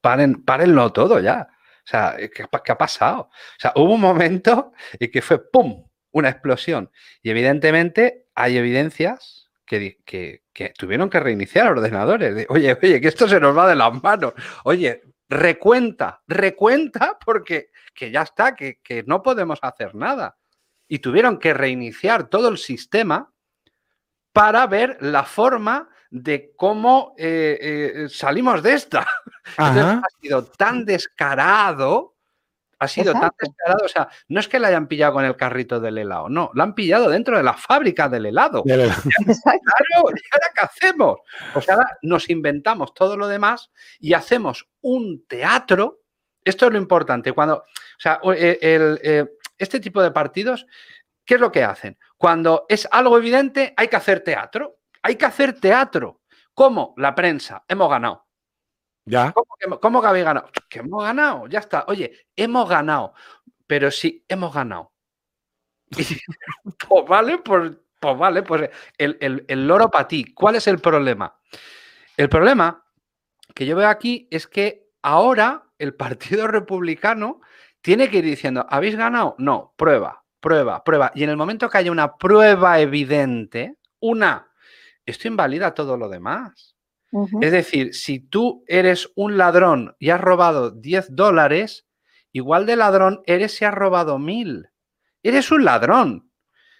paren, 0.00 0.44
párenlo 0.44 0.92
todo 0.92 1.20
ya. 1.20 1.48
O 1.84 1.86
sea, 1.86 2.16
¿qué, 2.16 2.72
ha 2.72 2.78
pasado? 2.78 3.20
O 3.20 3.58
sea, 3.58 3.72
hubo 3.76 3.94
un 3.94 4.00
momento 4.00 4.72
y 4.98 5.08
que 5.08 5.22
fue 5.22 5.38
¡pum! 5.38 5.84
Una 6.14 6.30
explosión. 6.30 6.90
Y 7.22 7.30
evidentemente 7.30 8.28
hay 8.34 8.56
evidencias 8.56 9.50
que, 9.66 9.98
tuvieron 10.78 11.10
que 11.10 11.20
reiniciar 11.20 11.66
ordenadores. 11.66 12.34
De, 12.34 12.46
oye, 12.48 12.78
oye, 12.80 13.00
que 13.00 13.08
esto 13.08 13.28
se 13.28 13.40
nos 13.40 13.56
va 13.56 13.68
de 13.68 13.74
las 13.74 14.02
manos. 14.02 14.32
Oye, 14.62 15.02
recuenta, 15.28 16.22
recuenta 16.28 17.18
porque 17.24 17.70
que 17.92 18.12
ya 18.12 18.22
está, 18.22 18.54
que, 18.54 19.04
no 19.06 19.22
podemos 19.22 19.58
hacer 19.60 19.94
nada. 19.94 20.36
Y 20.86 21.00
tuvieron 21.00 21.38
que 21.38 21.52
reiniciar 21.52 22.28
todo 22.28 22.48
el 22.48 22.58
sistema 22.58 23.32
para 24.32 24.66
ver 24.68 24.98
la 25.00 25.24
forma 25.24 25.88
de 26.10 26.52
cómo 26.56 27.14
eh, 27.18 27.58
eh, 27.60 28.08
salimos 28.08 28.62
de 28.62 28.74
esta. 28.74 29.04
ha 29.58 30.00
sido 30.20 30.44
tan 30.44 30.84
descarado, 30.84 32.13
ha 32.84 32.88
sido 32.88 33.12
tan 33.12 33.30
descarado, 33.38 33.84
o 33.84 33.88
sea, 33.88 34.08
no 34.28 34.40
es 34.40 34.48
que 34.48 34.58
la 34.58 34.68
hayan 34.68 34.86
pillado 34.86 35.14
con 35.14 35.24
el 35.24 35.36
carrito 35.36 35.80
del 35.80 35.98
helado, 35.98 36.28
no, 36.28 36.50
la 36.54 36.64
han 36.64 36.74
pillado 36.74 37.08
dentro 37.08 37.36
de 37.36 37.42
la 37.42 37.54
fábrica 37.54 38.08
del 38.08 38.26
helado. 38.26 38.62
Claro, 38.74 40.10
¿y 40.14 40.22
ahora 40.32 40.52
qué 40.54 40.60
hacemos? 40.60 41.18
O 41.54 41.60
sea, 41.60 41.78
nos 42.02 42.30
inventamos 42.30 42.94
todo 42.94 43.16
lo 43.16 43.28
demás 43.28 43.70
y 43.98 44.14
hacemos 44.14 44.68
un 44.80 45.26
teatro. 45.26 46.02
Esto 46.44 46.66
es 46.66 46.72
lo 46.72 46.78
importante. 46.78 47.32
Cuando, 47.32 47.56
o 47.56 47.64
sea, 47.98 48.20
eh, 48.36 48.58
el, 48.60 49.28
este 49.58 49.80
tipo 49.80 50.02
de 50.02 50.10
partidos, 50.10 50.66
¿qué 51.24 51.34
es 51.34 51.40
lo 51.40 51.52
que 51.52 51.64
hacen? 51.64 51.98
Cuando 52.16 52.66
es 52.68 52.88
algo 52.90 53.18
evidente, 53.18 53.74
hay 53.76 53.88
que 53.88 53.96
hacer 53.96 54.20
teatro. 54.20 54.78
Hay 55.02 55.16
que 55.16 55.26
hacer 55.26 55.60
teatro. 55.60 56.22
¿Cómo? 56.54 56.94
La 56.96 57.14
prensa. 57.14 57.64
Hemos 57.68 57.90
ganado. 57.90 58.26
¿Ya? 59.06 59.32
¿Cómo, 59.32 60.00
que, 60.00 60.06
habéis 60.06 60.24
ganado? 60.24 60.50
Que 60.68 60.78
hemos 60.78 61.02
ganado, 61.02 61.46
ya 61.46 61.58
está. 61.58 61.84
Oye, 61.88 62.26
hemos 62.36 62.68
ganado. 62.68 63.12
Pero 63.66 63.90
sí, 63.90 64.24
hemos 64.28 64.54
ganado. 64.54 64.92
pues 66.88 67.06
vale, 67.06 67.38
pues, 67.38 67.72
pues, 68.00 68.18
vale, 68.18 68.42
pues 68.42 68.70
el, 68.98 69.44
el 69.46 69.66
loro 69.66 69.90
para 69.90 70.08
ti. 70.08 70.32
¿Cuál 70.32 70.56
es 70.56 70.66
el 70.66 70.78
problema? 70.78 71.38
El 72.16 72.28
problema 72.28 72.84
que 73.54 73.66
yo 73.66 73.76
veo 73.76 73.88
aquí 73.88 74.28
es 74.30 74.46
que 74.46 74.90
ahora 75.02 75.64
el 75.78 75.94
Partido 75.94 76.46
Republicano 76.46 77.40
tiene 77.80 78.08
que 78.08 78.18
ir 78.18 78.24
diciendo, 78.24 78.66
¿habéis 78.68 78.96
ganado? 78.96 79.34
No, 79.38 79.74
prueba, 79.76 80.24
prueba, 80.40 80.82
prueba. 80.82 81.12
Y 81.14 81.24
en 81.24 81.30
el 81.30 81.36
momento 81.36 81.68
que 81.68 81.78
haya 81.78 81.92
una 81.92 82.16
prueba 82.16 82.80
evidente, 82.80 83.76
una 84.00 84.48
esto 85.06 85.28
invalida 85.28 85.74
todo 85.74 85.96
lo 85.96 86.08
demás. 86.08 86.73
Es 87.40 87.52
decir, 87.52 87.94
si 87.94 88.18
tú 88.18 88.64
eres 88.66 89.10
un 89.14 89.38
ladrón 89.38 89.94
y 89.98 90.10
has 90.10 90.20
robado 90.20 90.70
10 90.70 91.14
dólares, 91.14 91.86
igual 92.32 92.66
de 92.66 92.76
ladrón 92.76 93.22
eres 93.26 93.54
si 93.54 93.64
has 93.64 93.74
robado 93.74 94.18
mil. 94.18 94.70
Eres 95.22 95.50
un 95.52 95.64
ladrón. 95.64 96.30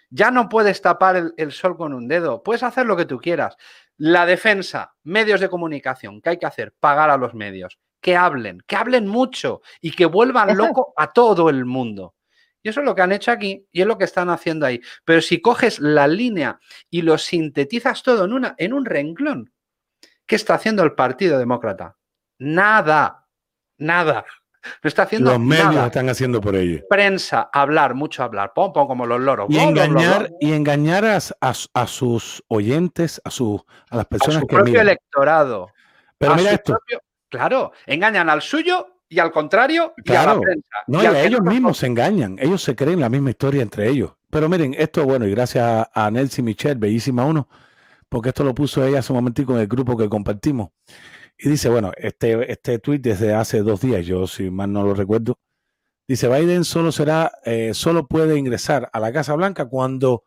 Ya 0.09 0.31
no 0.31 0.49
puedes 0.49 0.81
tapar 0.81 1.15
el, 1.15 1.33
el, 1.37 1.51
sol 1.51 1.77
con 1.77 1.93
un 1.93 2.07
dedo. 2.07 2.43
Puedes 2.43 2.63
hacer 2.63 2.85
lo 2.85 2.97
que 2.97 3.05
tú 3.05 3.17
quieras. 3.17 3.55
La 3.97 4.25
defensa, 4.25 4.95
medios 5.03 5.39
de 5.39 5.49
comunicación, 5.49 6.21
¿qué 6.21 6.31
hay 6.31 6.37
que 6.37 6.45
hacer? 6.45 6.73
Pagar 6.79 7.09
a 7.09 7.17
los 7.17 7.33
medios. 7.33 7.79
Que 8.01 8.15
hablen, 8.15 8.61
que 8.67 8.75
hablen 8.75 9.07
mucho 9.07 9.61
y 9.81 9.91
que 9.91 10.05
vuelvan 10.05 10.55
loco 10.57 10.93
a 10.97 11.11
todo 11.13 11.49
el 11.49 11.65
mundo. 11.65 12.13
Y 12.61 12.69
eso 12.69 12.81
es 12.81 12.85
lo 12.85 12.95
que 12.95 13.03
han 13.03 13.11
hecho 13.11 13.31
aquí 13.31 13.67
y 13.71 13.81
es 13.81 13.87
lo 13.87 13.97
que 13.97 14.05
están 14.05 14.29
haciendo 14.29 14.65
ahí. 14.65 14.81
Pero 15.05 15.21
si 15.21 15.39
coges 15.39 15.79
la 15.79 16.07
línea 16.07 16.59
y 16.89 17.03
lo 17.03 17.17
sintetizas 17.17 18.03
todo 18.03 18.25
en, 18.25 18.33
una, 18.33 18.55
en 18.57 18.73
un 18.73 18.85
renglón, 18.85 19.53
¿qué 20.25 20.35
está 20.35 20.55
haciendo 20.55 20.83
el 20.83 20.93
Partido 20.93 21.39
Demócrata? 21.39 21.97
Nada, 22.39 23.27
nada. 23.77 24.25
No 24.83 24.87
está 24.87 25.03
haciendo 25.03 25.31
Los 25.31 25.39
medios 25.39 25.85
están 25.85 26.09
haciendo 26.09 26.41
por 26.41 26.55
ello. 26.55 26.83
Prensa, 26.89 27.49
hablar, 27.53 27.93
mucho 27.93 28.23
hablar, 28.23 28.51
pom, 28.53 28.73
pom, 28.73 28.87
como 28.87 29.05
los 29.05 29.19
loros. 29.19 29.47
Y 29.49 29.59
engañar, 29.59 30.31
y 30.39 30.53
engañar 30.53 31.05
a, 31.05 31.19
a, 31.41 31.87
sus 31.87 32.43
oyentes, 32.47 33.21
a, 33.23 33.29
su, 33.29 33.63
a 33.89 33.97
las 33.97 34.05
personas 34.07 34.37
a 34.37 34.39
su 34.41 34.47
propio 34.47 34.81
electorado. 34.81 35.69
Pero 36.17 36.35
mira 36.35 36.51
esto. 36.51 36.79
claro, 37.29 37.73
engañan 37.85 38.29
al 38.29 38.41
suyo 38.41 38.87
y 39.07 39.19
al 39.19 39.31
contrario, 39.31 39.93
claro, 40.03 40.41
No, 40.87 41.03
y, 41.03 41.05
ellos 41.05 41.41
mismos 41.41 41.77
se 41.77 41.85
engañan, 41.85 42.37
ellos 42.39 42.63
se 42.63 42.75
creen 42.75 42.99
la 42.99 43.09
misma 43.09 43.29
historia 43.29 43.61
entre 43.61 43.87
ellos. 43.87 44.13
Pero 44.31 44.49
miren, 44.49 44.75
esto, 44.77 45.05
bueno, 45.05 45.27
y 45.27 45.31
gracias 45.31 45.87
a 45.93 46.11
Nelson 46.11 46.43
Michel, 46.43 46.77
bellísima 46.77 47.23
uno, 47.23 47.47
porque 48.09 48.29
esto 48.29 48.43
lo 48.43 48.55
puso 48.55 48.83
ella 48.85 48.99
hace 48.99 49.11
un 49.11 49.17
momentico 49.17 49.53
en 49.53 49.61
el 49.61 49.67
grupo 49.67 49.97
que 49.97 50.09
compartimos. 50.09 50.69
Y 51.37 51.49
dice, 51.49 51.69
bueno, 51.69 51.91
este, 51.97 52.51
este 52.51 52.79
tweet 52.79 52.99
desde 52.99 53.33
hace 53.33 53.61
dos 53.61 53.81
días, 53.81 54.05
yo 54.05 54.25
si 54.27 54.49
mal 54.49 54.71
no 54.71 54.83
lo 54.83 54.93
recuerdo, 54.93 55.37
dice, 56.07 56.27
Biden 56.29 56.63
solo 56.63 56.91
será, 56.91 57.31
eh, 57.43 57.73
solo 57.73 58.07
puede 58.07 58.37
ingresar 58.37 58.89
a 58.93 58.99
la 58.99 59.11
Casa 59.11 59.35
Blanca 59.35 59.65
cuando 59.65 60.23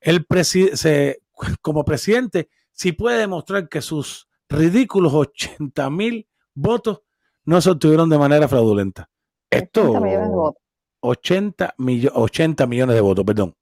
él 0.00 0.26
se, 0.42 1.22
como 1.62 1.84
presidente, 1.84 2.50
si 2.72 2.92
puede 2.92 3.18
demostrar 3.18 3.68
que 3.68 3.80
sus 3.80 4.28
ridículos 4.48 5.14
80 5.14 5.90
mil 5.90 6.28
votos 6.54 7.02
no 7.44 7.60
se 7.60 7.70
obtuvieron 7.70 8.08
de 8.10 8.18
manera 8.18 8.48
fraudulenta. 8.48 9.08
Esto, 9.48 9.92
80 9.92 9.96
millones 10.02 10.28
de 10.28 10.34
votos. 10.34 10.62
80, 11.02 12.66
millones 12.66 12.94
de 12.94 13.00
votos, 13.00 13.24
perdón. 13.24 13.56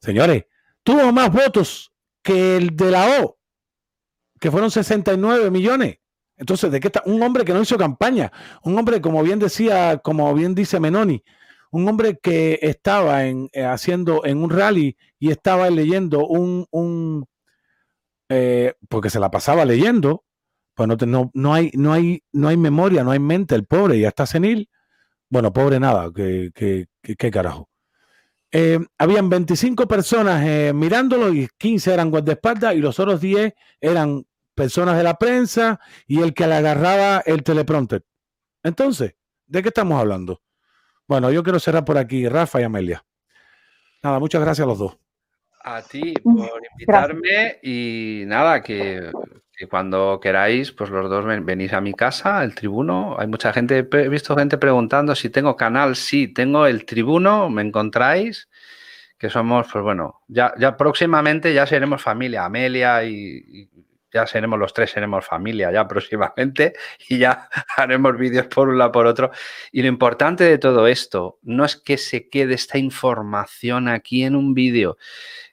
Señores, 0.00 0.46
tuvo 0.82 1.12
más 1.12 1.30
votos 1.30 1.92
que 2.28 2.58
el 2.58 2.76
de 2.76 2.90
la 2.90 3.22
O, 3.22 3.38
que 4.38 4.50
fueron 4.50 4.70
69 4.70 5.50
millones. 5.50 5.96
Entonces, 6.36 6.70
¿de 6.70 6.78
qué 6.78 6.88
está? 6.88 7.02
Un 7.06 7.22
hombre 7.22 7.42
que 7.42 7.54
no 7.54 7.62
hizo 7.62 7.78
campaña, 7.78 8.30
un 8.62 8.78
hombre, 8.78 9.00
como 9.00 9.22
bien 9.22 9.38
decía, 9.38 9.96
como 9.96 10.34
bien 10.34 10.54
dice 10.54 10.78
Menoni, 10.78 11.24
un 11.70 11.88
hombre 11.88 12.18
que 12.22 12.58
estaba 12.60 13.24
en, 13.24 13.48
eh, 13.54 13.64
haciendo 13.64 14.26
en 14.26 14.42
un 14.42 14.50
rally 14.50 14.98
y 15.18 15.30
estaba 15.30 15.70
leyendo 15.70 16.26
un, 16.26 16.66
un 16.70 17.24
eh, 18.28 18.74
porque 18.90 19.08
se 19.08 19.20
la 19.20 19.30
pasaba 19.30 19.64
leyendo, 19.64 20.22
pues 20.74 20.86
no, 20.86 21.30
no, 21.32 21.54
hay, 21.54 21.70
no, 21.72 21.94
hay, 21.94 22.22
no 22.32 22.48
hay 22.48 22.58
memoria, 22.58 23.04
no 23.04 23.10
hay 23.10 23.20
mente, 23.20 23.54
el 23.54 23.64
pobre 23.64 23.98
ya 23.98 24.08
está 24.08 24.26
senil. 24.26 24.68
Bueno, 25.30 25.50
pobre 25.50 25.80
nada, 25.80 26.10
que, 26.14 26.50
que, 27.02 27.30
carajo. 27.30 27.70
Eh, 28.50 28.78
habían 28.96 29.28
25 29.28 29.86
personas 29.86 30.46
eh, 30.46 30.72
mirándolo 30.74 31.32
y 31.32 31.48
15 31.58 31.92
eran 31.92 32.10
guardaespaldas 32.10 32.74
y 32.74 32.78
los 32.78 32.98
otros 32.98 33.20
10 33.20 33.52
eran 33.80 34.24
personas 34.54 34.96
de 34.96 35.02
la 35.02 35.14
prensa 35.18 35.78
y 36.06 36.20
el 36.20 36.32
que 36.32 36.46
le 36.46 36.54
agarraba 36.54 37.22
el 37.26 37.42
teleprompter. 37.42 38.04
Entonces, 38.62 39.14
¿de 39.46 39.62
qué 39.62 39.68
estamos 39.68 40.00
hablando? 40.00 40.42
Bueno, 41.06 41.30
yo 41.30 41.42
quiero 41.42 41.60
cerrar 41.60 41.84
por 41.84 41.98
aquí, 41.98 42.28
Rafa 42.28 42.60
y 42.60 42.64
Amelia. 42.64 43.04
Nada, 44.02 44.18
muchas 44.18 44.40
gracias 44.40 44.64
a 44.64 44.68
los 44.68 44.78
dos. 44.78 44.98
A 45.64 45.82
ti 45.82 46.14
por 46.22 46.60
invitarme 46.72 47.58
y 47.62 48.24
nada, 48.26 48.62
que 48.62 49.10
Y 49.60 49.66
cuando 49.66 50.20
queráis, 50.22 50.70
pues 50.70 50.90
los 50.90 51.10
dos 51.10 51.24
venís 51.44 51.72
a 51.72 51.80
mi 51.80 51.92
casa, 51.92 52.44
el 52.44 52.54
tribuno. 52.54 53.16
Hay 53.18 53.26
mucha 53.26 53.52
gente, 53.52 53.78
he 53.90 54.08
visto 54.08 54.36
gente 54.36 54.56
preguntando 54.56 55.16
si 55.16 55.30
tengo 55.30 55.56
canal. 55.56 55.96
Sí, 55.96 56.28
tengo 56.28 56.66
el 56.66 56.84
tribuno, 56.84 57.50
me 57.50 57.62
encontráis, 57.62 58.48
que 59.18 59.28
somos, 59.28 59.66
pues 59.72 59.82
bueno, 59.82 60.22
ya, 60.28 60.54
ya 60.58 60.76
próximamente 60.76 61.52
ya 61.52 61.66
seremos 61.66 62.00
familia, 62.00 62.44
Amelia 62.44 63.02
y, 63.02 63.68
ya 64.12 64.26
seremos 64.26 64.58
los 64.58 64.72
tres, 64.72 64.90
seremos 64.90 65.26
familia 65.26 65.70
ya 65.70 65.86
próximamente 65.86 66.72
y 67.08 67.18
ya 67.18 67.48
haremos 67.76 68.16
vídeos 68.16 68.46
por 68.46 68.68
un 68.68 68.78
lado 68.78 68.92
por 68.92 69.06
otro. 69.06 69.30
Y 69.72 69.82
lo 69.82 69.88
importante 69.88 70.44
de 70.44 70.58
todo 70.58 70.86
esto 70.86 71.38
no 71.42 71.64
es 71.64 71.76
que 71.76 71.98
se 71.98 72.28
quede 72.28 72.54
esta 72.54 72.78
información 72.78 73.88
aquí 73.88 74.22
en 74.22 74.36
un 74.36 74.54
vídeo, 74.54 74.96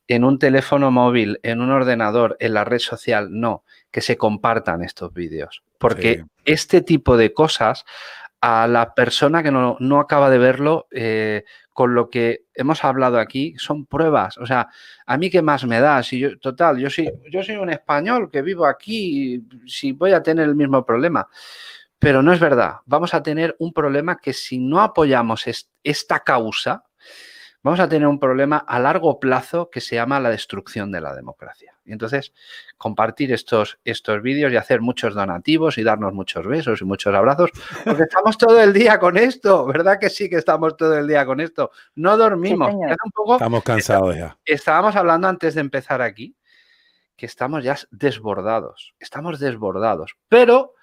en 0.07 0.23
un 0.23 0.39
teléfono 0.39 0.91
móvil, 0.91 1.39
en 1.43 1.59
un 1.59 1.71
ordenador, 1.71 2.37
en 2.39 2.53
la 2.53 2.63
red 2.63 2.79
social, 2.79 3.29
no, 3.31 3.63
que 3.95 4.01
se 4.01 4.17
compartan 4.17 4.83
estos 4.83 5.13
vídeos. 5.13 5.63
Porque 5.77 6.25
este 6.43 6.81
tipo 6.81 7.15
de 7.15 7.31
cosas 7.31 7.85
a 8.41 8.67
la 8.67 8.93
persona 8.93 9.41
que 9.41 9.51
no, 9.51 9.99
acaba 10.01 10.29
de 10.29 10.37
verlo, 10.37 10.87
eh, 10.91 11.45
con 11.71 11.95
lo 11.95 12.09
que 12.09 12.43
hemos 12.53 12.83
hablado 12.83 13.19
aquí, 13.19 13.53
son 13.57 13.85
pruebas. 13.85 14.37
O 14.37 14.45
sea, 14.45 14.67
a 15.05 15.17
mí 15.17 15.29
qué 15.29 15.41
más 15.41 15.63
me 15.65 15.79
da, 15.79 16.03
si 16.03 16.19
yo, 16.19 16.37
total, 16.39 16.77
yo 16.77 16.89
soy, 16.89 17.09
yo 17.31 17.41
soy 17.41 17.55
un 17.55 17.69
español 17.69 18.29
que 18.29 18.41
vivo 18.41 18.65
aquí, 18.65 19.41
si 19.65 19.93
voy 19.93 20.11
a 20.11 20.21
tener 20.21 20.49
el 20.49 20.55
mismo 20.55 20.85
problema. 20.85 21.29
Pero 21.97 22.21
no 22.21 22.33
es 22.33 22.39
verdad. 22.41 22.79
Vamos 22.85 23.13
a 23.13 23.23
tener 23.23 23.55
un 23.59 23.71
problema 23.71 24.17
que 24.17 24.33
si 24.33 24.57
no 24.59 24.81
apoyamos 24.81 25.45
esta 25.81 26.19
causa, 26.19 26.83
vamos 27.65 27.79
a 27.79 27.89
tener 27.89 28.07
un 28.07 28.19
problema 28.19 28.57
a 28.57 28.77
largo 28.77 29.19
plazo 29.19 29.71
que 29.71 29.81
se 29.81 29.95
llama 29.95 30.19
la 30.19 30.29
destrucción 30.29 30.91
de 30.91 31.01
la 31.01 31.15
democracia. 31.15 31.75
Y 31.83 31.93
entonces, 31.93 32.31
compartir 32.77 33.33
estos, 33.33 33.79
estos 33.83 34.21
vídeos 34.21 34.53
y 34.53 34.55
hacer 34.55 34.81
muchos 34.81 35.15
donativos 35.15 35.79
y 35.79 35.83
darnos 35.83 36.13
muchos 36.13 36.45
besos 36.45 36.81
y 36.81 36.85
muchos 36.85 37.15
abrazos, 37.15 37.49
porque 37.83 38.03
estamos 38.09 38.37
todo 38.37 38.61
el 38.61 38.71
día 38.71 38.99
con 38.99 39.17
esto, 39.17 39.65
¿verdad 39.65 39.97
que 39.99 40.11
sí 40.11 40.29
que 40.29 40.35
estamos 40.35 40.77
todo 40.77 40.95
el 40.95 41.07
día 41.07 41.25
con 41.25 41.39
esto? 41.39 41.71
No 41.95 42.15
dormimos. 42.17 42.71
estamos 43.31 43.63
cansados 43.63 44.15
ya. 44.15 44.37
Estábamos 44.45 44.95
hablando 44.95 45.27
antes 45.27 45.55
de 45.55 45.61
empezar 45.61 46.03
aquí 46.03 46.35
que 47.17 47.25
estamos 47.25 47.63
ya 47.63 47.75
desbordados, 47.89 48.93
estamos 48.99 49.39
desbordados, 49.39 50.15
pero 50.29 50.75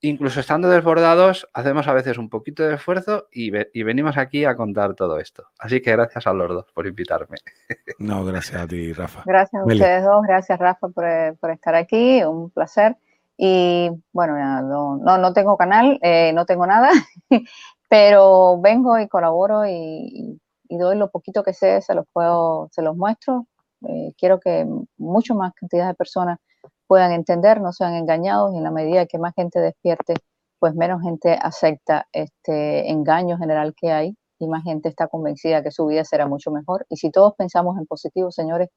incluso 0.00 0.40
estando 0.40 0.68
desbordados, 0.68 1.48
hacemos 1.52 1.88
a 1.88 1.92
veces 1.92 2.18
un 2.18 2.28
poquito 2.28 2.62
de 2.62 2.74
esfuerzo 2.74 3.28
y, 3.32 3.50
venimos 3.82 4.16
aquí 4.16 4.44
a 4.44 4.56
contar 4.56 4.94
todo 4.94 5.18
esto. 5.18 5.44
Así 5.58 5.80
que 5.80 5.92
gracias 5.92 6.26
a 6.26 6.32
los 6.32 6.48
dos 6.48 6.66
por 6.72 6.86
invitarme. 6.86 7.36
No, 7.98 8.24
gracias 8.24 8.60
a 8.60 8.66
ti, 8.66 8.92
Rafa. 8.92 9.22
Gracias 9.24 9.62
a 9.62 9.64
ustedes 9.64 10.04
dos, 10.04 10.22
gracias 10.26 10.58
Rafa 10.58 10.88
por, 10.88 11.50
estar 11.50 11.74
aquí, 11.74 12.22
un 12.24 12.50
placer. 12.50 12.96
Y 13.38 13.90
bueno, 14.12 14.36
no, 14.62 15.18
no, 15.18 15.32
tengo 15.32 15.56
canal, 15.56 15.98
eh, 16.02 16.32
no 16.34 16.44
tengo 16.46 16.66
nada, 16.66 16.90
pero 17.88 18.60
vengo 18.60 18.98
y 18.98 19.08
colaboro 19.08 19.66
y, 19.66 20.38
doy 20.68 20.96
lo 20.96 21.10
poquito 21.10 21.42
que 21.42 21.52
sé, 21.54 21.80
se 21.80 21.94
los 21.94 22.06
puedo, 22.12 22.68
se 22.72 22.82
los 22.82 22.96
muestro. 22.96 23.46
Eh, 23.88 24.12
quiero 24.18 24.40
que 24.40 24.66
mucho 24.98 25.34
más 25.34 25.52
cantidad 25.54 25.86
de 25.88 25.94
personas 25.94 26.38
puedan 26.86 27.12
entender, 27.12 27.60
no 27.60 27.72
sean 27.72 27.94
engañados 27.94 28.54
y 28.54 28.58
en 28.58 28.64
la 28.64 28.70
medida 28.70 29.06
que 29.06 29.18
más 29.18 29.34
gente 29.34 29.60
despierte, 29.60 30.14
pues 30.58 30.74
menos 30.74 31.02
gente 31.02 31.38
acepta 31.40 32.06
este 32.12 32.90
engaño 32.90 33.38
general 33.38 33.74
que 33.78 33.90
hay 33.92 34.16
y 34.38 34.48
más 34.48 34.64
gente 34.64 34.88
está 34.88 35.08
convencida 35.08 35.62
que 35.62 35.70
su 35.70 35.86
vida 35.86 36.04
será 36.04 36.26
mucho 36.26 36.50
mejor. 36.50 36.86
Y 36.88 36.96
si 36.96 37.10
todos 37.10 37.34
pensamos 37.36 37.78
en 37.78 37.86
positivo, 37.86 38.30
señores, 38.30 38.68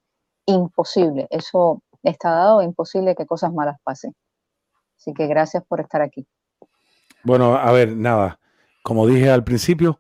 imposible, 0.46 1.28
eso 1.30 1.84
está 2.04 2.32
dado, 2.32 2.62
imposible 2.62 3.16
que 3.16 3.26
cosas 3.26 3.54
malas 3.54 3.78
pasen. 3.84 4.14
Así 4.98 5.14
que 5.14 5.28
gracias 5.28 5.64
por 5.68 5.80
estar 5.80 6.02
aquí. 6.02 6.28
Bueno, 7.24 7.56
a 7.56 7.72
ver, 7.72 7.96
nada, 7.96 8.40
como 8.84 9.06
dije 9.06 9.30
al 9.30 9.44
principio, 9.44 10.00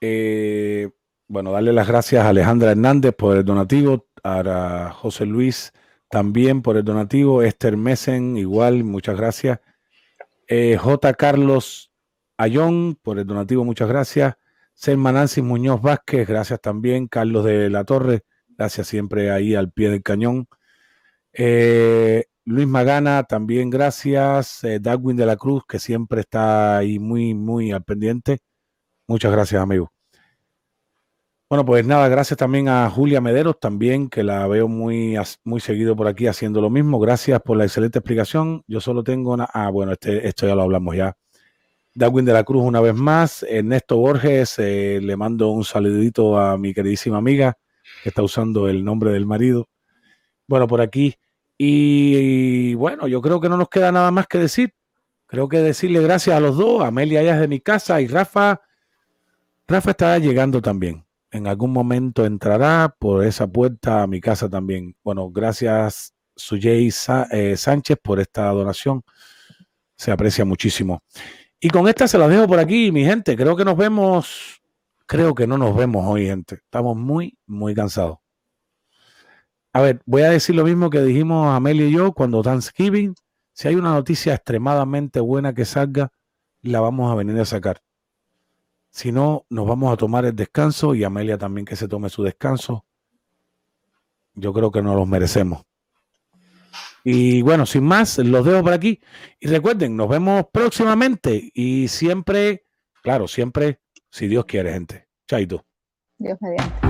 eh, 0.00 0.90
bueno, 1.28 1.52
darle 1.52 1.72
las 1.72 1.86
gracias 1.86 2.24
a 2.24 2.30
Alejandra 2.30 2.72
Hernández 2.72 3.14
por 3.14 3.36
el 3.36 3.44
donativo, 3.44 4.06
a 4.24 4.92
José 4.94 5.26
Luis 5.26 5.72
también 6.10 6.60
por 6.60 6.76
el 6.76 6.84
donativo. 6.84 7.42
Esther 7.42 7.76
Messen, 7.76 8.36
igual, 8.36 8.84
muchas 8.84 9.16
gracias. 9.16 9.60
Eh, 10.48 10.76
J. 10.76 11.14
Carlos 11.14 11.92
Ayón, 12.36 12.98
por 13.02 13.18
el 13.18 13.26
donativo, 13.26 13.64
muchas 13.64 13.88
gracias. 13.88 14.34
Selma 14.74 15.12
Nancy 15.12 15.42
Muñoz 15.42 15.80
Vázquez, 15.80 16.26
gracias 16.28 16.60
también. 16.60 17.06
Carlos 17.06 17.44
de 17.44 17.70
la 17.70 17.84
Torre, 17.84 18.24
gracias 18.48 18.88
siempre 18.88 19.30
ahí 19.30 19.54
al 19.54 19.70
pie 19.72 19.90
del 19.90 20.02
cañón. 20.02 20.48
Eh, 21.32 22.24
Luis 22.44 22.66
Magana, 22.66 23.24
también 23.24 23.70
gracias. 23.70 24.64
Eh, 24.64 24.80
Darwin 24.80 25.16
de 25.16 25.26
la 25.26 25.36
Cruz, 25.36 25.62
que 25.68 25.78
siempre 25.78 26.22
está 26.22 26.78
ahí 26.78 26.98
muy, 26.98 27.34
muy 27.34 27.72
al 27.72 27.84
pendiente. 27.84 28.38
Muchas 29.06 29.32
gracias, 29.32 29.62
amigo. 29.62 29.92
Bueno, 31.50 31.64
pues 31.64 31.84
nada, 31.84 32.06
gracias 32.06 32.36
también 32.38 32.68
a 32.68 32.88
Julia 32.88 33.20
Mederos, 33.20 33.58
también 33.58 34.08
que 34.08 34.22
la 34.22 34.46
veo 34.46 34.68
muy, 34.68 35.16
muy 35.42 35.60
seguido 35.60 35.96
por 35.96 36.06
aquí 36.06 36.28
haciendo 36.28 36.60
lo 36.60 36.70
mismo. 36.70 37.00
Gracias 37.00 37.42
por 37.42 37.56
la 37.56 37.64
excelente 37.64 37.98
explicación. 37.98 38.62
Yo 38.68 38.80
solo 38.80 39.02
tengo 39.02 39.32
una. 39.32 39.48
Ah, 39.52 39.68
bueno, 39.68 39.90
este, 39.90 40.28
esto 40.28 40.46
ya 40.46 40.54
lo 40.54 40.62
hablamos 40.62 40.94
ya. 40.94 41.16
Darwin 41.92 42.24
de 42.24 42.34
la 42.34 42.44
Cruz, 42.44 42.62
una 42.64 42.80
vez 42.80 42.94
más. 42.94 43.42
Ernesto 43.42 43.96
Borges, 43.96 44.60
eh, 44.60 45.00
le 45.02 45.16
mando 45.16 45.48
un 45.48 45.64
saludito 45.64 46.38
a 46.38 46.56
mi 46.56 46.72
queridísima 46.72 47.18
amiga 47.18 47.58
que 48.04 48.10
está 48.10 48.22
usando 48.22 48.68
el 48.68 48.84
nombre 48.84 49.10
del 49.10 49.26
marido. 49.26 49.68
Bueno, 50.46 50.68
por 50.68 50.80
aquí. 50.80 51.16
Y, 51.58 52.74
bueno, 52.74 53.08
yo 53.08 53.20
creo 53.20 53.40
que 53.40 53.48
no 53.48 53.56
nos 53.56 53.68
queda 53.68 53.90
nada 53.90 54.12
más 54.12 54.28
que 54.28 54.38
decir. 54.38 54.72
Creo 55.26 55.48
que 55.48 55.58
decirle 55.58 56.00
gracias 56.00 56.36
a 56.36 56.40
los 56.40 56.56
dos. 56.56 56.84
Amelia 56.84 57.24
ya 57.24 57.34
es 57.34 57.40
de 57.40 57.48
mi 57.48 57.58
casa 57.58 58.00
y 58.00 58.06
Rafa. 58.06 58.60
Rafa 59.66 59.90
está 59.90 60.16
llegando 60.18 60.62
también 60.62 61.04
en 61.30 61.46
algún 61.46 61.72
momento 61.72 62.24
entrará 62.24 62.94
por 62.98 63.24
esa 63.24 63.46
puerta 63.46 64.02
a 64.02 64.06
mi 64.06 64.20
casa 64.20 64.48
también. 64.48 64.96
Bueno, 65.02 65.30
gracias 65.30 66.14
Suyey 66.36 66.90
eh, 67.30 67.56
Sánchez 67.56 67.98
por 68.02 68.20
esta 68.20 68.48
donación. 68.48 69.02
Se 69.96 70.10
aprecia 70.10 70.44
muchísimo. 70.44 71.02
Y 71.60 71.68
con 71.68 71.86
esta 71.88 72.08
se 72.08 72.18
la 72.18 72.26
dejo 72.26 72.46
por 72.46 72.58
aquí, 72.58 72.90
mi 72.90 73.04
gente. 73.04 73.36
Creo 73.36 73.54
que 73.54 73.64
nos 73.64 73.76
vemos. 73.76 74.60
Creo 75.06 75.34
que 75.34 75.46
no 75.46 75.58
nos 75.58 75.76
vemos 75.76 76.06
hoy, 76.06 76.26
gente. 76.26 76.56
Estamos 76.56 76.96
muy, 76.96 77.36
muy 77.46 77.74
cansados. 77.74 78.18
A 79.72 79.82
ver, 79.82 80.00
voy 80.06 80.22
a 80.22 80.30
decir 80.30 80.56
lo 80.56 80.64
mismo 80.64 80.90
que 80.90 81.00
dijimos 81.00 81.54
Amelia 81.54 81.86
y 81.86 81.92
yo 81.92 82.12
cuando 82.12 82.42
Thanksgiving. 82.42 83.14
Si 83.52 83.68
hay 83.68 83.74
una 83.74 83.92
noticia 83.92 84.34
extremadamente 84.34 85.20
buena 85.20 85.52
que 85.52 85.64
salga, 85.64 86.10
la 86.62 86.80
vamos 86.80 87.12
a 87.12 87.14
venir 87.14 87.38
a 87.38 87.44
sacar. 87.44 87.82
Si 88.90 89.12
no, 89.12 89.46
nos 89.48 89.66
vamos 89.66 89.92
a 89.92 89.96
tomar 89.96 90.24
el 90.24 90.34
descanso 90.34 90.94
y 90.94 91.04
Amelia 91.04 91.38
también 91.38 91.64
que 91.64 91.76
se 91.76 91.88
tome 91.88 92.10
su 92.10 92.22
descanso. 92.22 92.84
Yo 94.34 94.52
creo 94.52 94.70
que 94.70 94.82
nos 94.82 94.96
los 94.96 95.06
merecemos. 95.06 95.64
Y 97.04 97.42
bueno, 97.42 97.66
sin 97.66 97.84
más, 97.84 98.18
los 98.18 98.44
dejo 98.44 98.62
por 98.62 98.72
aquí. 98.72 99.00
Y 99.38 99.48
recuerden, 99.48 99.96
nos 99.96 100.08
vemos 100.08 100.46
próximamente 100.52 101.50
y 101.54 101.88
siempre, 101.88 102.66
claro, 103.02 103.26
siempre, 103.26 103.80
si 104.10 104.26
Dios 104.28 104.44
quiere, 104.44 104.72
gente. 104.72 105.08
Chaito. 105.26 105.64
Dios 106.18 106.36
mediante. 106.40 106.89